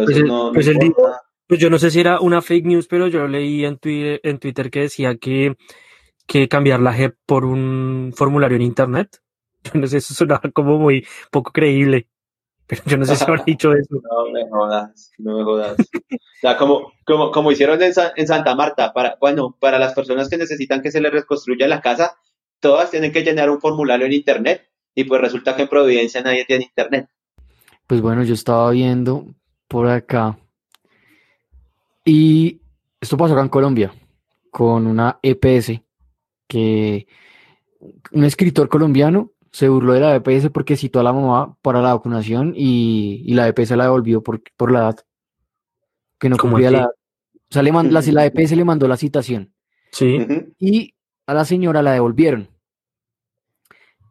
Pues 0.05 0.17
no- 0.25 0.47
no 0.49 0.53
pues 0.53 0.67
él 0.67 0.79
importa. 0.83 1.23
Pues 1.47 1.61
yo 1.61 1.71
no 1.71 1.79
sé 1.79 1.91
si 1.91 2.01
era 2.01 2.21
una 2.21 2.43
fake 2.43 2.67
news, 2.67 2.87
pero 2.89 3.07
yo 3.07 3.27
leí 3.27 3.65
en 3.65 3.79
Twitter, 3.79 4.21
en 4.23 4.39
Twitter 4.39 4.71
que 4.71 4.81
decía 4.81 5.17
que, 5.17 5.57
que 6.27 6.47
cambiar 6.49 6.81
la 6.81 6.93
JEP 6.93 7.17
por 7.27 7.45
un 7.47 8.13
formulario 8.15 8.57
en 8.57 8.63
internet. 8.63 9.19
Yo 9.65 9.81
no 9.81 9.87
sé, 9.89 9.97
eso 9.99 10.15
sonaba 10.15 10.43
como 10.55 10.79
muy 10.79 11.07
poco 11.31 11.51
creíble. 11.53 12.07
Pero 12.69 12.83
yo 12.87 12.97
no 12.99 13.05
sé 13.07 13.17
si 13.17 13.25
habrá 13.25 13.43
dicho 13.47 13.73
eso. 13.73 13.95
No 13.95 14.31
me 14.31 14.49
jodas, 14.49 15.11
no 15.19 15.39
me 15.39 15.43
jodas. 15.45 15.77
O 15.81 16.17
sea, 16.41 16.57
como, 16.59 16.93
como, 17.07 17.31
como 17.33 17.51
hicieron 17.51 17.83
en, 17.83 17.93
Sa- 17.95 18.13
en 18.15 18.27
Santa 18.29 18.55
Marta, 18.55 18.93
para, 18.93 19.17
bueno, 19.21 19.57
para 19.59 19.79
las 19.79 19.95
personas 19.95 20.29
que 20.29 20.37
necesitan 20.37 20.81
que 20.83 20.91
se 20.93 21.01
les 21.01 21.11
reconstruya 21.13 21.67
la 21.67 21.81
casa, 21.81 22.15
todas 22.61 22.91
tienen 22.91 23.11
que 23.11 23.23
llenar 23.25 23.49
un 23.51 23.59
formulario 23.61 24.05
en 24.07 24.13
internet 24.13 24.69
y 24.95 25.05
pues 25.05 25.21
resulta 25.21 25.57
que 25.57 25.63
en 25.63 25.69
Providencia 25.69 26.21
nadie 26.23 26.45
tiene 26.45 26.65
internet. 26.65 27.09
Pues 27.89 28.01
bueno, 28.01 28.23
yo 28.23 28.35
estaba 28.35 28.71
viendo 28.71 29.27
por 29.67 29.89
acá. 29.89 30.39
Y 32.05 32.61
esto 33.01 33.17
pasó 33.17 33.33
acá 33.33 33.43
en 33.43 33.49
Colombia, 33.49 33.93
con 34.51 34.87
una 34.87 35.19
EPS, 35.23 35.83
que 36.47 37.07
un 38.13 38.25
escritor 38.25 38.69
colombiano 38.69 39.33
se 39.51 39.69
burló 39.69 39.95
de 39.95 40.01
la 40.01 40.15
EPS 40.17 40.51
porque 40.51 40.77
citó 40.77 41.01
a 41.01 41.03
la 41.03 41.13
mamá 41.13 41.57
para 41.63 41.81
la 41.81 41.95
vacunación 41.95 42.53
y, 42.55 43.23
y 43.27 43.35
la 43.35 43.49
EPS 43.49 43.71
la 43.73 43.85
devolvió 43.85 44.23
por, 44.23 44.43
por 44.57 44.71
la 44.71 44.81
edad, 44.81 44.97
que 46.19 46.29
no 46.29 46.37
¿Cómo 46.37 46.53
cumplía 46.53 46.71
la 46.71 46.79
edad. 46.81 46.91
O 46.91 47.53
sea, 47.55 47.63
le 47.63 47.73
man- 47.73 47.93
la, 47.93 48.01
la 48.03 48.27
EPS 48.27 48.53
le 48.53 48.65
mandó 48.65 48.87
la 48.87 48.97
citación 48.99 49.55
Sí. 49.91 50.19
Y 50.59 50.95
a 51.27 51.33
la 51.33 51.47
señora 51.47 51.81
la 51.81 51.93
devolvieron. 51.93 52.49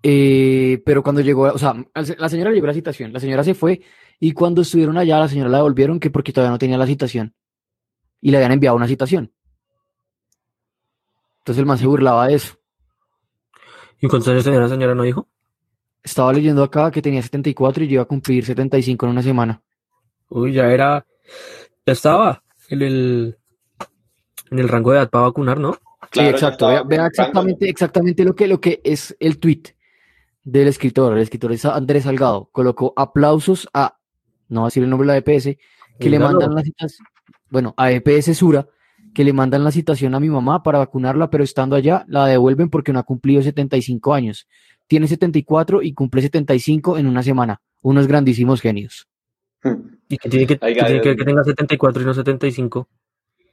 Eh, 0.04 0.82
pero 0.86 1.02
cuando 1.04 1.22
llegó, 1.22 1.44
o 1.44 1.58
sea, 1.58 1.76
la 1.94 2.30
señora 2.30 2.50
le 2.50 2.56
llegó 2.56 2.68
la 2.68 2.74
citación, 2.74 3.12
la 3.12 3.20
señora 3.20 3.44
se 3.44 3.56
fue 3.56 3.82
y 4.20 4.32
cuando 4.32 4.62
estuvieron 4.62 4.98
allá, 4.98 5.20
la 5.20 5.28
señora 5.28 5.50
la 5.50 5.58
devolvieron 5.58 6.00
que 6.00 6.10
porque 6.10 6.32
todavía 6.32 6.52
no 6.52 6.60
tenía 6.60 6.78
la 6.78 6.86
citación 6.86 7.34
y 8.22 8.32
le 8.32 8.38
habían 8.38 8.52
enviado 8.52 8.76
una 8.76 8.88
citación. 8.88 9.32
Entonces 11.40 11.60
el 11.60 11.66
man 11.66 11.78
se 11.78 11.88
burlaba 11.88 12.28
de 12.28 12.36
eso. 12.36 12.56
¿Y 14.00 14.08
cuántos 14.08 14.30
años 14.30 14.44
tenía 14.44 14.60
la 14.60 14.70
señora, 14.70 14.94
no 14.94 15.04
dijo? 15.04 15.28
Estaba 16.04 16.32
leyendo 16.32 16.64
acá 16.64 16.92
que 16.92 17.02
tenía 17.02 17.22
74 17.22 17.84
y 17.84 17.94
iba 17.94 18.04
a 18.04 18.06
cumplir 18.06 18.46
75 18.46 19.06
en 19.06 19.12
una 19.12 19.24
semana. 19.24 19.62
Uy, 20.30 20.54
ya 20.54 20.72
era. 20.72 21.06
Ya 21.86 21.94
estaba 21.94 22.44
en 22.70 22.82
el, 22.82 23.38
en 24.52 24.60
el 24.60 24.70
rango 24.70 24.92
de 24.92 25.00
edad 25.00 25.10
para 25.10 25.26
vacunar, 25.26 25.60
¿no? 25.60 25.78
Sí, 26.12 26.22
exacto. 26.22 26.68
Vea, 26.68 26.84
vea 26.84 27.08
exactamente, 27.08 27.70
exactamente 27.70 28.24
lo 28.24 28.36
que, 28.36 28.48
lo 28.48 28.62
que 28.62 28.82
es 28.84 29.16
el 29.20 29.40
tweet 29.40 29.77
del 30.48 30.70
escritor. 30.70 31.14
El 31.14 31.20
escritor 31.20 31.52
es 31.52 31.66
Andrés 31.66 32.04
Salgado. 32.04 32.50
Colocó 32.54 32.94
aplausos 32.96 33.68
a, 33.74 33.98
no 34.48 34.62
voy 34.62 34.68
a 34.68 34.70
decir 34.70 34.84
el 34.84 34.90
nombre 34.90 35.06
de 35.06 35.14
la 35.14 35.18
EPS, 35.18 35.58
que 36.00 36.10
le 36.10 36.20
mandan 36.20 36.56
la 36.56 36.62
citación, 36.62 37.06
bueno, 37.50 37.74
a 37.76 37.92
EPS 37.92 38.38
Sura, 38.38 38.66
que 39.14 39.26
le 39.26 39.34
mandan 39.34 39.66
la 39.66 39.72
citación 39.72 40.16
a 40.16 40.22
mi 40.22 40.30
mamá 40.30 40.64
para 40.64 40.78
vacunarla, 40.78 41.30
pero 41.30 41.44
estando 41.44 41.76
allá 41.76 42.06
la 42.08 42.26
devuelven 42.28 42.70
porque 42.70 42.94
no 42.94 43.00
ha 43.00 43.04
cumplido 43.04 43.42
75 43.42 44.14
años. 44.14 44.48
Tiene 44.88 45.08
74 45.08 45.82
y 45.82 45.94
cumple 45.94 46.22
75 46.22 46.98
en 46.98 47.08
una 47.08 47.24
semana. 47.24 47.62
Unos 47.82 48.08
grandísimos 48.08 48.62
genios. 48.62 49.10
Y 50.08 50.18
que 50.18 50.30
tiene 50.30 50.48
que, 50.48 50.58
que 50.58 50.74
tiene 50.74 51.02
que 51.02 51.10
ver 51.10 51.18
que 51.18 51.26
tenga 51.26 51.44
74 51.44 52.04
y 52.04 52.06
no 52.06 52.14
75. 52.14 52.88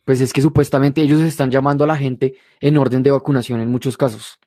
Pues 0.05 0.21
es 0.21 0.33
que 0.33 0.43
supuestamente 0.43 1.03
ellos 1.03 1.21
están 1.23 1.51
llamando 1.51 1.83
a 1.83 1.87
la 1.89 1.97
gente 1.97 2.37
en 2.61 2.79
orden 2.79 3.03
de 3.03 3.11
vacunación 3.11 3.61
en 3.61 3.71
muchos 3.71 3.97
casos, 3.97 4.39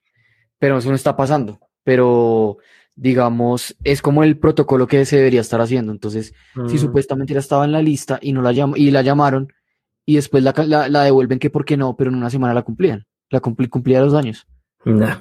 pero 0.60 0.78
eso 0.78 0.90
no 0.90 0.96
está 0.96 1.18
pasando. 1.18 1.60
Pero, 1.88 2.58
digamos, 2.98 3.78
es 3.86 4.02
como 4.02 4.22
el 4.26 4.38
protocolo 4.38 4.88
que 4.88 5.06
se 5.06 5.16
debería 5.16 5.40
estar 5.40 5.62
haciendo. 5.62 5.94
Entonces, 5.94 6.34
si 6.68 6.76
Mm. 6.76 6.80
supuestamente 6.80 7.34
ya 7.34 7.40
estaba 7.40 7.64
en 7.64 7.72
la 7.72 7.82
lista 7.82 8.20
y 8.22 8.34
no 8.34 8.42
la 8.42 8.52
llam- 8.52 8.74
y 8.76 8.92
la 8.92 9.04
llamaron 9.04 9.54
y 10.06 10.16
después 10.16 10.44
la, 10.44 10.54
la, 10.68 10.90
la 10.90 11.04
devuelven 11.04 11.40
que 11.40 11.50
por 11.50 11.64
qué 11.64 11.78
no, 11.78 11.96
pero 11.96 12.10
en 12.10 12.18
una 12.18 12.30
semana 12.30 12.54
la 12.54 12.64
cumplían. 12.64 13.06
La 13.30 13.42
cumpli- 13.42 13.70
cumplía 13.70 14.02
los 14.02 14.14
años. 14.14 14.46
Nah. 14.84 15.20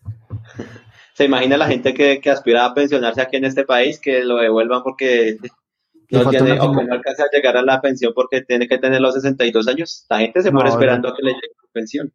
¿Se 1.14 1.24
imagina 1.26 1.58
la 1.58 1.66
gente 1.68 1.92
que, 1.92 2.18
que 2.22 2.30
aspira 2.30 2.64
a 2.64 2.72
pensionarse 2.74 3.20
aquí 3.20 3.36
en 3.36 3.44
este 3.44 3.64
país 3.64 4.00
que 4.00 4.24
lo 4.24 4.36
devuelvan 4.36 4.82
porque 4.82 5.36
no 6.10 6.30
tiene 6.30 6.52
o 6.60 6.72
que 6.72 6.84
no 6.84 6.94
alcanza 6.94 7.24
a 7.24 7.30
llegar 7.30 7.58
a 7.58 7.62
la 7.62 7.80
pensión 7.82 8.12
porque 8.14 8.40
tiene 8.40 8.66
que 8.68 8.78
tener 8.78 9.02
los 9.02 9.12
62 9.14 9.68
años? 9.68 10.06
La 10.08 10.20
gente 10.20 10.42
se 10.42 10.50
muere 10.50 10.70
No, 10.70 10.74
esperando 10.76 11.08
a 11.08 11.14
que 11.14 11.22
le 11.22 11.32
llegue 11.32 11.48
su 11.60 11.68
pensión. 11.72 12.10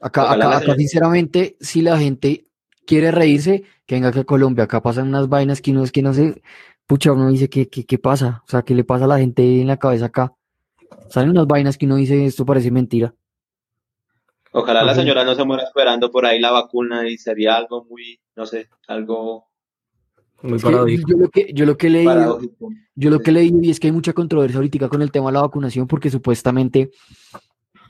Acá, 0.00 0.30
acá, 0.32 0.60
la 0.68 0.74
sinceramente, 0.76 1.56
si 1.60 1.80
la 1.82 1.98
gente 1.98 2.45
quiere 2.86 3.10
reírse, 3.10 3.64
que 3.84 3.96
venga 3.96 4.08
aquí 4.08 4.20
a 4.20 4.24
Colombia. 4.24 4.64
Acá 4.64 4.80
pasan 4.80 5.08
unas 5.08 5.28
vainas 5.28 5.60
que 5.60 5.72
uno 5.72 5.84
es 5.84 5.92
que 5.92 6.02
no 6.02 6.14
sé, 6.14 6.40
pucha, 6.86 7.12
uno 7.12 7.28
dice, 7.28 7.50
¿qué, 7.50 7.68
qué, 7.68 7.84
qué 7.84 7.98
pasa? 7.98 8.42
O 8.46 8.50
sea, 8.50 8.62
¿qué 8.62 8.74
le 8.74 8.84
pasa 8.84 9.04
a 9.04 9.08
la 9.08 9.18
gente 9.18 9.60
en 9.60 9.66
la 9.66 9.76
cabeza 9.76 10.06
acá? 10.06 10.34
Salen 11.10 11.30
unas 11.30 11.46
vainas 11.46 11.76
que 11.76 11.86
uno 11.86 11.96
dice, 11.96 12.24
esto 12.24 12.46
parece 12.46 12.70
mentira. 12.70 13.14
Ojalá 14.52 14.82
la 14.82 14.94
señora 14.94 15.22
no 15.22 15.34
se 15.34 15.44
muera 15.44 15.64
esperando 15.64 16.10
por 16.10 16.24
ahí 16.24 16.40
la 16.40 16.50
vacuna 16.50 17.06
y 17.06 17.18
sería 17.18 17.56
algo 17.56 17.84
muy, 17.84 18.18
no 18.34 18.46
sé, 18.46 18.68
algo 18.88 19.48
Muy 20.40 20.56
que 20.56 20.64
paradójico. 20.64 21.10
yo 21.10 21.16
lo 21.18 21.28
que, 21.28 21.52
yo 21.52 21.66
lo 21.66 21.76
que 21.76 21.90
yo 22.94 23.10
lo 23.10 23.20
que 23.20 23.32
leído 23.32 23.60
y 23.60 23.70
es 23.70 23.78
que 23.78 23.88
hay 23.88 23.92
mucha 23.92 24.14
controversia 24.14 24.56
ahorita 24.56 24.88
con 24.88 25.02
el 25.02 25.10
tema 25.10 25.26
de 25.26 25.34
la 25.34 25.42
vacunación 25.42 25.86
porque 25.86 26.08
supuestamente 26.08 26.90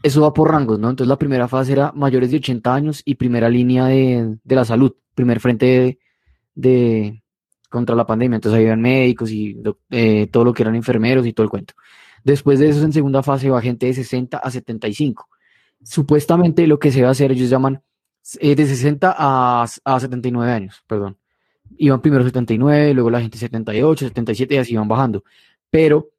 eso 0.02 0.20
va 0.22 0.32
por 0.32 0.50
rangos, 0.50 0.78
¿no? 0.78 0.90
Entonces 0.90 1.09
la 1.09 1.18
primera 1.18 1.48
fase 1.48 1.72
era 1.72 1.92
mayores 1.92 2.30
de 2.30 2.37
80 2.38 2.74
años 2.74 3.02
y 3.04 3.14
primera 3.16 3.48
línea 3.48 3.87
de, 3.87 4.37
de 4.42 4.54
la 4.54 4.64
salud, 4.64 4.94
primer 5.14 5.40
frente 5.40 5.66
de, 5.66 5.98
de- 6.54 7.22
contra 7.68 7.96
la 7.96 8.06
pandemia. 8.06 8.37
Entonces 8.37 8.59
ahí 8.59 8.64
eran 8.66 8.80
médicos 8.80 9.30
y 9.30 9.61
eh, 9.90 10.28
todo 10.30 10.44
lo 10.44 10.52
que 10.52 10.62
eran 10.62 10.74
enfermeros 10.76 11.26
y 11.26 11.32
todo 11.32 11.44
el 11.44 11.50
cuento. 11.50 11.74
Después 12.24 12.59
de 12.59 12.68
eso, 12.70 12.85
en 12.85 12.92
segunda 12.92 13.22
fase 13.22 13.50
va 13.50 13.61
gente 13.61 13.87
de 13.87 13.94
60 13.94 14.38
a 14.38 14.50
75. 14.50 15.28
Supuestamente 15.82 16.66
lo 16.66 16.78
que 16.78 16.90
se 16.90 17.02
va 17.02 17.09
a 17.09 17.11
hacer, 17.12 17.32
ellos 17.32 17.50
llaman 17.50 17.82
eh, 18.40 18.54
de 18.56 18.66
60 18.66 19.14
a, 19.16 19.62
a 19.85 20.00
79 20.00 20.50
años, 20.52 20.82
perdón. 20.87 21.16
Iban 21.78 22.00
primero 22.00 22.24
79, 22.24 22.94
luego 22.94 23.11
la 23.11 23.20
gente 23.20 23.38
78, 23.38 24.06
77 24.09 24.54
y 24.54 24.59
así 24.59 24.76
van 24.76 24.88
bajando. 24.88 25.24
Pero 25.70 26.11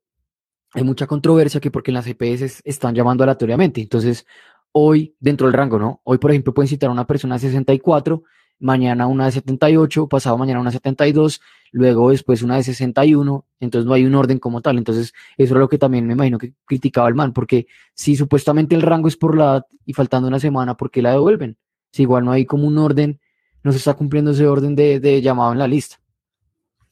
hay 0.77 0.83
mucha 0.83 1.07
controversia 1.07 1.59
que 1.59 1.71
porque 1.71 1.89
en 1.89 1.95
las 1.95 2.05
EPS 2.05 2.61
están 2.63 2.93
llamando 2.93 3.23
aleatoriamente. 3.23 3.81
Entonces, 3.81 4.27
hoy, 4.71 5.15
dentro 5.19 5.47
del 5.47 5.53
rango, 5.53 5.79
¿no? 5.79 6.01
Hoy, 6.03 6.19
por 6.19 6.29
ejemplo, 6.29 6.53
pueden 6.53 6.69
citar 6.69 6.91
a 6.91 6.93
una 6.93 7.07
persona 7.07 7.33
de 7.33 7.39
64, 7.39 8.21
mañana 8.59 9.07
una 9.07 9.25
de 9.25 9.31
78, 9.31 10.07
pasado 10.07 10.37
mañana 10.37 10.59
una 10.59 10.69
de 10.69 10.75
72, 10.75 11.41
luego 11.71 12.11
después 12.11 12.43
una 12.43 12.57
de 12.57 12.63
61, 12.63 13.43
entonces 13.59 13.87
no 13.87 13.93
hay 13.95 14.05
un 14.05 14.13
orden 14.13 14.37
como 14.37 14.61
tal. 14.61 14.77
Entonces, 14.77 15.15
eso 15.35 15.55
era 15.55 15.61
lo 15.61 15.67
que 15.67 15.79
también 15.79 16.05
me 16.05 16.13
imagino 16.13 16.37
que 16.37 16.53
criticaba 16.65 17.07
el 17.07 17.15
man, 17.15 17.33
porque 17.33 17.65
si 17.95 18.15
supuestamente 18.15 18.75
el 18.75 18.83
rango 18.83 19.07
es 19.07 19.17
por 19.17 19.35
la 19.35 19.45
edad 19.45 19.65
y 19.83 19.93
faltando 19.93 20.27
una 20.27 20.39
semana, 20.39 20.77
¿por 20.77 20.91
qué 20.91 21.01
la 21.01 21.13
devuelven? 21.13 21.57
Si 21.91 22.03
igual 22.03 22.23
no 22.23 22.33
hay 22.33 22.45
como 22.45 22.67
un 22.67 22.77
orden, 22.77 23.19
no 23.63 23.71
se 23.71 23.79
está 23.79 23.95
cumpliendo 23.95 24.29
ese 24.29 24.45
orden 24.45 24.75
de, 24.75 24.99
de 24.99 25.23
llamado 25.23 25.53
en 25.53 25.57
la 25.57 25.67
lista. 25.67 25.99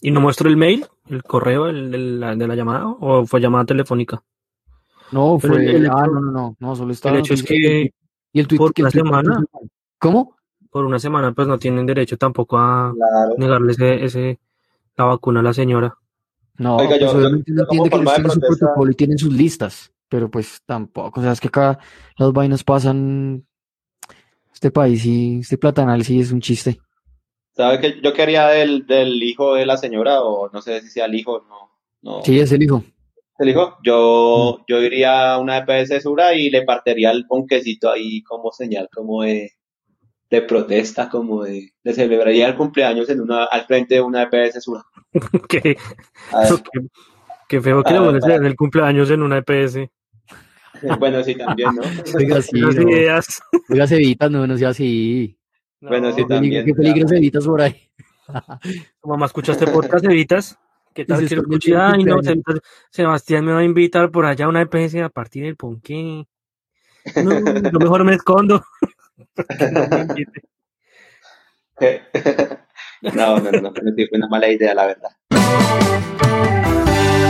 ¿Y 0.02 0.10
no 0.10 0.22
muestro 0.22 0.50
el 0.50 0.58
mail, 0.58 0.88
el 1.10 1.24
correo 1.24 1.68
el, 1.68 1.92
de, 1.92 1.98
la, 1.98 2.36
de 2.36 2.48
la 2.48 2.56
llamada 2.56 2.88
o 2.88 3.26
fue 3.26 3.40
llamada 3.42 3.66
telefónica? 3.66 4.24
No, 5.12 5.38
Pero 5.42 5.54
fue. 5.56 5.64
el- 5.66 5.76
el 5.86 5.90
ah, 5.90 6.06
no, 6.08 6.20
no, 6.20 6.32
no, 6.32 6.56
no, 6.60 6.76
solo 6.76 6.92
está. 6.92 7.10
El 7.10 7.16
la 7.16 7.20
hecho 7.22 7.34
es 7.36 7.42
y 7.42 7.46
que 7.46 7.92
Y 8.34 8.40
el 8.40 8.48
tweet 8.48 8.58
por 8.58 8.72
una 8.78 8.90
tweet- 8.90 9.04
semana. 9.04 9.44
¿Cómo? 10.00 10.36
por 10.72 10.84
una 10.84 11.00
semana 11.00 11.32
pues 11.32 11.48
no 11.48 11.58
tienen 11.58 11.86
derecho 11.86 12.18
tampoco 12.18 12.58
a 12.58 12.92
Claro. 12.94 13.36
negarle 13.38 13.72
ese, 13.72 14.04
ese 14.04 14.40
la 14.98 15.06
vacuna 15.06 15.40
a 15.40 15.44
la 15.44 15.54
señora. 15.54 15.96
No, 16.58 16.76
Oiga, 16.76 16.90
pues 16.98 17.00
yo- 17.02 17.12
obviamente 17.12 17.52
yo 17.56 17.66
como 17.66 17.86
entiende 17.86 18.06
que 18.08 18.14
tienen 18.14 18.32
su 18.32 18.40
protocolo 18.42 18.92
y 18.92 18.96
tienen 18.96 19.18
sus 19.18 19.32
listas, 19.34 19.94
pero 20.10 20.30
pues 20.30 20.62
tampoco, 20.66 21.22
o 21.22 21.24
sea, 21.24 21.32
es 21.32 21.40
que 21.40 21.48
acá 21.48 21.80
las 22.18 22.34
vainas 22.34 22.64
pasan. 22.66 23.46
Este 24.54 24.70
país 24.72 25.02
sí, 25.02 25.40
este 25.42 25.58
platanal 25.58 26.04
sí 26.04 26.20
es 26.20 26.32
un 26.34 26.42
chiste. 26.42 26.80
¿Sabe 27.56 27.80
que 27.80 28.02
yo 28.02 28.14
quería 28.14 28.48
del, 28.48 28.86
del 28.86 29.24
hijo 29.24 29.56
de 29.56 29.66
la 29.66 29.78
señora 29.78 30.22
o 30.22 30.50
no 30.52 30.62
sé 30.62 30.82
si 30.82 30.90
sea 30.90 31.06
el 31.06 31.16
hijo, 31.16 31.46
no, 31.48 31.72
no. 32.02 32.24
Sí, 32.24 32.40
es 32.40 32.52
el 32.52 32.64
hijo. 32.64 32.84
¿El 33.40 33.50
hijo? 33.50 33.78
Yo, 33.84 34.60
yo 34.68 34.82
iría 34.82 35.34
a 35.34 35.38
una 35.40 35.58
EPS 35.58 36.04
Sura 36.04 36.34
y 36.34 36.50
le 36.50 36.64
partiría 36.64 37.12
el 37.12 37.26
ponquecito 37.28 37.92
ahí 37.92 38.22
como 38.24 38.52
señal, 38.52 38.90
como 38.94 39.24
de, 39.24 39.52
de 40.30 40.42
protesta, 40.42 41.10
como 41.10 41.44
de, 41.44 41.72
le 41.84 41.94
celebraría 41.94 42.48
el 42.48 42.56
cumpleaños 42.56 43.10
en 43.10 43.22
una, 43.22 43.46
al 43.46 43.66
frente 43.66 43.96
de 43.96 44.02
una 44.02 44.24
EPS 44.24 44.64
Sura. 44.64 44.84
qué, 45.50 45.78
A 46.32 46.42
ver, 46.42 46.50
qué, 46.74 46.80
qué 47.48 47.62
feo 47.62 47.84
que 47.84 47.94
le 47.94 48.36
en 48.36 48.46
el 48.46 48.56
cumpleaños 48.56 49.10
en 49.12 49.22
una 49.22 49.38
EPS. 49.38 49.78
bueno, 51.00 51.24
sí, 51.24 51.36
también, 51.36 51.70
¿no? 51.74 51.84
Oiga, 52.18 52.42
sí, 52.42 52.60
no. 52.60 52.72
ideas. 52.72 53.42
Oiga, 53.70 53.88
Cevitas, 53.88 54.30
no, 54.30 54.46
no 54.46 54.58
sea 54.58 54.70
así. 54.70 55.38
Bueno, 55.82 56.12
sí, 56.14 56.26
también, 56.28 56.66
qué 56.66 56.74
peligro 56.74 57.02
claro. 57.02 57.10
Cevitas 57.10 57.46
por 57.46 57.62
ahí. 57.62 57.90
Tu 59.02 59.08
mamá, 59.10 59.26
¿escuchaste 59.28 59.68
podcast, 59.68 60.06
Evitas? 60.06 60.58
¿Qué 60.94 61.06
tal 61.06 61.28
que 61.28 61.36
lo 61.36 61.44
¿por 61.44 61.60
qué 61.60 61.72
escuché? 61.72 61.78
Ay, 61.78 62.04
no, 62.04 62.20
Sebastián 62.90 63.46
me 63.46 63.52
va 63.52 63.60
a 63.60 63.64
invitar 63.64 64.12
por 64.12 64.26
allá 64.26 64.46
a 64.46 64.50
una 64.50 64.62
EPS 64.62 64.96
a 64.96 65.10
partir 65.10 65.44
del 65.44 65.58
ponqué. 65.58 66.26
No, 67.24 67.72
yo 67.72 67.80
mejor 67.80 68.04
me 68.04 68.16
escondo. 68.16 68.64
No. 71.82 71.88
No, 73.14 73.38
no, 73.38 73.52
no, 73.52 73.62
no, 73.62 73.74
pero 73.74 73.92
sí 73.96 74.08
fue 74.08 74.18
una 74.18 74.28
mala 74.28 74.50
idea, 74.50 74.74
la 74.74 74.88
verdad. 74.88 75.10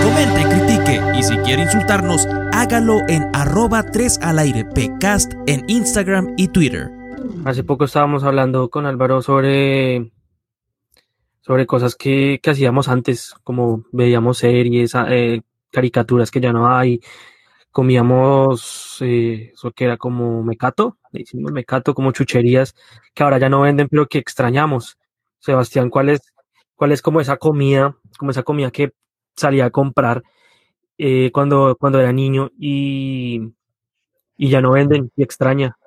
Comente, 0.03 0.43
critique 0.49 1.01
y 1.17 1.23
si 1.23 1.35
quiere 1.39 1.63
insultarnos, 1.63 2.27
hágalo 2.53 2.99
en 3.09 3.25
arroba 3.33 3.83
3 3.83 4.19
al 4.21 4.39
aire 4.39 4.63
pcast 4.63 5.33
en 5.47 5.65
Instagram 5.67 6.33
y 6.37 6.47
Twitter. 6.47 7.04
Hace 7.45 7.63
poco 7.63 7.85
estábamos 7.85 8.23
hablando 8.23 8.71
con 8.71 8.87
Álvaro 8.87 9.21
sobre, 9.21 10.11
sobre 11.41 11.67
cosas 11.67 11.95
que, 11.95 12.39
que 12.41 12.49
hacíamos 12.49 12.87
antes, 12.87 13.35
como 13.43 13.85
veíamos 13.91 14.39
series, 14.39 14.93
eh, 15.09 15.43
caricaturas 15.69 16.31
que 16.31 16.41
ya 16.41 16.51
no 16.51 16.67
hay, 16.75 17.01
comíamos 17.69 18.97
eh, 19.01 19.51
eso 19.53 19.69
que 19.73 19.83
era 19.83 19.97
como 19.97 20.41
mecato, 20.41 20.97
le 21.11 21.21
hicimos 21.21 21.51
mecato, 21.51 21.93
como 21.93 22.11
chucherías 22.13 22.73
que 23.13 23.21
ahora 23.21 23.37
ya 23.37 23.47
no 23.47 23.61
venden, 23.61 23.89
pero 23.89 24.07
que 24.07 24.17
extrañamos. 24.17 24.97
Sebastián, 25.37 25.91
¿cuál 25.91 26.09
es, 26.09 26.33
cuál 26.75 26.93
es 26.93 27.03
como 27.03 27.21
esa 27.21 27.37
comida, 27.37 27.95
como 28.17 28.31
esa 28.31 28.41
comida 28.41 28.71
que 28.71 28.93
salía 29.35 29.65
a 29.65 29.69
comprar 29.69 30.23
eh, 30.97 31.29
cuando, 31.31 31.77
cuando 31.79 31.99
era 31.99 32.11
niño 32.11 32.49
y, 32.57 33.53
y 34.35 34.49
ya 34.49 34.61
no 34.61 34.71
venden 34.71 35.11
y 35.15 35.21
extraña? 35.21 35.77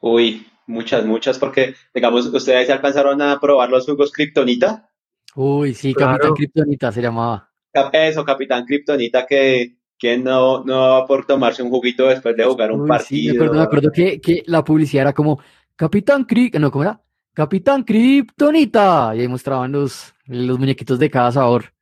Uy, 0.00 0.46
muchas, 0.66 1.04
muchas, 1.06 1.38
porque, 1.38 1.74
digamos, 1.94 2.26
ustedes 2.26 2.66
se 2.66 2.72
alcanzaron 2.72 3.22
a 3.22 3.38
probar 3.40 3.70
los 3.70 3.86
jugos 3.86 4.12
Kryptonita. 4.12 4.90
Uy, 5.34 5.74
sí, 5.74 5.92
Claro. 5.92 6.18
Capitán 6.18 6.34
Kryptonita 6.34 6.92
se 6.92 7.02
llamaba. 7.02 7.50
Cap- 7.72 7.90
Eso, 7.94 8.24
Capitán 8.24 8.64
Kryptonita, 8.66 9.26
que, 9.26 9.76
que 9.98 10.18
no, 10.18 10.64
no 10.64 10.78
va 10.80 11.06
por 11.06 11.26
tomarse 11.26 11.62
un 11.62 11.70
juguito 11.70 12.06
después 12.06 12.36
de 12.36 12.44
jugar 12.44 12.72
un 12.72 12.80
Uy, 12.80 12.98
sí, 12.98 13.16
partido. 13.16 13.24
me 13.26 13.30
acuerdo, 13.32 13.54
me 13.54 13.62
acuerdo 13.62 13.92
que, 13.92 14.20
que 14.20 14.42
la 14.46 14.64
publicidad 14.64 15.02
era 15.02 15.12
como 15.12 15.40
Capitán 15.76 16.24
Kryp, 16.24 16.56
no, 16.56 16.70
¿cómo 16.70 16.84
era? 16.84 17.00
Capitán 17.32 17.82
Kryptonita. 17.84 19.12
Y 19.14 19.20
ahí 19.20 19.28
mostraban 19.28 19.72
los, 19.72 20.14
los 20.26 20.58
muñequitos 20.58 20.98
de 20.98 21.10
cada 21.10 21.32
sabor. 21.32 21.72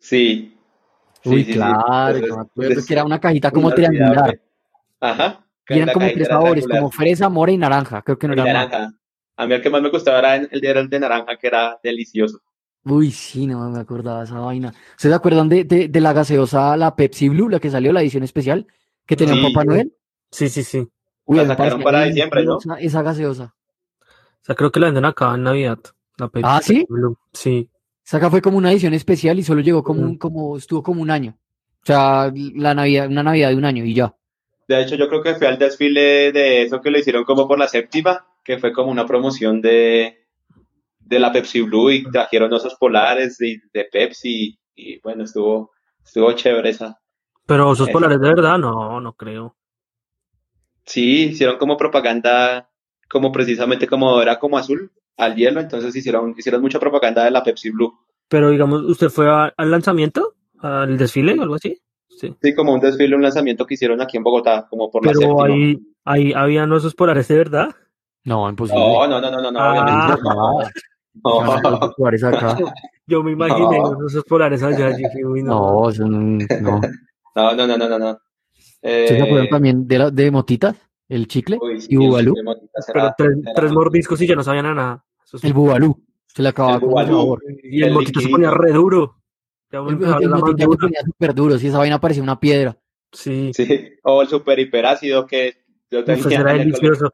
Sí. 0.00 0.54
Sí, 1.22 1.30
Uy, 1.30 1.44
sí, 1.44 1.52
sí. 1.52 1.58
claro, 1.58 2.18
Entonces, 2.18 2.36
me 2.36 2.40
acuerdo 2.42 2.80
es 2.80 2.86
que 2.86 2.92
era 2.94 3.04
una 3.04 3.20
cajita 3.20 3.50
como 3.52 3.72
triangular. 3.72 4.40
Ajá. 5.00 5.44
Y 5.68 5.78
eran 5.80 5.92
como 5.94 6.06
tres 6.12 6.28
sabores, 6.28 6.66
como 6.66 6.90
fresa, 6.90 7.28
mora 7.28 7.52
y 7.52 7.58
naranja. 7.58 8.02
Creo 8.02 8.18
que 8.18 8.28
no 8.28 8.34
Y 8.34 8.40
era 8.40 8.44
más. 8.44 8.52
naranja. 8.70 8.94
A 9.36 9.46
mí 9.46 9.54
el 9.54 9.62
que 9.62 9.70
más 9.70 9.82
me 9.82 9.90
gustaba 9.90 10.18
era 10.18 10.36
el, 10.36 10.64
era 10.64 10.80
el 10.80 10.88
de 10.88 10.98
naranja, 11.00 11.36
que 11.36 11.46
era 11.46 11.78
delicioso. 11.82 12.40
Uy, 12.84 13.10
sí, 13.10 13.46
no 13.46 13.68
me 13.70 13.78
acordaba 13.80 14.20
de 14.20 14.24
esa 14.24 14.38
vaina. 14.40 14.68
¿Ustedes 14.92 15.12
se 15.12 15.14
acuerdan 15.14 15.48
de, 15.48 15.64
de, 15.64 15.88
de 15.88 16.00
la 16.00 16.12
gaseosa, 16.12 16.76
la 16.76 16.96
Pepsi 16.96 17.28
Blue, 17.28 17.48
la 17.48 17.60
que 17.60 17.70
salió, 17.70 17.92
la 17.92 18.00
edición 18.00 18.22
especial, 18.22 18.66
que 19.06 19.14
tenía 19.16 19.34
un 19.34 19.40
Sí. 19.42 19.52
Papá 19.52 19.64
Noel? 19.64 19.92
Sí, 20.30 20.48
sí, 20.48 20.62
sí. 20.64 20.88
Uy, 21.26 21.36
La 21.38 21.46
sacaron 21.46 21.82
para 21.82 22.04
diciembre, 22.04 22.44
¿no? 22.44 22.58
Esa 22.78 23.02
gaseosa. 23.02 23.54
O 24.00 24.44
sea, 24.44 24.54
creo 24.54 24.72
que 24.72 24.80
la 24.80 24.86
venden 24.86 25.04
acá 25.04 25.34
en 25.34 25.42
Navidad. 25.42 25.78
La 26.16 26.28
Pepsi 26.28 26.48
¿Ah, 26.50 26.60
sí? 26.62 26.86
Blue. 26.88 27.16
Sí. 27.32 27.70
Esa 28.04 28.16
acá 28.16 28.30
fue 28.30 28.40
como 28.40 28.56
una 28.56 28.72
edición 28.72 28.94
especial 28.94 29.38
y 29.38 29.42
solo 29.42 29.60
llegó 29.60 29.82
como, 29.84 30.00
un, 30.00 30.16
como, 30.16 30.56
estuvo 30.56 30.82
como 30.82 31.02
un 31.02 31.10
año. 31.10 31.36
O 31.82 31.86
sea, 31.86 32.32
la 32.34 32.74
Navidad, 32.74 33.08
una 33.08 33.22
Navidad 33.22 33.50
de 33.50 33.56
un 33.56 33.64
año 33.66 33.84
y 33.84 33.92
ya. 33.94 34.14
De 34.68 34.80
hecho, 34.82 34.96
yo 34.96 35.08
creo 35.08 35.22
que 35.22 35.34
fue 35.34 35.46
al 35.48 35.58
desfile 35.58 36.30
de 36.32 36.62
eso 36.62 36.80
que 36.80 36.90
lo 36.90 36.98
hicieron 36.98 37.24
como 37.24 37.48
por 37.48 37.58
la 37.58 37.68
séptima, 37.68 38.26
que 38.44 38.58
fue 38.58 38.72
como 38.72 38.90
una 38.90 39.06
promoción 39.06 39.60
de, 39.60 40.26
de 41.00 41.18
la 41.18 41.32
Pepsi 41.32 41.62
Blue 41.62 41.90
y 41.90 42.04
trajeron 42.10 42.52
osos 42.52 42.76
polares 42.76 43.38
de, 43.38 43.60
de 43.72 43.84
Pepsi 43.86 44.58
y 44.74 45.00
bueno, 45.00 45.24
estuvo, 45.24 45.72
estuvo 46.04 46.32
chévere 46.32 46.70
esa. 46.70 47.00
Pero 47.46 47.68
osos 47.70 47.88
Eso. 47.88 47.94
polares 47.94 48.20
de 48.20 48.28
verdad, 48.28 48.58
no, 48.58 49.00
no 49.00 49.12
creo. 49.14 49.56
Sí, 50.86 51.24
hicieron 51.26 51.58
como 51.58 51.76
propaganda, 51.76 52.70
como 53.08 53.30
precisamente 53.32 53.86
como 53.86 54.20
era 54.22 54.38
como 54.38 54.58
azul 54.58 54.90
al 55.16 55.34
hielo, 55.34 55.60
entonces 55.60 55.94
hicieron, 55.96 56.34
hicieron 56.36 56.62
mucha 56.62 56.78
propaganda 56.80 57.24
de 57.24 57.30
la 57.30 57.42
Pepsi 57.42 57.70
Blue. 57.70 57.92
Pero 58.28 58.50
digamos, 58.50 58.82
¿usted 58.84 59.08
fue 59.10 59.28
a- 59.30 59.52
al 59.56 59.70
lanzamiento? 59.70 60.34
¿Al 60.60 60.96
desfile 60.98 61.38
o 61.38 61.42
algo 61.42 61.54
así? 61.56 61.80
Sí. 62.20 62.34
Sí, 62.42 62.54
como 62.54 62.72
un 62.74 62.80
desfile, 62.80 63.14
un 63.14 63.22
lanzamiento 63.22 63.64
que 63.64 63.74
hicieron 63.74 64.00
aquí 64.00 64.16
en 64.16 64.24
Bogotá, 64.24 64.66
como 64.68 64.90
por 64.90 65.06
la 65.06 65.12
Pero 65.12 65.42
ahí, 65.42 65.78
ahí 66.04 66.32
habían 66.32 66.72
osos 66.72 66.94
polares 66.94 67.28
de 67.28 67.36
verdad. 67.36 67.68
No, 68.24 68.48
imposible. 68.50 68.80
No, 68.82 69.06
no, 69.06 69.20
no, 69.20 69.30
no, 69.30 69.40
no, 69.40 69.50
no, 69.52 69.58
Ah. 69.60 69.70
obviamente 69.70 70.22
no. 70.24 70.58
No. 71.24 72.72
Yo 73.06 73.22
me 73.22 73.32
imaginé 73.32 73.78
No. 73.78 74.06
esos 74.06 74.24
polares 74.24 74.62
allá. 74.62 74.90
no. 75.42 75.44
No, 75.44 75.88
eso 75.90 76.06
no. 76.08 76.18
no. 76.60 76.80
No, 77.34 77.54
no, 77.54 77.66
no, 77.66 77.76
no, 77.78 77.88
no, 77.88 77.98
no. 77.98 78.18
¿Ustedes 78.82 79.08
se 79.10 79.22
acuerdan 79.22 79.46
Eh, 79.46 79.50
también 79.50 79.86
de, 79.88 79.98
la, 79.98 80.10
de? 80.10 80.74
El 81.08 81.26
chicle 81.26 81.58
uy, 81.60 81.80
sí, 81.80 81.88
y 81.90 81.96
Bubalú. 81.96 82.34
Pero 82.34 83.12
tres, 83.16 83.28
será- 83.42 83.54
tres 83.54 83.72
mordiscos 83.72 84.20
y 84.20 84.26
ya 84.26 84.34
no 84.34 84.42
sabían 84.42 84.66
a 84.66 84.74
nada. 84.74 85.04
Es- 85.32 85.42
El 85.42 85.52
Bubalú. 85.54 85.96
Se 86.26 86.42
le 86.42 86.50
acababa 86.50 86.74
El 86.74 86.80
con 86.82 86.98
el 86.98 87.06
sabor. 87.06 87.42
y 87.62 87.80
el 87.82 87.88
el 87.88 87.94
motito 87.94 88.20
se 88.20 88.28
ponía 88.28 88.50
re 88.50 88.72
duro. 88.72 89.16
Ya 89.70 89.82
uno 89.82 90.14
a 90.14 90.18
súper 91.04 91.34
duro. 91.34 91.58
Sí, 91.58 91.68
esa 91.68 91.78
vaina 91.78 92.00
parecía 92.00 92.22
una 92.22 92.40
piedra. 92.40 92.76
Sí, 93.12 93.52
Sí, 93.54 93.90
o 94.02 94.22
el 94.22 94.28
super 94.28 94.58
hiperácido 94.58 95.26
que 95.26 95.64
yo 95.90 96.04
tenía 96.04 96.40
era 96.40 96.54
en 96.54 96.60
el, 96.60 96.72
colegio, 96.72 96.90
delicioso. 96.90 97.12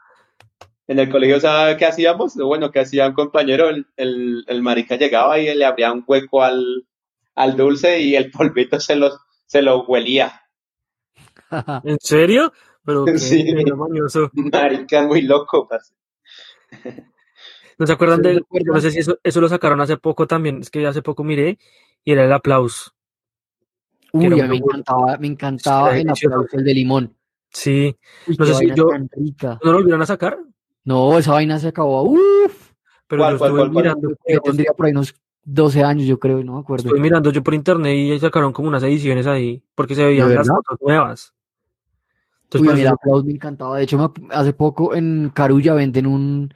en 0.89 0.99
el 0.99 1.11
colegio, 1.11 1.41
¿sabe 1.41 1.77
qué 1.77 1.87
hacíamos? 1.87 2.35
Bueno, 2.37 2.71
que 2.71 2.81
hacía 2.81 3.07
un 3.09 3.15
compañero, 3.15 3.69
el, 3.69 3.87
el, 3.97 4.45
el 4.49 4.63
marica 4.63 4.97
llegaba 4.97 5.39
y 5.39 5.55
le 5.55 5.65
abría 5.65 5.93
un 5.93 6.05
hueco 6.07 6.43
al, 6.43 6.87
al 7.35 7.57
dulce 7.57 8.01
y 8.01 8.17
el 8.17 8.31
polvito 8.31 8.81
se 8.81 8.97
lo, 8.97 9.11
se 9.47 9.63
lo 9.63 9.85
huelía. 9.85 10.43
¿En 11.85 11.99
serio? 12.01 12.53
Pero 12.85 13.05
qué 13.07 13.19
Sí. 13.19 13.45
Marica, 14.33 15.07
muy 15.07 15.23
loco, 15.23 15.67
parce. 15.69 15.95
¿No 17.79 17.87
se 17.87 17.93
acuerdan 17.93 18.19
¿Ustedes 18.19 18.37
de.? 18.37 18.43
acuerdan? 18.43 18.75
No 18.75 18.81
sé 18.81 18.91
si 18.91 18.99
eso, 18.99 19.19
eso 19.23 19.41
lo 19.41 19.49
sacaron 19.49 19.81
hace 19.81 19.97
poco 19.97 20.27
también. 20.27 20.61
Es 20.61 20.71
que 20.71 20.87
hace 20.87 21.03
poco 21.03 21.25
miré 21.25 21.59
y 22.05 22.13
era 22.13 22.25
el 22.25 22.33
aplauso. 22.33 22.91
Uy, 24.13 24.27
era 24.27 24.35
a 24.37 24.39
un 24.39 24.43
mí 24.45 24.49
me 24.49 24.57
encantaba, 24.65 25.17
me 25.19 25.27
encantaba 25.27 25.97
el 25.99 26.09
aplauso, 26.09 26.57
el 26.57 26.65
de 26.65 26.75
limón. 26.75 27.17
Sí. 27.51 27.97
Uy, 28.27 28.37
No 28.39 28.45
sé 28.47 28.55
si 28.55 28.67
yo-. 28.75 28.87
¿No 28.87 29.59
lo 29.63 29.73
volvieron 29.79 30.03
a 30.03 30.07
sacar? 30.07 30.39
No, 30.85 31.19
esa 31.19 31.33
vaina 31.33 31.59
se 31.59 31.69
acabó. 31.69 32.03
Uf, 32.03 32.73
Pero 33.09 33.23
¿Cuál, 33.23 33.33
yo 33.33 33.39
cuál, 33.39 33.51
estuve 33.51 33.61
cuál, 33.61 33.73
cuál? 33.73 33.85
mirando. 33.85 34.09
yo 34.29 34.41
tendría 34.41 34.73
por 34.73 34.87
ahí 34.87 34.93
unos 34.93 35.15
12 35.43 35.83
años, 35.83 36.07
yo 36.07 36.19
creo, 36.19 36.43
no 36.45 36.55
me 36.55 36.61
acuerdo. 36.61 36.85
estuve 36.89 37.01
mirando 37.01 37.31
yo 37.33 37.43
por 37.43 37.55
internet 37.55 37.95
y 37.97 38.19
sacaron 38.21 38.53
como 38.53 38.69
unas 38.69 38.83
ediciones 38.83 39.27
ahí. 39.27 39.63
Porque 39.75 39.95
se 39.95 40.05
veían 40.05 40.29
¿De 40.29 40.35
las 40.37 40.49
fotos 40.49 40.79
nuevas. 40.81 41.35
Entonces, 42.45 42.73
Uy, 42.75 42.81
eso- 42.83 42.93
aplauso 42.95 43.25
me 43.25 43.33
encantaba. 43.33 43.79
De 43.79 43.85
hecho, 43.85 44.13
hace 44.31 44.53
poco 44.53 44.95
en 44.95 45.31
Carulla 45.35 45.75
venden 45.75 46.07
un, 46.07 46.55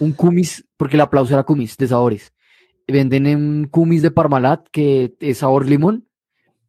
un 0.00 0.12
kumis, 0.12 0.66
porque 0.76 0.96
el 0.96 1.00
aplauso 1.00 1.32
era 1.32 1.44
kumis 1.44 1.76
de 1.76 1.86
sabores. 1.88 2.32
Venden 2.90 3.26
un 3.26 3.68
kumis 3.68 4.02
de 4.02 4.10
Parmalat 4.10 4.66
que 4.70 5.14
es 5.20 5.38
sabor 5.38 5.66
limón 5.66 6.08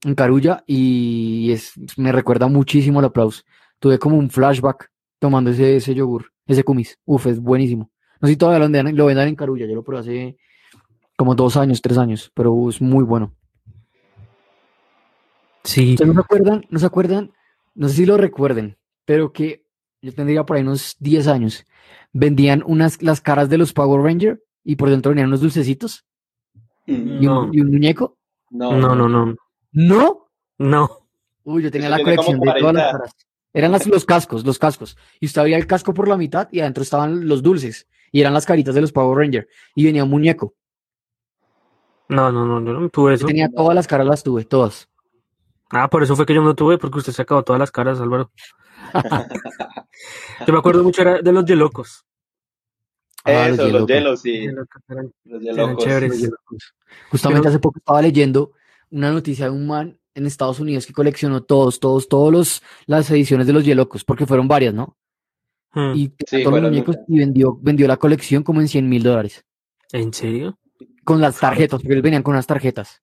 en 0.04 0.16
Carulla 0.16 0.64
y 0.66 1.52
es, 1.52 1.74
me 1.98 2.12
recuerda 2.12 2.48
muchísimo 2.48 3.00
el 3.00 3.06
aplauso. 3.06 3.44
Tuve 3.80 4.00
como 4.00 4.18
un 4.18 4.30
flashback 4.30 4.92
tomando 5.20 5.52
ese, 5.52 5.78
ese 5.78 5.94
yogur, 5.94 6.32
ese 6.46 6.64
kumis. 6.64 6.98
Uf, 7.06 7.28
es 7.28 7.40
buenísimo. 7.40 7.92
No 8.20 8.28
sé 8.28 8.34
si 8.34 8.38
todavía 8.38 8.60
lo 8.60 8.66
vendan, 8.72 8.96
lo 8.96 9.06
vendan 9.06 9.28
en 9.28 9.36
Carulla, 9.36 9.66
yo 9.66 9.76
lo 9.76 9.84
probé 9.84 10.00
hace 10.00 10.38
como 11.16 11.36
dos 11.36 11.58
años, 11.58 11.82
tres 11.82 11.98
años, 11.98 12.32
pero 12.34 12.70
es 12.70 12.82
muy 12.82 13.04
bueno. 13.04 13.36
Sí. 15.64 15.94
¿Ustedes 15.94 16.08
no 16.08 16.14
se 16.14 16.20
acuerdan? 16.20 16.66
¿No 16.70 16.80
se 16.80 16.86
acuerdan? 16.86 17.32
No 17.76 17.88
sé 17.88 17.96
si 17.96 18.06
lo 18.06 18.18
recuerden, 18.18 18.78
pero 19.06 19.32
que 19.32 19.66
yo 20.02 20.14
tendría 20.14 20.46
por 20.46 20.58
ahí 20.58 20.64
unos 20.64 20.96
10 21.00 21.28
años. 21.28 21.66
Vendían 22.12 22.64
unas, 22.66 23.02
las 23.02 23.22
caras 23.22 23.50
de 23.50 23.58
los 23.58 23.74
Power 23.74 24.02
Ranger 24.02 24.44
y 24.64 24.76
por 24.76 24.90
dentro 24.90 25.10
venían 25.10 25.28
unos 25.28 25.42
dulcecitos 25.42 26.06
y, 26.92 27.26
No. 27.26 27.42
un, 27.46 27.54
y 27.54 27.62
un 27.62 27.72
muñeco. 27.72 28.18
No, 28.50 28.74
No, 28.78 28.96
no, 28.96 29.08
no. 29.10 29.36
¿No? 29.72 30.28
No. 30.58 30.90
Uy, 31.44 31.64
yo 31.64 31.72
tenía 31.72 31.88
Eso 31.88 31.98
la 31.98 32.04
colección 32.04 32.40
de 32.40 32.46
todas 32.46 32.56
las 32.56 32.62
40. 32.64 32.92
caras. 32.92 33.16
Eran 33.54 33.72
las- 33.72 33.88
los 33.88 34.06
cascos, 34.06 34.46
los 34.46 34.60
cascos. 34.60 34.98
Y 35.20 35.26
usted 35.26 35.42
abría 35.42 35.58
el 35.58 35.68
casco 35.68 35.94
por 35.94 36.08
la 36.08 36.18
mitad 36.18 36.48
y 36.52 36.60
adentro 36.62 36.84
estaban 36.84 37.28
los 37.28 37.42
dulces. 37.44 37.88
Y 38.12 38.22
eran 38.22 38.34
las 38.34 38.46
caritas 38.46 38.76
de 38.76 38.82
los 38.82 38.92
Power 38.92 39.18
Ranger. 39.18 39.48
Y 39.76 39.86
venía 39.86 40.04
un 40.04 40.10
muñeco. 40.10 40.54
No, 42.10 42.32
no, 42.32 42.46
no. 42.46 42.66
Yo 42.66 42.80
no 42.80 42.90
tuve 42.90 43.12
Yo 43.12 43.16
eso. 43.16 43.28
tenía 43.28 43.50
todas 43.50 43.74
las 43.76 43.88
caras, 43.88 44.06
las 44.08 44.24
tuve, 44.24 44.44
todas. 44.46 44.90
Ah, 45.70 45.90
por 45.90 46.04
eso 46.04 46.16
fue 46.18 46.26
que 46.26 46.34
yo 46.34 46.42
no 46.42 46.54
tuve, 46.56 46.78
porque 46.78 46.98
usted 47.00 47.14
se 47.14 47.22
acabó 47.22 47.44
todas 47.44 47.60
las 47.60 47.72
caras, 47.72 48.00
Álvaro. 48.02 48.30
yo 50.48 50.54
me 50.54 50.60
acuerdo 50.60 50.84
mucho 50.84 51.02
era 51.02 51.22
de 51.22 51.32
los 51.32 51.46
Yelocos. 51.46 52.06
Ah, 53.24 53.50
Eso, 53.50 53.68
los 53.68 53.88
hielos, 53.88 54.22
sí. 54.22 54.48
Los 54.48 54.68
eran 54.90 55.12
hielocos. 55.24 55.84
chéveres. 55.84 56.30
Justamente 57.10 57.48
hace 57.48 57.60
poco 57.60 57.80
estaba 57.80 58.02
leyendo 58.02 58.54
una 58.90 59.12
noticia 59.12 59.46
de 59.46 59.52
un 59.52 59.68
man 59.68 60.00
en 60.14 60.26
Estados 60.26 60.60
Unidos 60.60 60.86
que 60.86 60.94
coleccionó 60.94 61.44
todos, 61.44 61.80
todos, 61.80 62.10
todos 62.10 62.32
los, 62.32 62.64
las 62.86 63.10
ediciones 63.12 63.48
de 63.48 63.54
los 63.54 63.64
Yelocos, 63.64 64.04
porque 64.04 64.26
fueron 64.26 64.48
varias, 64.48 64.74
¿no? 64.74 64.98
Hmm. 65.74 65.94
Y 65.96 66.14
Sí, 66.28 66.44
todos 66.44 66.62
los 66.62 66.70
muñecos 66.70 66.98
y 67.08 67.20
vendió, 67.20 67.58
vendió 67.62 67.88
la 67.88 67.98
colección 67.98 68.44
como 68.44 68.60
en 68.60 68.68
100 68.68 68.90
mil 68.90 69.04
dólares. 69.04 69.46
¿En 69.94 70.14
serio? 70.14 70.58
Con 71.06 71.22
las 71.22 71.40
tarjetas, 71.40 71.80
porque 71.82 71.94
ellos 71.94 72.04
venían 72.04 72.24
con 72.24 72.34
unas 72.34 72.48
tarjetas. 72.48 73.02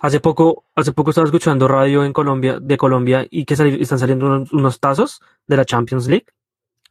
Hace 0.00 0.20
poco, 0.20 0.64
hace 0.74 0.92
poco 0.92 1.10
estaba 1.10 1.26
escuchando 1.26 1.68
radio 1.68 2.04
en 2.04 2.12
Colombia, 2.12 2.58
de 2.60 2.76
Colombia, 2.76 3.26
y 3.30 3.44
que 3.44 3.54
están 3.54 3.98
saliendo 3.98 4.26
unos, 4.26 4.52
unos 4.52 4.80
tazos 4.80 5.20
de 5.46 5.56
la 5.56 5.64
Champions 5.64 6.08
League 6.08 6.26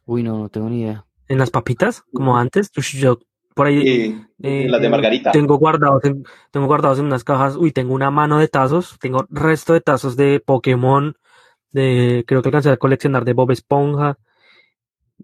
Uy, 0.06 0.22
no, 0.22 0.38
no 0.38 0.48
tengo 0.48 0.68
ni 0.68 0.82
idea. 0.82 1.06
En 1.28 1.38
las 1.38 1.50
papitas, 1.50 2.04
como 2.12 2.36
antes. 2.36 2.70
Ush, 2.76 2.96
Yo 2.98 3.18
por 3.54 3.68
ahí 3.68 4.26
eh, 4.42 4.66
las 4.68 4.82
de 4.82 4.88
Margarita. 4.88 5.30
tengo 5.30 5.58
guardados 5.58 6.04
en, 6.04 6.24
tengo 6.50 6.66
guardados 6.66 6.98
en 6.98 7.06
unas 7.06 7.24
cajas. 7.24 7.56
Uy, 7.56 7.70
tengo 7.72 7.94
una 7.94 8.10
mano 8.10 8.38
de 8.38 8.48
tazos, 8.48 8.98
tengo 8.98 9.26
resto 9.30 9.72
de 9.72 9.80
tazos 9.80 10.16
de 10.16 10.40
Pokémon, 10.40 11.16
de 11.70 12.24
creo 12.26 12.42
que 12.42 12.48
alcancé 12.48 12.70
a 12.70 12.76
coleccionar 12.76 13.24
de 13.24 13.32
Bob 13.32 13.52
Esponja. 13.52 14.18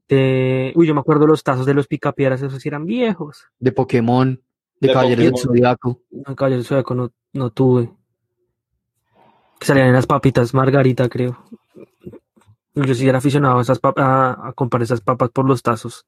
De, 0.09 0.73
uy, 0.77 0.87
yo 0.87 0.95
me 0.95 1.01
acuerdo 1.01 1.27
los 1.27 1.43
tazos 1.43 1.67
de 1.67 1.75
los 1.75 1.89
picapiedras, 1.89 2.41
esos 2.43 2.63
sí 2.63 2.69
eran 2.69 2.87
viejos. 2.87 3.47
De 3.59 3.73
Pokémon, 3.73 4.41
de, 4.81 4.89
De 4.89 4.93
Caballeros 4.95 5.25
del. 5.25 5.37
Zodiaco. 5.37 6.01
No, 6.11 6.37
Caballero 6.37 6.63
Zodiaco 6.63 6.95
no, 6.95 7.13
no 7.33 7.51
tuve. 7.51 7.91
Que 9.59 9.67
salían 9.67 9.89
en 9.89 9.93
las 9.93 10.07
papitas 10.07 10.55
Margarita, 10.55 11.09
creo. 11.09 11.45
Yo 12.75 12.95
sí 12.95 13.09
era 13.09 13.19
aficionado 13.19 13.59
a, 13.59 13.63
esas 13.63 13.81
a, 13.97 14.49
a 14.49 14.53
comprar 14.53 14.83
esas 14.83 15.01
papas 15.01 15.31
por 15.31 15.45
los 15.45 15.63
tazos. 15.63 16.07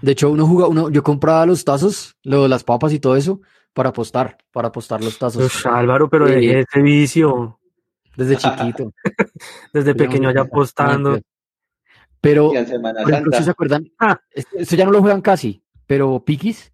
De 0.00 0.12
hecho, 0.12 0.30
uno 0.30 0.46
jugaba, 0.46 0.70
uno, 0.70 0.88
yo 0.90 1.02
compraba 1.02 1.44
los 1.46 1.64
tazos, 1.64 2.16
lo- 2.22 2.48
las 2.48 2.64
papas 2.64 2.92
y 2.92 3.00
todo 3.00 3.16
eso, 3.16 3.40
para 3.72 3.90
apostar, 3.90 4.38
para 4.52 4.68
apostar 4.68 5.02
los 5.02 5.18
tazos. 5.18 5.66
Álvaro, 5.66 6.08
pero 6.08 6.26
Sí. 6.28 6.34
de 6.46 6.60
ese 6.60 6.82
vicio, 6.82 7.58
Desde 8.16 8.36
chiquito. 8.36 8.92
desde 9.72 9.94
pequeño 9.94 10.28
allá 10.28 10.42
apostando. 10.42 11.18
Pero, 12.20 12.50
por 12.50 13.10
ejemplo, 13.12 13.32
¿sí 13.36 13.42
se 13.44 13.50
acuerdan? 13.50 13.90
Ah. 13.98 14.18
Esto, 14.30 14.56
esto 14.56 14.76
ya 14.76 14.84
no 14.86 14.92
lo 14.92 15.00
juegan 15.00 15.20
casi, 15.20 15.62
pero 15.86 16.24
Pikis. 16.24 16.72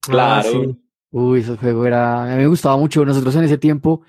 Claro. 0.00 0.40
Ah, 0.40 0.42
sí. 0.42 0.80
Uy, 1.10 1.40
ese 1.40 1.56
juego 1.56 1.86
era, 1.86 2.24
a 2.24 2.36
mí 2.36 2.42
me 2.42 2.48
gustaba 2.48 2.76
mucho. 2.76 3.04
Nosotros 3.04 3.34
en 3.36 3.44
ese 3.44 3.56
tiempo, 3.56 4.02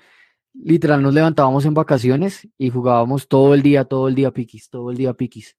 literal, 0.62 1.02
nos 1.02 1.14
levantábamos 1.14 1.64
en 1.64 1.74
vacaciones 1.74 2.48
y 2.58 2.70
jugábamos 2.70 3.28
todo 3.28 3.54
el 3.54 3.62
día, 3.62 3.84
todo 3.84 4.08
el 4.08 4.14
día 4.14 4.30
piquis, 4.30 4.68
todo 4.70 4.90
el 4.90 4.96
día 4.96 5.12
piquis. 5.14 5.56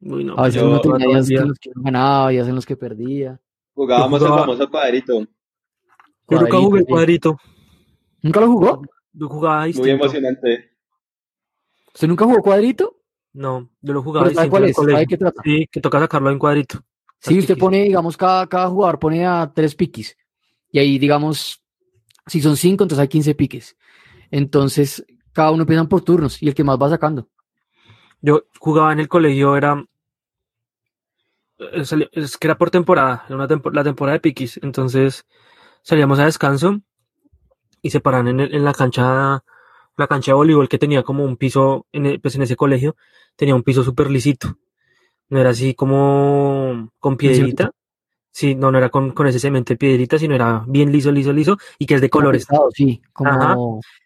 Uy, 0.00 0.24
no, 0.24 0.34
A 0.36 0.42
veces 0.44 0.60
yo- 0.60 0.68
uno 0.68 0.80
tenía 0.80 1.06
días 1.08 1.26
día. 1.28 1.40
en 1.42 1.48
los 1.48 1.58
que 1.58 1.70
uno 1.74 1.82
ganaba, 1.84 2.30
días 2.30 2.48
en 2.48 2.54
los 2.54 2.66
que 2.66 2.76
perdía. 2.76 3.40
Jugábamos 3.74 4.18
jugaba- 4.20 4.36
el 4.38 4.42
famoso 4.46 4.70
cuadrito. 4.70 5.26
Yo 6.28 6.40
nunca 6.40 6.58
jugué 6.58 6.80
el 6.80 6.86
cuadrito. 6.86 7.38
¿Nunca 8.22 8.40
lo 8.40 8.46
jugó? 8.48 8.82
Yo 9.12 9.28
jugaba 9.28 9.60
Muy 9.60 9.66
distinto. 9.68 9.90
emocionante. 9.90 10.70
¿Usted 11.94 12.08
nunca 12.08 12.24
jugó 12.24 12.42
cuadrito? 12.42 12.96
No, 13.34 13.70
yo 13.80 13.92
lo 13.92 14.02
jugaba 14.02 14.28
¿Pero 14.28 14.50
cuál 14.50 14.64
es? 14.64 14.76
¿Sabe 14.76 15.06
qué 15.06 15.16
trata? 15.16 15.40
Sí, 15.44 15.66
que 15.70 15.80
toca 15.80 15.98
sacarlo 16.00 16.30
en 16.30 16.38
cuadrito. 16.38 16.80
Sí, 17.18 17.38
usted 17.38 17.54
piquis. 17.54 17.60
pone, 17.60 17.82
digamos, 17.84 18.16
cada, 18.16 18.46
cada 18.46 18.68
jugador 18.68 18.98
pone 18.98 19.24
a 19.26 19.50
tres 19.54 19.74
piquis. 19.74 20.16
Y 20.70 20.78
ahí, 20.78 20.98
digamos, 20.98 21.62
si 22.26 22.40
son 22.40 22.56
cinco, 22.56 22.84
entonces 22.84 23.02
hay 23.02 23.08
15 23.08 23.34
piques. 23.34 23.76
Entonces, 24.32 25.04
cada 25.32 25.52
uno 25.52 25.62
empiezan 25.62 25.88
por 25.88 26.00
turnos 26.02 26.42
y 26.42 26.48
el 26.48 26.54
que 26.54 26.64
más 26.64 26.76
va 26.80 26.88
sacando. 26.88 27.28
Yo 28.20 28.46
jugaba 28.58 28.92
en 28.92 28.98
el 29.00 29.06
colegio, 29.08 29.56
era. 29.56 29.84
eh, 31.58 31.84
Es 32.12 32.36
que 32.38 32.46
era 32.48 32.58
por 32.58 32.70
temporada, 32.70 33.24
era 33.26 33.36
una 33.36 33.46
tempo- 33.46 33.70
la 33.70 33.84
temporada 33.84 34.14
de 34.14 34.20
piquis. 34.20 34.58
Entonces 34.62 35.24
salíamos 35.82 36.18
a 36.18 36.24
descanso 36.24 36.80
y 37.82 37.90
se 37.90 38.00
paraban 38.00 38.28
en, 38.28 38.40
el- 38.40 38.54
en 38.54 38.64
la 38.64 38.72
cancha, 38.74 39.44
la 39.96 40.06
cancha 40.08 40.30
de 40.32 40.36
voleibol 40.36 40.68
que 40.68 40.78
tenía 40.78 41.02
como 41.02 41.24
un 41.24 41.36
piso, 41.36 41.86
en 41.92 42.06
el- 42.06 42.20
pues 42.20 42.34
en 42.36 42.42
ese 42.42 42.56
colegio, 42.56 42.96
tenía 43.36 43.54
un 43.54 43.62
piso 43.62 43.82
súper 43.84 44.10
lisito. 44.10 44.56
No 45.28 45.38
era 45.40 45.50
así 45.50 45.74
como 45.74 46.90
con 46.98 47.16
piedrita. 47.16 47.70
Sí, 48.32 48.54
no, 48.54 48.72
no 48.72 48.78
era 48.78 48.88
con, 48.88 49.10
con 49.10 49.26
ese 49.26 49.38
cemento 49.38 49.74
de 49.74 49.76
piedrita, 49.76 50.18
sino 50.18 50.34
era 50.34 50.64
bien 50.66 50.90
liso, 50.90 51.12
liso, 51.12 51.32
liso 51.32 51.58
y 51.78 51.84
que 51.84 51.94
es 51.94 52.00
de 52.00 52.08
colores. 52.08 52.46
Pesado, 52.46 52.70
sí, 52.72 53.00
como... 53.12 53.30
Ajá. 53.30 53.56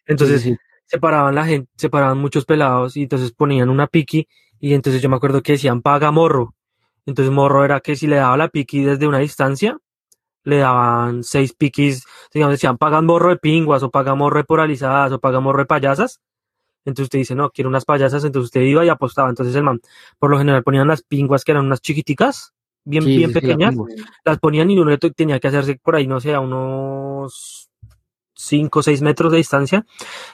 Entonces 0.04 0.42
sí, 0.42 0.50
sí, 0.50 0.54
sí. 0.54 0.60
separaban 0.84 1.34
la 1.34 1.46
gente, 1.46 1.70
separaban 1.76 2.18
muchos 2.18 2.44
pelados 2.44 2.96
y 2.96 3.04
entonces 3.04 3.30
ponían 3.30 3.70
una 3.70 3.86
piqui 3.86 4.26
y 4.58 4.74
entonces 4.74 5.00
yo 5.00 5.08
me 5.08 5.16
acuerdo 5.16 5.42
que 5.42 5.52
decían 5.52 5.80
paga 5.80 6.10
morro. 6.10 6.54
Entonces 7.06 7.32
morro 7.32 7.64
era 7.64 7.80
que 7.80 7.94
si 7.94 8.08
le 8.08 8.16
daba 8.16 8.36
la 8.36 8.48
piqui 8.48 8.82
desde 8.82 9.06
una 9.06 9.18
distancia, 9.18 9.78
le 10.42 10.58
daban 10.58 11.22
seis 11.22 11.52
piquis, 11.52 12.04
digamos, 12.34 12.54
decían 12.54 12.78
pagan 12.78 13.06
morro 13.06 13.30
de 13.30 13.36
pinguas 13.36 13.82
o 13.84 13.90
paga 13.90 14.16
morro 14.16 14.38
de 14.38 14.44
poralizadas 14.44 15.12
o 15.12 15.20
paga 15.20 15.40
morro 15.40 15.60
de 15.60 15.66
payasas. 15.66 16.20
entonces 16.84 17.04
usted 17.04 17.20
dice, 17.20 17.34
no, 17.36 17.50
quiero 17.50 17.68
unas 17.68 17.84
payasas, 17.84 18.24
entonces 18.24 18.46
usted 18.46 18.62
iba 18.62 18.84
y 18.84 18.88
apostaba. 18.88 19.28
Entonces 19.28 19.54
el 19.54 19.62
man, 19.62 19.80
por 20.18 20.30
lo 20.30 20.38
general 20.38 20.64
ponían 20.64 20.88
las 20.88 21.02
pinguas 21.02 21.44
que 21.44 21.52
eran 21.52 21.66
unas 21.66 21.80
chiquiticas, 21.80 22.54
bien, 22.86 23.04
Sí, 23.04 23.16
bien 23.18 23.28
sí, 23.30 23.34
la 23.34 23.40
pequeñas, 23.40 23.70
tengo. 23.72 23.86
las 24.24 24.38
ponían 24.38 24.70
y 24.70 24.78
uno 24.78 24.96
tenía 24.98 25.38
que 25.38 25.48
hacerse 25.48 25.78
por 25.82 25.96
ahí, 25.96 26.06
no 26.06 26.20
sé, 26.20 26.34
a 26.34 26.40
unos 26.40 27.68
5 28.34 28.78
o 28.78 28.82
6 28.82 29.02
metros 29.02 29.30
de 29.32 29.38
distancia, 29.38 29.84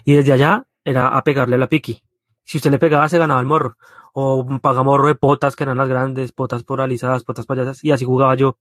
y 0.04 0.14
desde 0.14 0.32
allá 0.32 0.64
era 0.84 1.08
a 1.08 1.24
pegarle 1.24 1.56
a 1.56 1.58
la 1.58 1.68
piqui. 1.68 2.02
Si 2.44 2.58
usted 2.58 2.70
le 2.70 2.78
pegaba, 2.78 3.08
se 3.08 3.18
ganaba 3.18 3.40
el 3.40 3.46
morro. 3.46 3.76
O 4.14 4.36
un 4.36 4.60
pagamorro 4.60 5.08
de 5.08 5.14
potas, 5.14 5.56
que 5.56 5.64
eran 5.64 5.78
las 5.78 5.88
grandes, 5.88 6.32
potas 6.32 6.64
polarizadas, 6.64 7.24
potas 7.24 7.46
payasas, 7.46 7.82
y 7.82 7.92
así 7.92 8.04
jugaba 8.04 8.34
yo. 8.34 8.58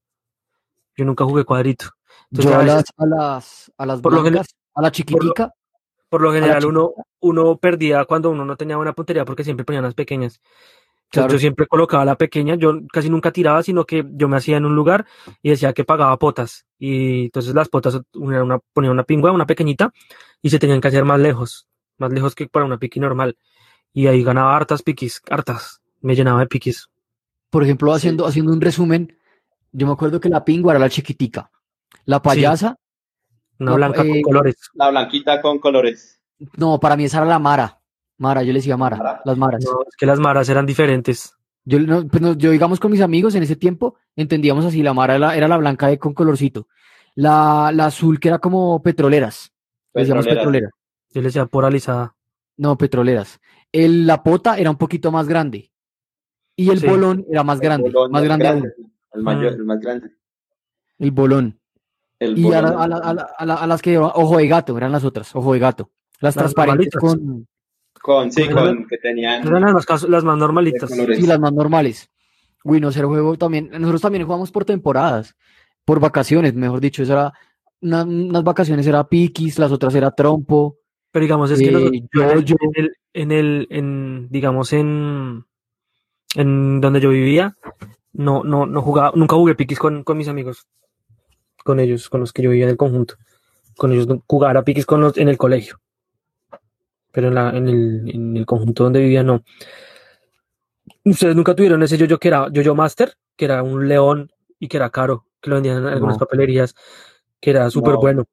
Yo 0.96 1.04
nunca 1.04 1.24
jugué 1.24 1.44
cuadrito. 1.44 1.86
Entonces, 2.30 2.50
Yo 2.52 2.58
a 2.58 2.62
veces- 2.62 2.74
las, 2.74 2.84
a 2.96 3.06
las, 3.06 3.72
a 3.76 3.86
las 3.86 4.00
Por 4.00 4.12
lo 4.14 4.20
a 4.74 4.82
la 4.82 4.90
chiquitica, 4.90 5.52
Por 6.08 6.20
lo 6.22 6.28
la 6.30 6.34
general, 6.40 6.64
uno, 6.66 6.92
uno 7.20 7.56
perdía 7.58 8.04
cuando 8.04 8.30
uno 8.30 8.44
no 8.44 8.56
tenía 8.56 8.76
buena 8.76 8.92
puntería 8.92 9.24
porque 9.24 9.44
siempre 9.44 9.64
ponían 9.64 9.84
las 9.84 9.94
pequeñas. 9.94 10.40
Claro. 11.12 11.32
yo 11.32 11.38
siempre 11.38 11.66
colocaba 11.66 12.04
la 12.04 12.16
pequeña, 12.16 12.54
yo 12.54 12.72
casi 12.92 13.10
nunca 13.10 13.30
tiraba, 13.32 13.62
sino 13.62 13.84
que 13.84 14.04
yo 14.12 14.28
me 14.28 14.36
hacía 14.38 14.56
en 14.56 14.64
un 14.64 14.74
lugar 14.74 15.06
y 15.42 15.50
decía 15.50 15.72
que 15.74 15.84
pagaba 15.84 16.18
potas. 16.18 16.64
Y 16.78 17.24
entonces 17.26 17.54
las 17.54 17.68
potas, 17.68 18.00
una, 18.14 18.42
una, 18.42 18.58
ponía 18.72 18.90
una 18.90 19.04
pingüe, 19.04 19.30
una 19.30 19.46
pequeñita, 19.46 19.92
y 20.40 20.48
se 20.50 20.58
tenían 20.58 20.80
que 20.80 20.88
hacer 20.88 21.04
más 21.04 21.20
lejos, 21.20 21.68
más 21.98 22.10
lejos 22.12 22.34
que 22.34 22.48
para 22.48 22.64
una 22.64 22.78
piqui 22.78 22.98
normal. 22.98 23.36
Y 23.92 24.06
ahí 24.06 24.24
ganaba 24.24 24.56
hartas 24.56 24.82
piquis, 24.82 25.20
hartas. 25.28 25.82
Me 26.00 26.14
llenaba 26.16 26.40
de 26.40 26.46
piquis. 26.46 26.88
por 27.50 27.62
ejemplo, 27.62 27.90
Sí. 27.92 27.96
haciendo, 27.98 28.26
haciendo 28.26 28.50
un 28.52 28.62
resumen, 28.62 29.18
yo 29.72 29.86
me 29.86 29.92
acuerdo 29.92 30.18
que 30.18 30.30
la 30.30 30.42
pingua 30.42 30.72
era 30.72 30.78
la 30.80 30.88
chiquitica. 30.88 31.50
La 32.06 32.22
payasa, 32.22 32.78
Una 33.58 33.72
No, 33.72 33.76
blanca 33.76 33.98
con 33.98 34.10
eh, 34.16 34.22
colores. 34.22 34.56
La 34.72 34.88
blanquita 34.88 35.42
con 35.42 35.58
colores. 35.58 36.18
no, 36.56 36.80
para 36.80 36.96
mí 36.96 37.04
esa 37.04 37.18
era 37.18 37.26
la 37.26 37.38
Mara. 37.38 37.81
Mara, 38.22 38.42
yo 38.42 38.52
le 38.52 38.60
decía 38.60 38.76
Mara, 38.76 38.96
Mara. 38.96 39.20
las 39.24 39.36
Maras. 39.36 39.64
No, 39.64 39.82
es 39.86 39.96
que 39.96 40.06
las 40.06 40.18
maras 40.18 40.48
eran 40.48 40.64
diferentes. 40.64 41.34
Yo, 41.64 41.78
no, 41.80 42.06
pues 42.08 42.22
no, 42.22 42.32
yo, 42.34 42.50
digamos, 42.52 42.80
con 42.80 42.90
mis 42.90 43.00
amigos 43.02 43.34
en 43.34 43.42
ese 43.42 43.56
tiempo, 43.56 43.96
entendíamos 44.16 44.64
así, 44.64 44.82
la 44.82 44.94
Mara 44.94 45.16
era, 45.16 45.36
era 45.36 45.48
la 45.48 45.56
blanca 45.58 45.88
de, 45.88 45.98
con 45.98 46.14
colorcito. 46.14 46.68
La, 47.14 47.70
la 47.74 47.86
azul 47.86 48.18
que 48.18 48.28
era 48.28 48.38
como 48.38 48.80
petroleras. 48.82 49.52
Le 49.92 50.00
decíamos 50.02 50.24
Petroleras. 50.24 50.44
petrolera. 50.44 50.70
Yo 51.10 51.20
le 51.20 51.26
decía 51.28 51.46
poralizada. 51.46 52.14
No, 52.56 52.78
petroleras. 52.78 53.40
El, 53.70 54.06
la 54.06 54.22
pota 54.22 54.56
era 54.58 54.70
un 54.70 54.76
poquito 54.78 55.10
más 55.12 55.28
grande. 55.28 55.70
Y 56.56 56.70
el 56.70 56.80
Sí. 56.80 56.86
bolón 56.86 57.24
era 57.30 57.42
más 57.44 57.56
El 57.58 57.62
grande, 57.64 57.92
más 58.10 58.22
grande 58.22 58.48
aún. 58.48 58.72
El 59.14 59.22
mayor, 59.22 59.52
Mm. 59.52 59.60
el 59.60 59.64
más 59.64 59.80
grande. 59.80 60.10
El 60.98 61.10
bolón. 61.10 61.58
El 62.18 62.38
Y 62.38 62.52
a, 62.52 62.60
bolón. 62.60 62.76
la- 62.76 62.82
a 62.84 62.88
la- 62.88 62.96
a 62.96 63.14
la- 63.14 63.28
a 63.38 63.46
la- 63.46 63.54
a 63.54 63.66
las 63.66 63.82
que 63.82 63.98
ojo 63.98 64.36
de 64.38 64.46
gato, 64.48 64.76
eran 64.76 64.92
las 64.92 65.04
otras, 65.04 65.34
ojo 65.34 65.52
de 65.54 65.58
gato. 65.58 65.90
Las, 66.20 66.36
Las 66.36 66.44
transparentes 66.44 66.94
normalitas. 66.94 67.28
con 67.28 67.48
Con, 68.02 68.32
sí, 68.32 68.46
Con- 68.48 68.54
con 68.78 68.86
que 68.88 68.98
tenían 68.98 69.46
Eran 69.46 69.62
las 69.62 69.72
más, 69.74 69.86
cas- 69.86 70.08
las 70.08 70.24
más 70.24 70.36
normalitas. 70.36 70.90
sí, 70.90 71.26
las 71.26 71.38
más 71.40 71.52
normales. 71.52 72.10
Uy, 72.64 72.80
no 72.80 72.90
sé, 72.92 73.00
el 73.00 73.06
juego 73.06 73.36
también. 73.36 73.70
Nosotros 73.70 74.00
también 74.02 74.24
jugamos 74.24 74.50
por 74.50 74.64
temporadas, 74.64 75.36
por 75.84 76.00
vacaciones, 76.00 76.54
mejor 76.54 76.80
dicho. 76.80 77.02
Eso 77.02 77.12
era, 77.12 77.32
una- 77.80 78.02
unas 78.04 78.42
vacaciones 78.44 78.86
era 78.86 79.04
piquis, 79.08 79.58
las 79.58 79.70
otras 79.72 79.94
era 79.94 80.10
trompo. 80.10 80.76
Pero 81.12 81.22
digamos, 81.24 81.50
es 81.50 81.58
que 81.60 81.68
Eh, 81.68 81.72
nosotros 81.72 82.00
yo- 82.12 82.22
en, 82.22 82.30
el- 82.38 82.44
yo- 82.44 82.56
en 82.60 82.84
el, 82.84 82.96
en 83.14 83.32
el, 83.32 83.66
en, 83.70 84.28
digamos, 84.30 84.72
en, 84.72 85.44
en 86.34 86.80
donde 86.80 87.00
yo 87.00 87.10
vivía, 87.10 87.56
no, 88.12 88.42
no, 88.44 88.66
no 88.66 88.80
jugaba, 88.82 89.12
nunca 89.14 89.36
jugué 89.36 89.54
piquis 89.54 89.78
con, 89.78 90.04
con 90.04 90.16
mis 90.16 90.28
amigos, 90.28 90.66
con 91.64 91.80
ellos, 91.80 92.08
con 92.08 92.20
los 92.20 92.32
que 92.32 92.42
yo 92.42 92.50
vivía 92.50 92.64
en 92.64 92.70
el 92.70 92.76
conjunto. 92.76 93.14
Con 93.76 93.92
ellos 93.92 94.06
no- 94.06 94.22
jugar 94.26 94.56
a 94.56 94.64
piquis 94.64 94.86
con 94.86 95.00
los, 95.00 95.16
en 95.18 95.28
el 95.28 95.36
colegio. 95.36 95.78
Pero 97.12 97.28
en 97.28 97.34
la, 97.34 97.50
en 97.50 97.68
el, 97.68 98.10
en 98.14 98.36
el 98.36 98.46
conjunto 98.46 98.84
donde 98.84 99.00
vivía, 99.00 99.22
no. 99.22 99.42
Ustedes 101.04 101.36
nunca 101.36 101.54
tuvieron 101.54 101.82
ese 101.82 101.96
yo-yo 101.98 102.18
que 102.18 102.28
era 102.28 102.48
yo-yo 102.50 102.74
master, 102.74 103.14
que 103.36 103.44
era 103.44 103.62
un 103.62 103.86
león 103.88 104.30
y 104.58 104.68
que 104.68 104.76
era 104.78 104.90
caro, 104.90 105.26
que 105.40 105.50
lo 105.50 105.56
vendían 105.56 105.78
en 105.78 105.86
algunas 105.86 106.16
No. 106.16 106.20
papelerías, 106.20 106.74
que 107.40 107.50
era 107.50 107.70
súper 107.70 107.94
No. 107.94 108.00
bueno. 108.00 108.24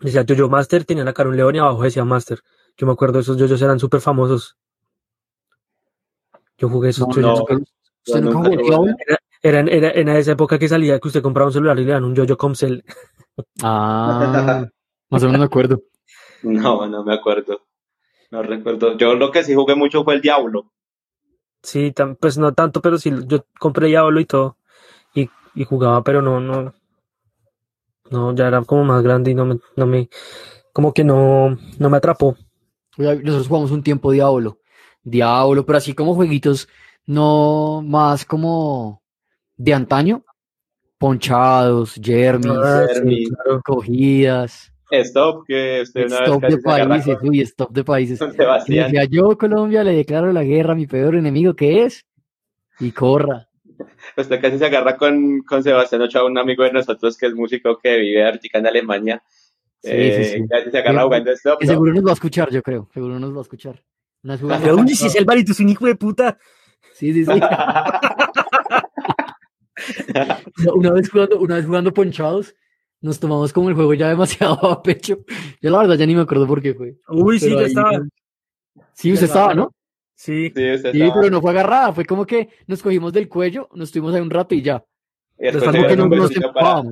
Decía 0.00 0.22
yo-yo 0.22 0.48
master, 0.48 0.84
tenía 0.84 1.04
la 1.04 1.12
cara 1.12 1.28
un 1.28 1.36
león 1.36 1.54
y 1.56 1.58
abajo 1.58 1.82
decía 1.82 2.04
master. 2.04 2.40
Yo 2.76 2.86
me 2.86 2.92
acuerdo, 2.92 3.18
esos 3.18 3.36
yo-yos 3.36 3.60
eran 3.60 3.78
súper 3.80 4.00
famosos. 4.00 4.56
Yo 6.56 6.68
jugué 6.68 6.90
esos 6.90 7.08
No, 7.08 7.14
yo-yos. 7.14 7.44
no. 7.48 7.58
¿Usted 8.06 8.20
Yo 8.20 8.20
nunca 8.20 8.38
jugó 8.38 8.86
era, 9.40 9.60
era 9.60 9.90
en 9.92 10.08
esa 10.08 10.32
época 10.32 10.58
que 10.58 10.68
salía 10.68 10.98
que 10.98 11.08
usted 11.08 11.22
compraba 11.22 11.48
un 11.48 11.52
celular 11.52 11.78
y 11.78 11.84
le 11.84 11.92
dan 11.92 12.04
un 12.04 12.14
yo-yo 12.14 12.36
Comcel. 12.36 12.84
Ah, 13.62 14.66
más 15.10 15.22
o 15.22 15.26
menos 15.26 15.38
me 15.40 15.44
acuerdo. 15.44 15.82
No, 16.42 16.84
no 16.88 17.04
me 17.04 17.14
acuerdo. 17.14 17.60
No 18.30 18.42
recuerdo. 18.42 18.96
Yo 18.98 19.14
lo 19.14 19.30
que 19.32 19.44
sí 19.44 19.54
jugué 19.54 19.74
mucho 19.76 20.04
fue 20.04 20.14
el 20.14 20.22
Diablo. 20.22 20.72
Sí, 21.62 21.92
tan- 21.92 22.16
pues 22.16 22.36
no 22.36 22.52
tanto, 22.52 22.80
pero 22.82 22.98
sí, 22.98 23.12
yo 23.26 23.44
compré 23.60 23.86
Diablo 23.88 24.18
y 24.20 24.24
todo. 24.26 24.56
Y, 25.14 25.30
y 25.54 25.64
jugaba, 25.64 26.02
pero 26.04 26.22
no, 26.22 26.40
no. 26.40 26.74
No, 28.10 28.34
ya 28.34 28.48
era 28.48 28.62
como 28.64 28.84
más 28.84 29.02
grande 29.02 29.30
y 29.30 29.34
no 29.34 29.44
me, 29.44 29.58
no 29.76 29.86
me, 29.86 30.08
como 30.72 30.92
que 30.94 31.04
no, 31.04 31.58
no 31.78 31.90
me 31.90 31.96
atrapó. 31.98 32.36
Nosotros 32.98 33.48
jugamos 33.48 33.70
un 33.72 33.82
tiempo 33.82 34.12
Diablo. 34.12 34.58
Diablo, 35.04 35.66
pero 35.66 35.78
así 35.78 35.94
como 35.94 36.14
jueguitos, 36.14 36.68
no 37.06 37.82
más 37.84 38.24
como 38.24 39.02
de 39.56 39.74
antaño. 39.74 40.24
Ponchados, 40.98 41.94
Jermis, 42.02 42.58
Ah, 42.62 42.86
sí, 42.92 43.00
Hermes. 43.00 43.28
claro. 43.28 43.62
cogidas, 43.64 44.72
Stop, 44.90 45.44
que 45.46 45.82
usted 45.82 46.06
una 46.06 46.20
vez 46.20 46.28
stop 46.28 46.40
casi 46.40 46.56
de 46.56 46.62
países, 46.62 47.18
con 47.18 47.28
uy, 47.28 47.40
stop 47.42 47.70
de 47.72 47.84
países. 47.84 48.18
Sebastián. 48.18 48.86
decía, 48.92 49.04
yo 49.10 49.36
Colombia 49.36 49.84
le 49.84 49.92
declaro 49.92 50.32
la 50.32 50.44
guerra 50.44 50.72
a 50.72 50.76
mi 50.76 50.86
peor 50.86 51.14
enemigo, 51.16 51.54
que 51.54 51.84
es? 51.84 52.06
Y 52.80 52.92
corra. 52.92 53.48
Usted 54.16 54.40
casi 54.40 54.58
se 54.58 54.66
agarra 54.66 54.96
con, 54.96 55.42
con 55.42 55.62
Sebastián 55.62 56.02
Ochoa, 56.02 56.24
un 56.24 56.38
amigo 56.38 56.64
de 56.64 56.72
nosotros 56.72 57.16
que 57.16 57.26
es 57.26 57.34
músico 57.34 57.78
que 57.78 57.98
vive 57.98 58.24
ahorita 58.24 58.58
en 58.58 58.66
Alemania. 58.66 59.22
Sí, 59.82 59.90
Eh, 59.92 60.24
sí, 60.24 60.38
sí. 60.38 60.48
Casi 60.48 60.70
se 60.70 60.78
agarra 60.78 61.02
jugando 61.04 61.30
Stop. 61.32 61.58
Que 61.60 61.66
¿no? 61.66 61.72
seguro 61.72 61.92
nos 61.94 62.06
va 62.06 62.10
a 62.10 62.14
escuchar, 62.14 62.50
yo 62.50 62.62
creo. 62.62 62.88
Seguro 62.92 63.18
nos 63.18 63.34
va 63.34 63.38
a 63.38 63.42
escuchar. 63.42 63.82
Vez 64.22 64.40
jugando 64.40 64.74
Uy, 64.82 64.88
si 64.94 65.06
es 65.06 65.14
el 65.16 65.24
varito, 65.24 65.52
es 65.52 65.60
un 65.60 65.68
hijo 65.68 65.86
de 65.86 65.94
puta. 65.94 66.38
Sí, 66.94 67.12
sí, 67.12 67.24
sí. 67.24 67.30
Una- 67.30 68.00
Una 70.74 70.92
vez 70.92 71.08
jugando, 71.10 71.38
una 71.38 71.56
vez 71.56 71.66
jugando 71.66 71.92
ponchados, 71.94 72.54
nos 73.00 73.20
tomamos 73.20 73.52
como 73.52 73.68
el 73.68 73.74
juego 73.74 73.94
ya 73.94 74.08
demasiado 74.08 74.54
a 74.70 74.82
pecho. 74.82 75.18
Yo 75.60 75.70
la 75.70 75.78
verdad 75.78 75.96
ya 75.96 76.06
ni 76.06 76.14
me 76.14 76.22
acuerdo 76.22 76.46
por 76.46 76.60
qué 76.62 76.74
fue. 76.74 76.96
Uy, 77.08 77.38
sí, 77.38 77.54
ahí- 77.54 77.64
estaba. 77.66 78.00
Sí, 78.94 79.12
usted 79.12 79.26
estaba, 79.26 79.54
¿no? 79.54 79.72
Sí. 80.14 80.52
Sí, 80.54 80.72
usted 80.74 80.92
Sí, 80.92 81.02
estaba- 81.02 81.20
pero 81.20 81.30
no 81.30 81.40
fue 81.40 81.50
agarrada, 81.52 81.92
fue 81.92 82.04
como 82.04 82.26
que 82.26 82.48
nos 82.66 82.82
cogimos 82.82 83.12
del 83.12 83.28
cuello, 83.28 83.68
nos 83.74 83.88
estuvimos 83.88 84.14
ahí 84.14 84.20
un 84.20 84.30
rato 84.30 84.54
y 84.54 84.62
ya. 84.62 84.84
y 85.38 85.44
después 85.44 85.86
que 85.86 85.96
no 85.96 86.08
nos 86.08 86.32
para, 86.52 86.82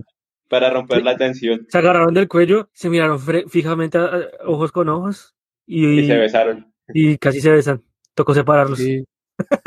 para 0.48 0.70
romper 0.70 0.98
Sí. 0.98 1.04
la 1.04 1.16
tensión 1.16 1.66
Se 1.68 1.78
agarraron 1.78 2.14
del 2.14 2.28
cuello, 2.28 2.68
se 2.72 2.88
miraron 2.88 3.18
fijamente 3.48 3.98
a- 3.98 4.04
a- 4.04 4.20
ojos 4.46 4.70
con 4.70 4.88
ojos 4.88 5.34
y, 5.66 5.84
y 6.02 6.06
se 6.06 6.16
besaron. 6.16 6.72
y 6.94 7.18
casi 7.18 7.40
se 7.40 7.50
besan. 7.50 7.82
Tocó 8.14 8.32
separarlos. 8.34 8.78
Sí, 8.78 9.04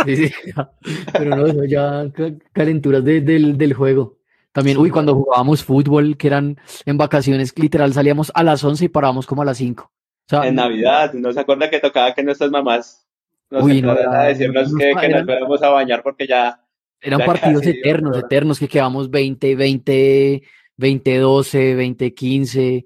sí, 0.05 0.15
sí. 0.15 0.33
Pero 1.13 1.35
no, 1.35 1.45
eso 1.47 1.65
ya 1.65 2.09
ca- 2.13 2.33
calenturas 2.53 3.03
de- 3.03 3.19
del, 3.21 3.57
del 3.57 3.73
juego. 3.73 4.18
También, 4.59 4.77
uy, 4.77 4.89
cuando 4.91 5.15
jugábamos 5.15 5.63
fútbol, 5.63 6.17
que 6.17 6.27
eran 6.27 6.57
en 6.85 6.97
vacaciones, 6.97 7.57
literal, 7.57 7.93
salíamos 7.93 8.29
a 8.35 8.43
las 8.43 8.61
11 8.61 8.85
y 8.85 8.89
parábamos 8.89 9.25
como 9.25 9.41
a 9.41 9.45
las 9.45 9.57
5. 9.57 9.83
O 9.83 9.89
sea, 10.27 10.45
En 10.45 10.55
Navidad, 10.55 11.13
¿no 11.13 11.31
se 11.31 11.39
acuerda 11.39 11.69
que 11.69 11.79
tocaba 11.79 12.13
que 12.13 12.23
nuestras 12.23 12.51
mamás 12.51 13.07
nos 13.49 13.63
Uy, 13.63 13.81
no, 13.81 13.91
a 13.91 14.25
decirnos 14.25 14.71
nos 14.71 14.79
que, 14.79 14.93
que 14.99 15.09
nos 15.09 15.23
fuéramos 15.23 15.63
a 15.63 15.69
bañar 15.69 16.03
porque 16.03 16.27
ya 16.27 16.61
Eran 16.99 17.19
Ya 17.19 17.25
partidos 17.25 17.61
casi, 17.61 17.69
eternos, 17.79 18.17
eternos, 18.17 18.59
que 18.59 18.67
quedamos 18.67 19.09
20, 19.09 19.55
20, 19.55 20.43
20, 20.75 21.17
12, 21.17 21.75
20, 21.75 22.13
15, 22.13 22.85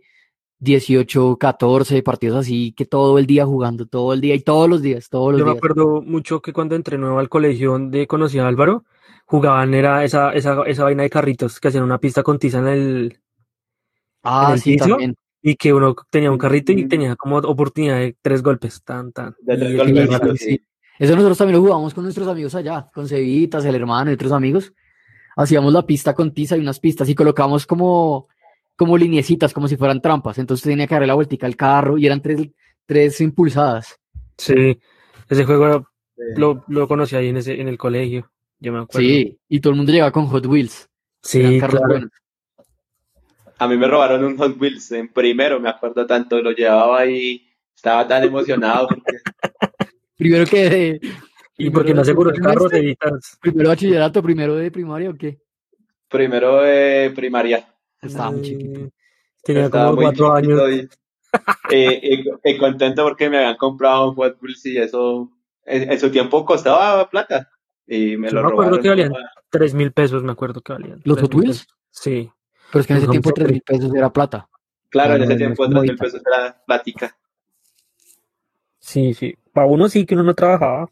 18, 0.59 1.37
14, 1.37 2.03
partidos 2.03 2.37
así, 2.37 2.71
que 2.71 2.85
todo 2.85 3.17
el 3.17 3.25
día 3.25 3.45
jugando, 3.45 3.87
todo 3.87 4.13
el 4.13 4.21
día 4.21 4.35
y 4.35 4.41
todos 4.41 4.69
los 4.69 4.81
días, 4.81 5.09
todos 5.09 5.31
los 5.31 5.39
Yo 5.39 5.45
me 5.45 5.51
días. 5.51 5.57
acuerdo 5.57 6.01
mucho 6.01 6.41
que 6.41 6.53
cuando 6.53 6.75
entré 6.75 6.97
nuevo 6.97 7.19
al 7.19 7.29
colegio 7.29 7.71
donde 7.71 8.07
conocí 8.07 8.39
a 8.39 8.47
Álvaro, 8.47 8.85
jugaban 9.25 9.73
era 9.73 10.03
esa, 10.03 10.33
esa, 10.33 10.63
esa 10.65 10.83
vaina 10.83 11.03
de 11.03 11.09
carritos 11.09 11.59
que 11.59 11.67
hacían 11.69 11.83
una 11.83 11.97
pista 11.99 12.23
con 12.23 12.37
tiza 12.39 12.59
en 12.59 12.67
el 12.67 13.19
Ah, 14.23 14.45
en 14.49 14.53
el 14.53 14.59
sí, 14.61 14.73
piso. 14.77 14.97
y 15.41 15.55
que 15.55 15.73
uno 15.73 15.95
tenía 16.09 16.31
un 16.31 16.37
carrito 16.37 16.71
y 16.71 16.85
Mm. 16.85 16.87
tenía 16.87 17.15
como 17.15 17.37
oportunidad 17.37 17.97
de 17.97 18.15
tres 18.21 18.41
golpes, 18.41 18.81
tan, 18.83 19.11
tan. 19.11 19.35
de 19.41 19.57
tres 19.57 20.07
golpes, 20.07 20.39
sí. 20.41 20.61
Eso 20.99 21.15
nosotros 21.15 21.37
también 21.37 21.55
lo 21.57 21.61
jugábamos 21.61 21.93
con 21.93 22.03
nuestros 22.03 22.27
amigos 22.27 22.55
allá, 22.55 22.87
con 22.93 23.07
Cevitas, 23.07 23.65
el 23.65 23.75
hermano 23.75 24.11
y 24.11 24.13
otros 24.13 24.31
amigos. 24.31 24.71
Hacíamos 25.35 25.73
la 25.73 25.81
pista 25.85 26.13
con 26.13 26.33
tiza 26.33 26.55
y 26.55 26.59
unas 26.61 26.79
pistas 26.79 27.09
y 27.09 27.15
colocamos 27.15 27.65
como, 27.65 28.27
como 28.77 28.95
lineecitas, 28.97 29.51
como 29.53 29.67
si 29.67 29.75
fueran 29.75 29.99
trampas. 30.01 30.37
Entonces 30.37 30.63
tenía 30.63 30.85
que 30.87 30.93
darle 30.93 31.07
la 31.07 31.15
vueltica 31.15 31.47
al 31.47 31.55
carro 31.57 31.97
y 31.97 32.05
eran 32.05 32.21
tres, 32.21 32.47
tres 32.85 33.19
impulsadas. 33.19 33.99
Sí, 34.37 34.79
ese 35.27 35.43
juego 35.45 35.87
lo, 36.37 36.63
lo 36.67 36.87
conocí 36.87 37.15
ahí 37.15 37.29
en 37.29 37.37
ese, 37.37 37.59
en 37.59 37.67
el 37.67 37.77
colegio, 37.77 38.31
yo 38.59 38.71
me 38.71 38.79
acuerdo. 38.79 38.99
Sí, 39.07 39.37
y 39.49 39.59
todo 39.59 39.71
el 39.71 39.77
mundo 39.77 39.91
llegaba 39.91 40.11
con 40.11 40.27
Hot 40.27 40.45
Wheels. 40.45 40.89
sí, 41.21 41.39
Eran 41.39 41.59
carros 41.59 41.75
claro. 41.75 41.87
buenos. 41.93 42.11
A 43.59 43.67
mí 43.67 43.77
me 43.77 43.87
robaron 43.87 44.23
un 44.23 44.37
Hot 44.37 44.59
Wheels 44.59 44.91
en 44.91 45.11
primero, 45.13 45.59
me 45.59 45.69
acuerdo 45.69 46.05
tanto, 46.05 46.41
lo 46.41 46.51
llevaba 46.51 46.99
ahí, 46.99 47.47
Estaba 47.75 48.07
tan 48.07 48.23
emocionado 48.23 48.87
porque 48.87 49.11
Primero 50.17 50.45
que 50.45 50.69
de, 50.69 50.99
¿Y 51.57 51.69
por 51.69 51.83
qué 51.85 51.93
primero 51.93 51.95
no 51.95 51.95
de 51.95 52.01
aseguró 52.01 52.29
el 52.31 52.41
carro? 52.41 52.69
Te 52.69 52.77
evitas. 52.77 53.37
Primero 53.41 53.69
bachillerato, 53.69 54.23
primero 54.23 54.55
de 54.55 54.71
primaria 54.71 55.09
o 55.09 55.15
qué? 55.15 55.39
primero 56.07 56.61
de 56.61 57.11
primaria 57.15 57.67
Estaba 58.01 58.31
muy 58.31 58.41
chiquito. 58.41 58.79
Eh, 58.81 58.89
Tenía 59.43 59.65
estaba 59.65 59.89
como 59.89 60.01
cuatro 60.01 60.33
años. 60.33 60.61
y, 60.71 61.75
y- 61.75 62.15
y- 62.21 62.23
y 62.43 62.57
contento 62.57 63.03
porque 63.03 63.29
me 63.29 63.37
habían 63.37 63.57
comprado 63.57 64.09
un 64.09 64.15
Hot 64.15 64.37
Wheels 64.41 64.65
y 64.67 64.77
eso 64.77 65.29
en, 65.65 65.91
en 65.91 65.99
su 65.99 66.11
tiempo 66.11 66.45
costaba 66.45 67.09
plata 67.09 67.49
y 67.87 68.17
me 68.17 68.29
Yo 68.29 68.35
lo 68.35 68.41
me 68.43 68.47
acuerdo 68.47 68.77
robaron. 68.77 68.81
que 68.81 68.89
valían 68.89 69.13
tres 69.49 69.73
mil 69.73 69.91
pesos, 69.91 70.23
me 70.23 70.31
acuerdo 70.31 70.61
que 70.61 70.73
valían. 70.73 71.01
¿Los 71.03 71.17
3.000 71.17 71.21
Hot 71.21 71.35
Wheels? 71.35 71.67
Sí. 71.91 72.31
Pero 72.71 72.81
es 72.81 72.87
que 72.87 72.93
en 72.93 72.99
ese 72.99 73.07
tiempo 73.07 73.31
3 73.31 73.51
mil 73.51 73.61
pesos 73.61 73.93
era 73.93 74.11
plata. 74.11 74.49
Claro, 74.89 75.15
en 75.15 75.23
ese 75.23 75.35
tiempo 75.35 75.67
no 75.67 75.81
es 75.83 75.87
3 75.87 75.91
mil 75.91 75.97
pesos 75.97 76.21
era 76.25 76.63
platica. 76.65 77.15
Sí, 78.79 79.13
sí. 79.13 79.35
Para 79.53 79.67
uno 79.67 79.87
sí 79.89 80.05
que 80.05 80.15
uno 80.15 80.23
no 80.23 80.33
trabajaba. 80.33 80.89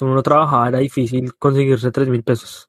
Uno 0.00 0.14
no 0.14 0.22
trabajaba, 0.22 0.68
era 0.68 0.78
difícil 0.78 1.34
conseguirse 1.36 1.90
tres 1.92 2.08
mil 2.08 2.22
pesos. 2.22 2.68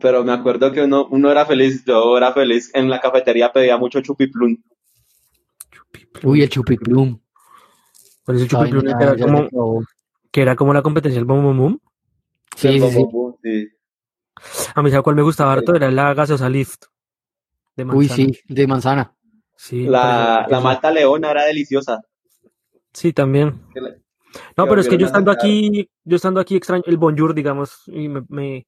Pero 0.00 0.22
me 0.22 0.32
acuerdo 0.32 0.70
que 0.70 0.82
uno, 0.82 1.08
uno 1.10 1.30
era 1.30 1.44
feliz, 1.44 1.84
yo 1.84 2.16
era 2.16 2.32
feliz. 2.32 2.70
En 2.74 2.88
la 2.88 3.00
cafetería 3.00 3.52
pedía 3.52 3.76
mucho 3.76 4.00
chupiplum. 4.00 4.56
Uy, 6.22 6.42
el 6.42 6.48
chupiplum. 6.48 7.18
Ese 8.28 8.42
Ay, 8.42 8.48
chupiplum 8.48 8.84
no, 8.84 8.98
que, 8.98 9.04
era 9.04 9.16
como, 9.16 9.82
que 10.30 10.42
era 10.42 10.56
como 10.56 10.72
la 10.72 10.82
competencia 10.82 11.18
del 11.18 11.24
Bum 11.24 11.42
Bum 11.42 11.58
Bum. 11.58 11.78
Sí, 12.56 12.80
sí, 12.80 12.90
sí. 12.90 13.68
A 14.74 14.82
mí, 14.82 14.90
¿sabe 14.90 15.02
cuál 15.02 15.16
me 15.16 15.22
gustaba 15.22 15.52
harto? 15.52 15.74
Era 15.74 15.90
la 15.90 16.14
gaseosa 16.14 16.48
Lift. 16.48 16.84
De 17.76 17.84
Uy, 17.84 18.06
manzana. 18.08 18.14
sí, 18.16 18.40
de 18.48 18.66
manzana. 18.66 19.14
Sí, 19.56 19.84
La, 19.84 20.46
la 20.48 20.60
malta 20.60 20.90
leona 20.90 21.30
era 21.30 21.44
deliciosa. 21.44 22.00
Sí, 22.92 23.12
también. 23.12 23.60
No, 24.56 24.66
pero 24.66 24.80
es 24.80 24.88
que 24.88 24.96
yo 24.98 25.06
estando 25.06 25.30
aquí, 25.30 25.88
yo 26.04 26.16
estando 26.16 26.40
aquí 26.40 26.56
extraño 26.56 26.82
el 26.86 26.96
bonjour, 26.96 27.34
digamos, 27.34 27.82
y 27.86 28.08
me, 28.08 28.22
me, 28.28 28.66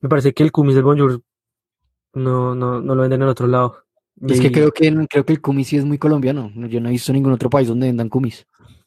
me 0.00 0.08
parece 0.08 0.32
que 0.32 0.42
el 0.42 0.50
kumis 0.52 0.74
del 0.74 0.84
bonjour 0.84 1.22
no, 2.14 2.54
no, 2.54 2.80
no 2.80 2.94
lo 2.94 3.02
venden 3.02 3.22
en 3.22 3.28
otro 3.28 3.46
lado. 3.46 3.84
Es 4.28 4.40
que 4.40 4.52
creo 4.52 4.72
que 4.72 4.92
creo 5.08 5.24
que 5.24 5.32
el 5.32 5.40
kumis 5.40 5.68
sí 5.68 5.76
es 5.76 5.84
muy 5.84 5.98
colombiano. 5.98 6.50
No, 6.54 6.66
Yo 6.66 6.80
no 6.80 6.88
he 6.88 6.92
visto 6.92 7.12
ningún 7.12 7.32
otro 7.32 7.48
país 7.50 7.68
donde 7.68 7.86
vendan 7.86 8.08
kumis. 8.08 8.46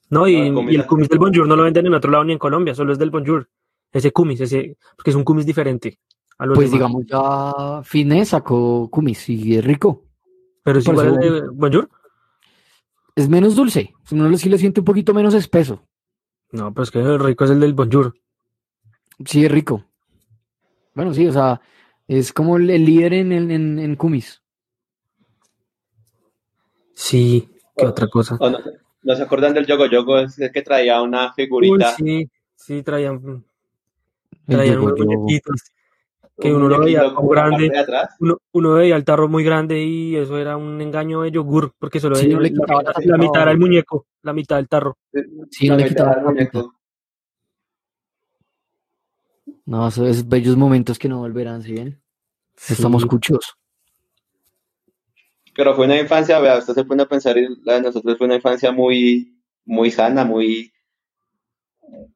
No, 0.09 0.27
y, 0.27 0.35
No, 0.49 0.61
el 0.61 0.67
y 0.69 0.73
kumis- 0.73 0.75
el 0.81 0.85
kumis 0.85 1.09
del 1.09 1.19
bonjour 1.19 1.47
no 1.47 1.55
lo 1.55 1.63
venden 1.63 1.87
en 1.87 1.93
otro 1.95 2.11
lado 2.11 2.23
ni 2.23 2.33
en 2.33 2.39
Colombia, 2.39 2.75
solo 2.75 2.93
es 2.93 2.99
del 2.99 3.09
bonjour. 3.11 3.49
Ese 3.95 4.11
kumis, 4.11 4.41
ese, 4.41 4.77
porque 4.97 5.11
es 5.11 5.15
un 5.15 5.23
kumis 5.23 5.45
diferente 5.45 5.99
a 6.37 6.45
los 6.45 6.55
Pues 6.57 6.69
demás. 6.69 6.89
digamos 6.91 7.05
ya 7.07 7.81
Fitness 7.83 8.29
sacó 8.29 8.89
kumis 8.91 9.29
y 9.29 9.55
es 9.55 9.63
rico. 9.63 10.03
Pero 10.63 10.79
es 10.79 10.87
igual 10.87 11.07
al 11.07 11.17
de 11.19 11.41
bonjour. 11.53 11.89
Es 13.15 13.29
menos 13.29 13.55
dulce. 13.55 13.93
Uno 14.11 14.35
sí 14.37 14.49
lo 14.49 14.57
siente 14.57 14.81
un 14.81 14.85
poquito 14.85 15.13
menos 15.13 15.33
espeso. 15.33 15.87
No, 16.51 16.73
pero 16.73 16.83
es 16.83 16.91
que 16.91 16.99
el 16.99 17.19
rico 17.19 17.45
es 17.45 17.51
el 17.51 17.59
del 17.61 17.73
bonjour. 17.73 18.13
Sí, 19.25 19.45
es 19.45 19.51
rico. 19.51 19.85
Bueno, 20.93 21.13
sí, 21.13 21.25
o 21.27 21.31
sea, 21.31 21.61
es 22.07 22.33
como 22.33 22.57
el, 22.57 22.69
el 22.69 22.83
líder 22.85 23.13
en, 23.13 23.31
en, 23.31 23.51
en, 23.51 23.79
en 23.79 23.95
kumis. 23.95 24.41
Sí, 26.93 27.49
qué 27.77 27.85
otra 27.85 28.07
cosa. 28.07 28.35
¿O 28.39 28.49
no, 28.49 28.59
¿no 29.03 29.15
se 29.15 29.23
acuerdan 29.23 29.53
del 29.53 29.65
Yogo 29.65 29.85
Yogo? 29.87 30.19
Es 30.19 30.37
el 30.39 30.51
que 30.51 30.61
traía 30.61 31.01
una 31.01 31.27
Uy, 31.27 31.33
figurita. 31.35 31.93
sí, 31.95 32.29
sí, 32.55 32.83
traían, 32.83 33.21
El 33.23 33.43
traían 34.47 34.79
unos 34.79 34.99
muñequitos. 34.99 35.61
que 36.37 36.49
un 36.49 36.55
uno 36.63 36.69
lo 36.77 36.79
veía 36.83 37.13
como 37.13 37.29
grande. 37.29 37.71
Uno, 38.19 38.37
uno 38.51 38.73
veía 38.73 38.95
el 38.97 39.05
tarro 39.05 39.29
muy 39.29 39.43
grande 39.43 39.81
y 39.83 40.15
eso 40.17 40.37
era 40.37 40.57
un 40.57 40.81
engaño 40.81 41.21
de 41.21 41.31
yogur, 41.31 41.71
porque 41.79 41.99
solo 41.99 42.15
Sí, 42.15 42.25
veía 42.25 42.35
no 42.35 42.41
le 42.41 42.51
quitaba 42.51 42.83
la 42.83 42.93
la 43.03 43.17
mitad 43.17 43.41
era 43.43 43.51
el 43.51 43.57
muñeco, 43.59 44.05
la 44.21 44.33
mitad 44.33 44.57
del 44.57 44.67
tarro. 44.67 44.97
Sí, 45.49 45.67
La 45.67 45.75
no 45.75 45.81
le 45.83 45.87
quitaba 45.89 46.09
tapita. 46.11 46.29
muñeco. 46.31 46.73
No, 49.65 49.87
eso 49.87 50.05
es 50.07 50.27
bellos 50.27 50.57
momentos 50.57 50.99
que 50.99 51.09
no 51.09 51.19
volverán, 51.19 51.61
¿sí 51.63 51.73
ven? 51.73 52.01
Estamos 52.69 53.03
Sí. 53.03 53.07
cuchos. 53.07 53.55
Pero 55.55 55.73
fue 55.73 55.85
una 55.85 55.99
infancia, 55.99 56.39
vea, 56.39 56.57
usted 56.57 56.73
se 56.73 56.83
pone 56.83 57.03
a 57.03 57.07
pensar, 57.07 57.35
la 57.63 57.75
de 57.75 57.81
nosotros 57.81 58.17
fue 58.17 58.27
una 58.27 58.35
infancia 58.35 58.71
muy, 58.71 59.41
muy 59.65 59.89
sana, 59.89 60.25
muy... 60.25 60.71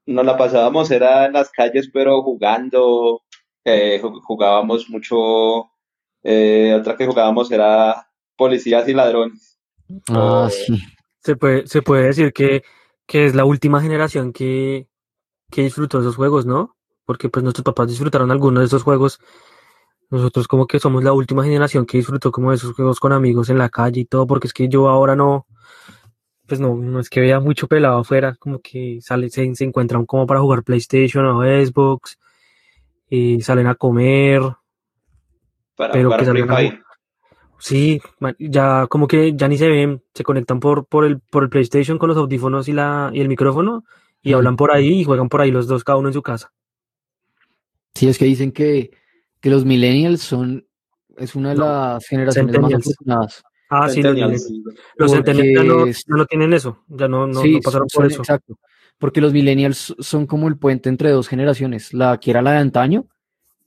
Nos 0.06 0.26
la 0.26 0.38
pasábamos, 0.38 0.90
era 0.92 1.26
en 1.26 1.34
las 1.34 1.50
calles, 1.52 1.90
pero 1.94 2.22
jugando, 2.24 3.22
eh, 3.64 4.00
ju- 4.02 4.22
jugábamos 4.24 4.90
mucho, 4.90 5.70
eh, 6.24 6.76
otra 6.80 6.96
que 6.98 7.06
jugábamos 7.06 7.52
era 7.52 8.08
policías 8.36 8.88
y 8.88 8.94
ladrones. 8.94 9.60
Ah, 10.10 10.48
sí. 10.50 10.80
Se 11.20 11.36
puede, 11.36 11.68
se 11.68 11.82
puede 11.82 12.06
decir 12.08 12.34
que, 12.34 12.64
que 13.06 13.26
es 13.26 13.36
la 13.36 13.46
última 13.46 13.82
generación 13.82 14.34
que, 14.34 14.88
que 15.52 15.64
disfrutó 15.64 16.00
esos 16.00 16.16
juegos, 16.16 16.46
¿no? 16.46 16.76
Porque 17.06 17.30
pues 17.30 17.44
nuestros 17.44 17.64
papás 17.64 17.88
disfrutaron 17.88 18.32
algunos 18.32 18.62
de 18.62 18.68
esos 18.68 18.84
juegos. 18.84 19.20
Nosotros 20.10 20.48
como 20.48 20.66
que 20.66 20.80
somos 20.80 21.04
la 21.04 21.14
última 21.14 21.44
generación 21.44 21.86
que 21.86 21.98
disfrutó 21.98 22.32
como 22.32 22.50
de 22.50 22.56
esos 22.56 22.74
juegos 22.74 23.00
con 23.00 23.14
amigos 23.14 23.50
en 23.50 23.60
la 23.60 23.70
calle 23.70 24.02
y 24.02 24.06
todo, 24.06 24.26
porque 24.26 24.48
es 24.48 24.54
que 24.54 24.68
yo 24.68 24.90
ahora 24.90 25.16
no, 25.16 25.46
pues 26.50 26.60
no, 26.60 26.76
no 26.76 27.00
es 27.00 27.10
que 27.10 27.22
vea 27.22 27.40
mucho 27.40 27.68
pelado 27.68 28.00
afuera, 28.00 28.36
como 28.38 28.60
que 28.60 29.00
sale, 29.02 29.30
se, 29.30 29.56
se 29.56 29.64
encuentran 29.64 30.06
como 30.06 30.28
para 30.28 30.42
jugar 30.42 30.64
PlayStation 30.64 31.26
o 31.26 31.42
Xbox, 31.44 32.20
y 33.10 33.40
salen 33.42 33.68
a 33.68 33.76
comer, 33.76 34.42
para 35.76 35.94
Pero 35.94 36.10
jugar 36.10 36.20
que 36.20 36.26
Free 36.26 36.40
salgan 36.42 36.68
a. 36.68 36.84
Sí, 37.62 38.02
ya 38.40 38.88
como 38.88 39.08
que 39.08 39.34
ya 39.36 39.48
ni 39.48 39.58
se 39.58 39.68
ven, 39.68 40.02
se 40.14 40.24
conectan 40.24 40.60
por, 40.60 40.86
por 40.86 41.06
el, 41.06 41.20
por 41.20 41.44
el 41.44 41.50
PlayStation 41.50 41.98
con 41.98 42.10
los 42.10 42.18
audífonos 42.18 42.68
y 42.68 42.74
la, 42.74 43.12
y 43.14 43.22
el 43.22 43.28
micrófono 43.28 43.84
y 44.22 44.32
Mm. 44.32 44.36
hablan 44.36 44.56
por 44.56 44.72
ahí 44.72 45.02
y 45.02 45.04
juegan 45.04 45.30
por 45.30 45.42
ahí 45.42 45.52
los 45.52 45.68
dos, 45.68 45.84
cada 45.84 45.98
uno 45.98 46.10
en 46.10 46.14
su 46.14 46.22
casa. 46.22 46.52
Sí, 47.96 48.08
es 48.08 48.18
que 48.18 48.26
dicen 48.26 48.52
que, 48.52 48.92
que 49.42 49.50
los 49.50 49.66
millennials 49.66 50.22
son, 50.22 50.66
es 51.18 51.36
una 51.36 51.50
de 51.50 51.56
No, 51.56 51.66
las 51.66 52.06
generaciones 52.06 52.60
más 52.60 52.74
afortunadas. 52.74 53.44
Ah, 53.70 53.88
sí, 53.88 54.02
los, 54.02 54.16
Centennials. 54.16 54.50
los 54.98 55.12
no, 55.12 55.24
ya 55.24 56.16
no 56.18 56.26
tienen 56.26 56.54
eso, 56.54 56.84
ya 56.88 57.08
no, 57.08 57.28
no, 57.28 57.42
sí, 57.42 57.54
no 57.54 57.60
pasaron 57.62 57.88
por 57.88 58.04
son- 58.04 58.12
eso. 58.12 58.22
exacto. 58.22 58.58
Porque 58.98 59.22
los 59.22 59.32
millennials 59.32 59.96
son 60.00 60.26
como 60.26 60.48
el 60.48 60.58
puente 60.58 60.90
entre 60.90 61.12
dos 61.12 61.28
generaciones. 61.28 61.94
La 61.94 62.20
que 62.20 62.32
era 62.32 62.42
la 62.42 62.52
de 62.54 62.58
antaño, 62.58 63.06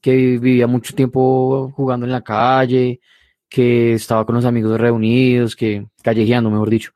que 0.00 0.14
vivía 0.14 0.66
mucho 0.66 0.94
tiempo 0.94 1.72
jugando 1.74 2.04
en 2.04 2.12
la 2.12 2.22
calle, 2.22 3.00
que 3.48 3.94
estaba 3.94 4.26
con 4.26 4.34
los 4.34 4.44
amigos 4.44 4.78
reunidos, 4.78 5.56
que 5.56 5.86
callejeando, 6.02 6.50
mejor 6.50 6.68
dicho. 6.68 6.92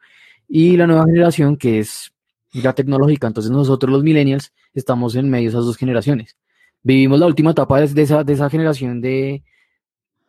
Y 0.48 0.76
la 0.76 0.86
nueva 0.86 1.06
generación, 1.06 1.56
que 1.56 1.78
es 1.78 2.12
ya 2.52 2.72
tecnológica. 2.74 3.26
Entonces 3.26 3.50
nosotros 3.52 3.90
los 3.92 4.02
millennials 4.02 4.52
estamos 4.74 5.14
en 5.14 5.30
medio 5.30 5.44
de 5.44 5.56
esas 5.56 5.64
dos 5.64 5.76
generaciones. 5.76 6.36
Vivimos 6.82 7.18
la 7.20 7.26
última 7.26 7.52
etapa 7.52 7.80
de 7.80 8.02
esa, 8.02 8.22
de 8.24 8.32
esa 8.32 8.50
generación 8.50 9.00
de, 9.00 9.42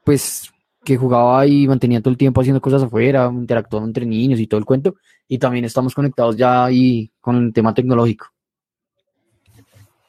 pues, 0.04 0.52
que 0.88 0.96
jugaba 0.96 1.46
y 1.46 1.68
mantenía 1.68 2.00
todo 2.02 2.12
el 2.12 2.18
tiempo 2.18 2.40
haciendo 2.40 2.62
cosas 2.62 2.82
afuera, 2.82 3.30
interactuando 3.34 3.88
entre 3.88 4.06
niños 4.06 4.40
y 4.40 4.48
todo 4.48 4.58
el 4.58 4.66
cuento. 4.66 4.96
Y 5.28 5.38
también 5.38 5.66
estamos 5.66 5.94
conectados 5.94 6.38
ya 6.38 6.64
ahí 6.64 7.12
con 7.20 7.36
el 7.36 7.52
tema 7.52 7.74
tecnológico. 7.74 8.28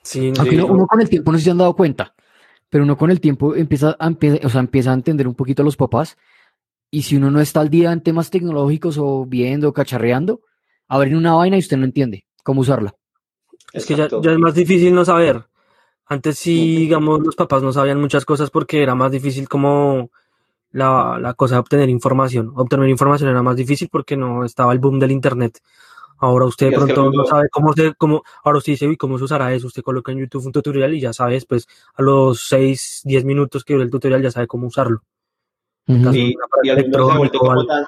Sí, 0.03 0.33
Aunque 0.39 0.55
uno, 0.55 0.67
¿no? 0.69 0.75
uno 0.75 0.87
con 0.87 1.01
el 1.01 1.09
tiempo 1.09 1.33
no 1.33 1.39
sé 1.39 1.43
si 1.43 1.45
se 1.47 1.51
han 1.51 1.59
dado 1.59 1.75
cuenta, 1.75 2.15
pero 2.71 2.85
uno 2.85 2.97
con 2.97 3.11
el 3.11 3.21
tiempo 3.21 3.57
empieza 3.57 3.97
a, 3.99 4.09
empe- 4.09 4.41
o 4.45 4.49
sea, 4.49 4.61
empieza 4.61 4.93
a 4.93 4.95
entender 4.95 5.27
un 5.27 5.35
poquito 5.35 5.63
a 5.63 5.65
los 5.65 5.77
papás. 5.77 6.17
Y 6.91 7.03
si 7.03 7.17
uno 7.17 7.31
no 7.31 7.41
está 7.41 7.61
al 7.61 7.69
día 7.71 7.93
en 7.93 8.01
temas 8.01 8.31
tecnológicos 8.31 8.97
o 8.99 9.27
viendo, 9.27 9.73
cacharreando, 9.73 10.41
abren 10.87 11.17
una 11.17 11.35
vaina 11.35 11.57
y 11.57 11.61
usted 11.61 11.77
no 11.77 11.85
entiende 11.85 12.25
cómo 12.45 12.61
usarla. 12.61 12.95
es 13.73 13.85
que 13.85 13.97
ya, 13.97 14.09
ya 14.09 14.31
es 14.33 14.39
más 14.39 14.55
difícil 14.55 14.95
no 14.95 15.05
saber. 15.05 15.45
Antes 16.07 16.39
sí, 16.39 16.77
digamos, 16.77 17.21
los 17.21 17.37
papás 17.37 17.63
no 17.63 17.73
sabían 17.73 18.01
muchas 18.01 18.25
cosas 18.25 18.51
porque 18.51 18.83
era 18.83 18.95
más 18.95 19.13
difícil 19.13 19.47
como 19.49 20.11
la, 20.79 21.19
la 21.21 21.35
cosa 21.35 21.57
de 21.57 21.61
obtener 21.61 21.89
información. 21.91 22.53
Obtener 22.57 22.89
información 22.89 23.31
era 23.31 23.43
más 23.43 23.57
difícil 23.57 23.89
porque 23.91 24.17
no 24.17 24.45
estaba 24.45 24.73
el 24.73 24.79
boom 24.79 24.99
del 24.99 25.11
internet. 25.11 25.61
Ahora 26.21 26.47
usted 26.47 26.71
de 26.71 26.77
pronto 26.77 27.13
no 27.13 27.25
sabe 27.25 27.49
cómo 27.49 27.73
se, 27.75 27.95
cómo, 27.95 28.23
ahora 28.43 28.59
usted 28.59 28.73
dice, 28.73 28.89
uy, 28.89 28.97
¿cómo 28.97 29.19
se 29.19 29.25
usará 29.25 29.53
eso? 29.55 29.69
Usted 29.69 29.83
coloca 29.83 30.11
en 30.11 30.19
YouTube 30.19 30.47
un 30.47 30.53
tutorial 30.53 30.93
y 30.95 31.01
ya 31.01 31.13
sabe 31.13 31.35
después, 31.35 31.69
a 31.95 32.03
los 32.03 32.41
6, 32.49 33.03
10 33.05 33.25
minutos 33.25 33.63
que 33.63 33.75
dura 33.75 33.85
el 33.85 33.91
tutorial, 33.91 34.23
ya 34.23 34.31
sabe 34.33 34.49
cómo 34.49 34.67
usarlo. 34.67 35.03
Caso- 35.87 36.17
Y, 36.17 36.35
el 36.65 36.83
mundo 36.83 37.07
se 37.07 37.13
ha 37.13 37.19
vuelto 37.19 37.39
como 37.39 37.67
tan, 37.67 37.87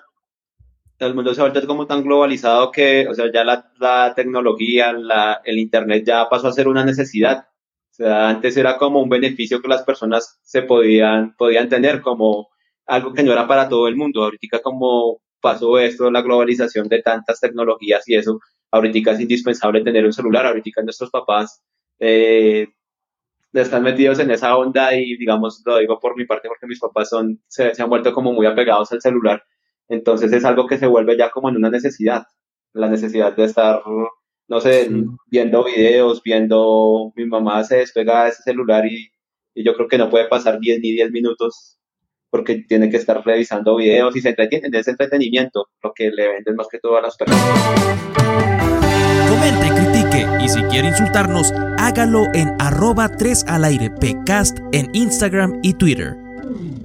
el 1.00 1.14
mundo 1.14 1.34
se 1.34 1.40
ha 1.40 1.44
vuelto 1.44 1.66
como 1.66 1.86
tan 1.86 2.04
globalizado 2.04 2.70
que, 2.70 3.08
o 3.08 3.14
sea, 3.14 3.32
ya 3.32 3.42
la, 3.42 3.72
la 3.80 4.12
tecnología, 4.14 4.92
la, 4.92 5.40
el 5.44 5.58
internet 5.58 6.04
ya 6.06 6.28
pasó 6.28 6.46
a 6.48 6.52
ser 6.52 6.68
una 6.68 6.84
necesidad. 6.84 7.48
O 7.90 7.94
sea, 7.94 8.28
antes 8.28 8.56
era 8.56 8.78
como 8.78 9.02
un 9.02 9.08
beneficio 9.08 9.60
que 9.60 9.68
las 9.68 9.82
personas 9.82 10.38
se 10.42 10.62
podían, 10.62 11.34
podían 11.36 11.68
tener, 11.68 12.00
como 12.00 12.49
algo 12.90 13.12
que 13.14 13.22
no 13.22 13.32
era 13.32 13.46
para 13.46 13.68
todo 13.68 13.88
el 13.88 13.96
mundo. 13.96 14.24
Ahorita 14.24 14.60
como 14.62 15.22
pasó 15.40 15.78
esto, 15.78 16.10
la 16.10 16.22
globalización 16.22 16.88
de 16.88 17.02
tantas 17.02 17.40
tecnologías 17.40 18.06
y 18.08 18.16
eso, 18.16 18.40
ahorita 18.72 19.12
es 19.12 19.20
indispensable 19.20 19.82
tener 19.84 20.04
un 20.04 20.12
celular. 20.12 20.46
Ahorita 20.46 20.82
nuestros 20.82 21.10
papás 21.10 21.62
eh, 22.00 22.68
están 23.52 23.82
metidos 23.82 24.18
en 24.20 24.30
esa 24.30 24.56
onda 24.56 24.94
y 24.94 25.16
digamos, 25.16 25.62
lo 25.66 25.78
digo 25.78 25.98
por 26.00 26.16
mi 26.16 26.24
parte 26.26 26.48
porque 26.48 26.66
mis 26.66 26.80
papás 26.80 27.08
son, 27.10 27.42
se, 27.48 27.74
se 27.74 27.82
han 27.82 27.90
vuelto 27.90 28.12
como 28.12 28.32
muy 28.32 28.46
apegados 28.46 28.92
al 28.92 29.00
celular. 29.00 29.42
Entonces 29.88 30.32
es 30.32 30.44
algo 30.44 30.66
que 30.66 30.78
se 30.78 30.86
vuelve 30.86 31.16
ya 31.16 31.30
como 31.30 31.48
en 31.48 31.56
una 31.56 31.70
necesidad. 31.70 32.24
la 32.74 32.88
necesidad 32.88 33.34
de 33.36 33.44
estar, 33.44 33.82
no 34.48 34.60
sé, 34.60 34.88
Sí. 34.88 35.04
viendo 35.26 35.64
videos, 35.64 36.22
viendo, 36.22 37.12
mi 37.16 37.26
mamá 37.26 37.64
se 37.64 37.78
despega 37.78 38.24
de 38.24 38.30
ese 38.30 38.42
celular 38.44 38.86
y, 38.86 39.10
y 39.54 39.64
yo 39.64 39.74
creo 39.74 39.88
que 39.88 39.98
no 39.98 40.10
puede 40.10 40.28
pasar 40.28 40.60
10 40.60 40.80
ni 40.80 40.92
10 40.92 41.10
minutos 41.12 41.79
porque 42.30 42.64
tiene 42.66 42.88
que 42.88 42.96
estar 42.96 43.22
revisando 43.24 43.76
videos 43.76 44.16
y 44.16 44.20
se 44.20 44.30
entretiene 44.30 44.68
en 44.68 44.74
ese 44.74 44.92
entretenimiento, 44.92 45.68
lo 45.82 45.92
que 45.92 46.10
le 46.10 46.28
venden 46.28 46.56
más 46.56 46.68
que 46.70 46.78
todo 46.78 46.96
a 46.96 47.02
las 47.02 47.16
personas. 47.16 47.42
Comente 49.28 49.66
y 49.66 49.70
critique 49.70 50.26
y 50.40 50.48
si 50.48 50.62
quiere 50.64 50.88
insultarnos, 50.88 51.52
hágalo 51.78 52.26
en 52.34 52.50
arroba 52.60 53.08
3 53.16 53.44
al 53.48 53.64
aire 53.64 53.90
pcast 53.90 54.58
en 54.72 54.88
Instagram 54.94 55.58
y 55.62 55.74
Twitter. 55.74 56.16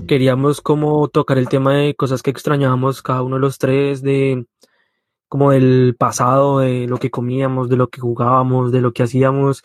Queríamos 0.07 0.61
como 0.61 1.07
tocar 1.07 1.37
el 1.37 1.49
tema 1.49 1.75
de 1.75 1.95
cosas 1.95 2.21
que 2.21 2.29
extrañábamos 2.31 3.01
cada 3.01 3.23
uno 3.23 3.35
de 3.35 3.41
los 3.41 3.57
tres, 3.57 4.01
de 4.01 4.45
como 5.27 5.51
del 5.51 5.95
pasado, 5.97 6.59
de 6.59 6.87
lo 6.87 6.97
que 6.97 7.09
comíamos, 7.09 7.69
de 7.69 7.77
lo 7.77 7.89
que 7.89 8.01
jugábamos, 8.01 8.71
de 8.71 8.81
lo 8.81 8.93
que 8.93 9.03
hacíamos. 9.03 9.63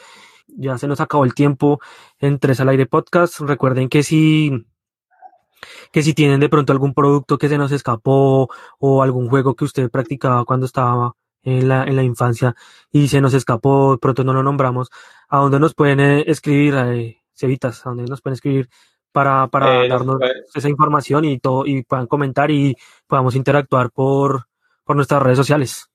Ya 0.49 0.79
se 0.79 0.89
nos 0.89 1.01
acabó 1.01 1.25
el 1.25 1.35
tiempo 1.35 1.81
en 2.19 2.39
Tres 2.39 2.61
al 2.61 2.71
Aire 2.71 2.87
Podcast. 2.87 3.41
Recuerden 3.41 3.89
que 3.89 4.03
si 4.03 4.67
que 5.93 6.03
si 6.03 6.15
tienen 6.15 6.41
de 6.41 6.49
pronto 6.49 6.73
algún 6.73 6.95
producto 6.95 7.39
que 7.39 7.49
se 7.49 7.59
nos 7.59 7.73
escapó 7.73 8.49
o 8.79 9.03
algún 9.03 9.29
juego 9.29 9.55
que 9.55 9.65
usted 9.65 9.91
practicaba 9.91 10.45
cuando 10.45 10.67
estaba 10.67 11.15
en 11.43 11.69
la, 11.69 11.85
en 11.85 11.97
la 11.97 12.03
infancia 12.03 12.55
y 12.93 13.09
se 13.09 13.21
nos 13.21 13.35
escapó, 13.35 13.99
pronto 13.99 14.25
no 14.25 14.33
lo 14.33 14.43
nombramos, 14.43 14.91
¿a 15.29 15.39
dónde 15.39 15.59
nos 15.59 15.75
pueden 15.75 16.01
eh, 16.01 16.25
escribir, 16.27 16.75
eh, 16.75 17.23
Cevitas? 17.35 17.87
¿A 17.87 17.91
dónde 17.91 18.05
nos 18.05 18.21
pueden 18.21 18.35
escribir 18.35 18.69
para, 19.13 19.49
para 19.49 19.85
Eh, 19.85 19.89
nos 19.89 19.99
darnos 19.99 20.21
esa 20.55 20.69
información 20.69 21.25
y 21.25 21.39
todo 21.39 21.67
y 21.67 21.83
puedan 21.83 22.07
comentar 22.07 22.51
y 22.51 22.77
podamos 23.07 23.35
interactuar 23.35 23.91
por, 23.91 24.47
por 24.85 24.97
nuestras 24.97 25.23
redes 25.23 25.39
sociales? 25.39 25.91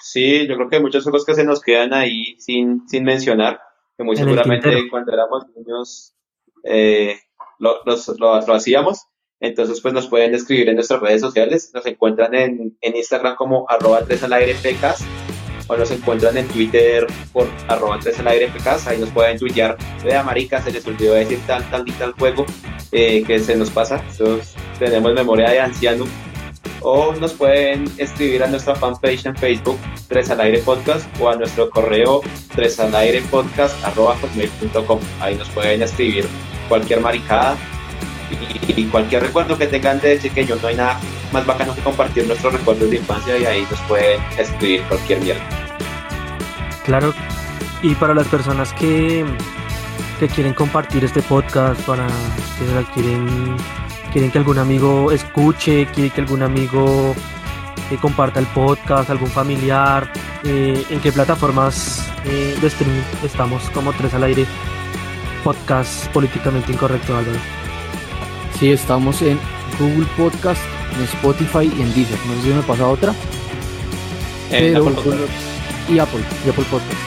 Sí, 0.00 0.46
yo 0.46 0.54
creo 0.54 0.68
que 0.68 0.76
hay 0.76 0.82
muchos 0.82 1.02
juegos 1.02 1.24
que 1.24 1.34
se 1.34 1.44
nos 1.44 1.60
quedan 1.60 1.92
ahí 1.92 2.36
sin, 2.38 2.88
sin 2.88 3.02
mencionar, 3.02 3.60
que 3.96 4.04
muy 4.04 4.16
En 4.16 4.24
seguramente 4.24 4.88
cuando 4.88 5.12
éramos 5.12 5.44
niños 5.56 6.14
eh, 6.62 7.18
lo, 7.58 7.80
lo- 7.84 8.54
hacíamos. 8.54 9.00
Entonces, 9.40 9.80
pues 9.82 9.92
nos 9.92 10.06
pueden 10.08 10.34
escribir 10.34 10.68
en 10.70 10.76
nuestras 10.76 11.00
redes 11.00 11.20
sociales. 11.20 11.70
Nos 11.74 11.84
encuentran 11.86 12.34
en, 12.34 12.76
en 12.80 12.96
Instagram 12.96 13.36
como 13.36 13.66
arroba 13.68 14.02
3 14.04 14.22
al 14.24 14.32
aire 14.32 14.54
pecas 14.62 15.04
o 15.68 15.76
nos 15.76 15.90
encuentran 15.90 16.36
en 16.38 16.46
Twitter 16.48 17.06
por 17.32 17.46
arroba 17.68 17.98
3 18.00 18.18
al 18.20 18.28
aire 18.28 18.48
pecas. 18.48 18.86
Ahí 18.86 18.98
nos 18.98 19.10
pueden 19.10 19.38
tuitear, 19.38 19.76
vea 20.02 20.22
marica, 20.22 20.62
se 20.62 20.70
les 20.72 20.86
olvidó 20.86 21.14
decir 21.14 21.38
tal, 21.46 21.68
tal 21.70 21.86
y 21.86 21.92
tal 21.92 22.12
juego 22.12 22.46
eh, 22.92 23.22
que 23.26 23.38
se 23.40 23.56
nos 23.56 23.70
pasa. 23.70 24.02
Entonces, 24.10 24.54
tenemos 24.78 25.12
memoria 25.12 25.50
de 25.50 25.60
anciano. 25.60 26.06
O 26.82 27.12
nos 27.14 27.32
pueden 27.32 27.84
escribir 27.98 28.42
a 28.44 28.46
nuestra 28.46 28.74
fanpage 28.76 29.26
en 29.26 29.34
Facebook, 29.36 29.76
3 30.08 30.30
al 30.30 30.40
aire 30.42 30.58
podcast, 30.60 31.06
o 31.20 31.28
a 31.28 31.34
nuestro 31.34 31.68
correo 31.70 32.20
3 32.54 32.80
al 32.80 32.94
aire 32.94 33.22
podcast 33.30 33.82
arroba. 33.84 34.16
Ahí 35.20 35.34
nos 35.34 35.48
pueden 35.50 35.82
escribir 35.82 36.26
cualquier 36.68 37.00
maricada 37.00 37.56
y, 38.68 38.84
cualquier 38.86 39.22
recuerdo 39.22 39.56
que 39.56 39.66
tengan 39.66 40.00
de 40.00 40.16
pequeño. 40.16 40.56
No 40.60 40.68
hay 40.68 40.76
nada 40.76 40.98
más 41.32 41.46
bacano 41.46 41.74
que 41.74 41.80
compartir 41.82 42.26
nuestros 42.26 42.52
recuerdos 42.52 42.90
de 42.90 42.96
infancia 42.96 43.38
y 43.38 43.44
ahí 43.44 43.66
nos 43.70 43.80
pueden 43.82 44.20
escribir 44.38 44.82
cualquier 44.82 45.20
mierda. 45.20 45.42
Claro, 46.84 47.14
y 47.82 47.94
para 47.94 48.14
las 48.14 48.28
personas 48.28 48.72
que, 48.74 49.24
que 50.20 50.28
quieren 50.28 50.54
compartir 50.54 51.04
este 51.04 51.22
podcast, 51.22 51.80
para 51.82 52.06
que 52.06 52.92
quieren, 52.94 53.56
quieren 54.12 54.30
que 54.30 54.38
algún 54.38 54.58
amigo 54.58 55.10
escuche, 55.10 55.86
quiere 55.86 56.10
que 56.10 56.20
algún 56.20 56.42
amigo 56.42 57.14
eh, 57.90 57.98
comparta 58.00 58.40
el 58.40 58.46
podcast, 58.46 59.10
algún 59.10 59.28
familiar, 59.28 60.10
eh, 60.44 60.84
en 60.90 61.00
qué 61.00 61.12
plataformas 61.12 62.10
eh, 62.24 62.56
de 62.60 62.66
streaming 62.66 63.02
estamos 63.22 63.68
como 63.70 63.92
tres 63.92 64.12
al 64.14 64.24
aire, 64.24 64.44
podcast 65.46 66.08
políticamente 66.08 66.72
incorrecto, 66.72 67.16
Álvaro. 67.16 67.38
Sí, 68.58 68.72
estamos 68.72 69.22
en 69.22 69.38
Google 69.78 70.06
Podcast, 70.16 70.60
en 70.96 71.04
Spotify 71.04 71.72
y 71.78 71.82
en 71.82 71.94
Deezer. 71.94 72.18
No 72.26 72.34
sé 72.34 72.42
si 72.42 72.48
me 72.48 72.62
pasa 72.62 72.88
otra. 72.88 73.12
En 74.50 74.74
Pero- 74.74 74.88
Apple 74.88 74.94
Podcast. 75.04 75.32
Y 75.88 75.98
Apple, 76.00 76.20
y 76.44 76.50
Apple 76.50 76.64
Podcast. 76.68 77.00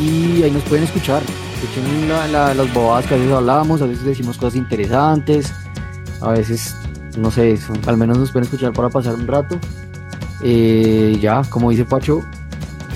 Y 0.00 0.42
ahí 0.44 0.52
nos 0.52 0.62
pueden 0.62 0.84
escuchar. 0.84 1.20
Escuchen 1.60 2.08
la- 2.08 2.28
la- 2.28 2.54
las 2.54 2.72
bobadas 2.72 3.06
que 3.06 3.14
a 3.14 3.16
veces 3.16 3.32
hablamos, 3.32 3.82
a 3.82 3.86
veces 3.86 4.04
decimos 4.04 4.36
cosas 4.38 4.54
interesantes, 4.54 5.52
a 6.20 6.30
veces, 6.30 6.76
no 7.18 7.32
sé, 7.32 7.56
son- 7.56 7.80
al 7.88 7.96
menos 7.96 8.18
nos 8.18 8.30
pueden 8.30 8.44
escuchar 8.44 8.72
para 8.72 8.88
pasar 8.88 9.14
un 9.14 9.26
rato. 9.26 9.58
Eh, 10.44 11.18
ya, 11.20 11.42
como 11.50 11.70
dice 11.70 11.84
Pacho, 11.84 12.22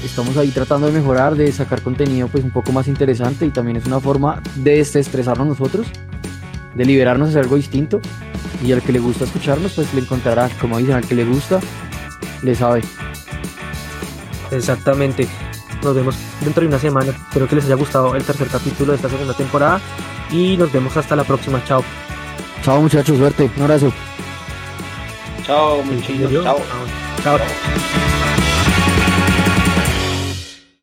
estamos 0.05 0.37
ahí 0.37 0.51
tratando 0.51 0.87
de 0.87 0.93
mejorar, 0.93 1.35
de 1.35 1.51
sacar 1.53 1.83
contenido 1.83 2.29
pues 2.29 2.45
un 2.45 2.51
poco 2.51 2.73
más 2.73 2.89
interesante 2.89 3.47
y 3.47 3.51
también 3.51 3.77
es 3.77 3.87
una 3.87 4.01
forma 4.01 4.43
de 4.57 4.77
desestresarnos 4.77 5.47
nosotros, 5.47 5.87
de 6.75 6.85
liberarnos 6.85 7.29
a 7.29 7.31
hacer 7.31 7.43
algo 7.43 7.57
distinto. 7.57 8.01
Y 8.65 8.73
al 8.73 8.83
que 8.83 8.93
le 8.93 8.99
gusta 9.01 9.25
escucharnos, 9.25 9.73
pues 9.75 9.93
le 9.93 10.01
encontrará, 10.01 10.49
como 10.61 10.79
dicen, 10.79 10.95
al 10.95 11.07
que 11.07 11.15
le 11.15 11.25
gusta, 11.25 11.61
le 12.43 12.55
sabe. 12.55 12.83
Exactamente. 14.51 15.29
Nos 15.83 15.95
vemos 15.95 16.17
dentro 16.41 16.63
de 16.63 16.69
una 16.69 16.79
semana. 16.79 17.11
Espero 17.11 17.47
que 17.47 17.57
les 17.57 17.67
haya 17.67 17.75
gustado 17.75 18.15
el 18.17 18.25
tercer 18.25 18.49
capítulo 18.49 18.93
de 18.93 18.97
esta 18.97 19.09
segunda 19.09 19.35
temporada 19.35 19.81
y 20.31 20.57
nos 20.57 20.73
vemos 20.73 20.97
hasta 20.97 21.15
la 21.17 21.25
próxima. 21.25 21.63
Chao. 21.65 21.85
Chao 22.63 22.81
muchachos, 22.81 23.19
suerte, 23.19 23.51
un 23.57 23.63
abrazo. 23.63 23.93
Chao, 25.45 25.83
muchachos. 25.83 26.43
Chao. 26.43 26.59
Chao. 27.23 28.26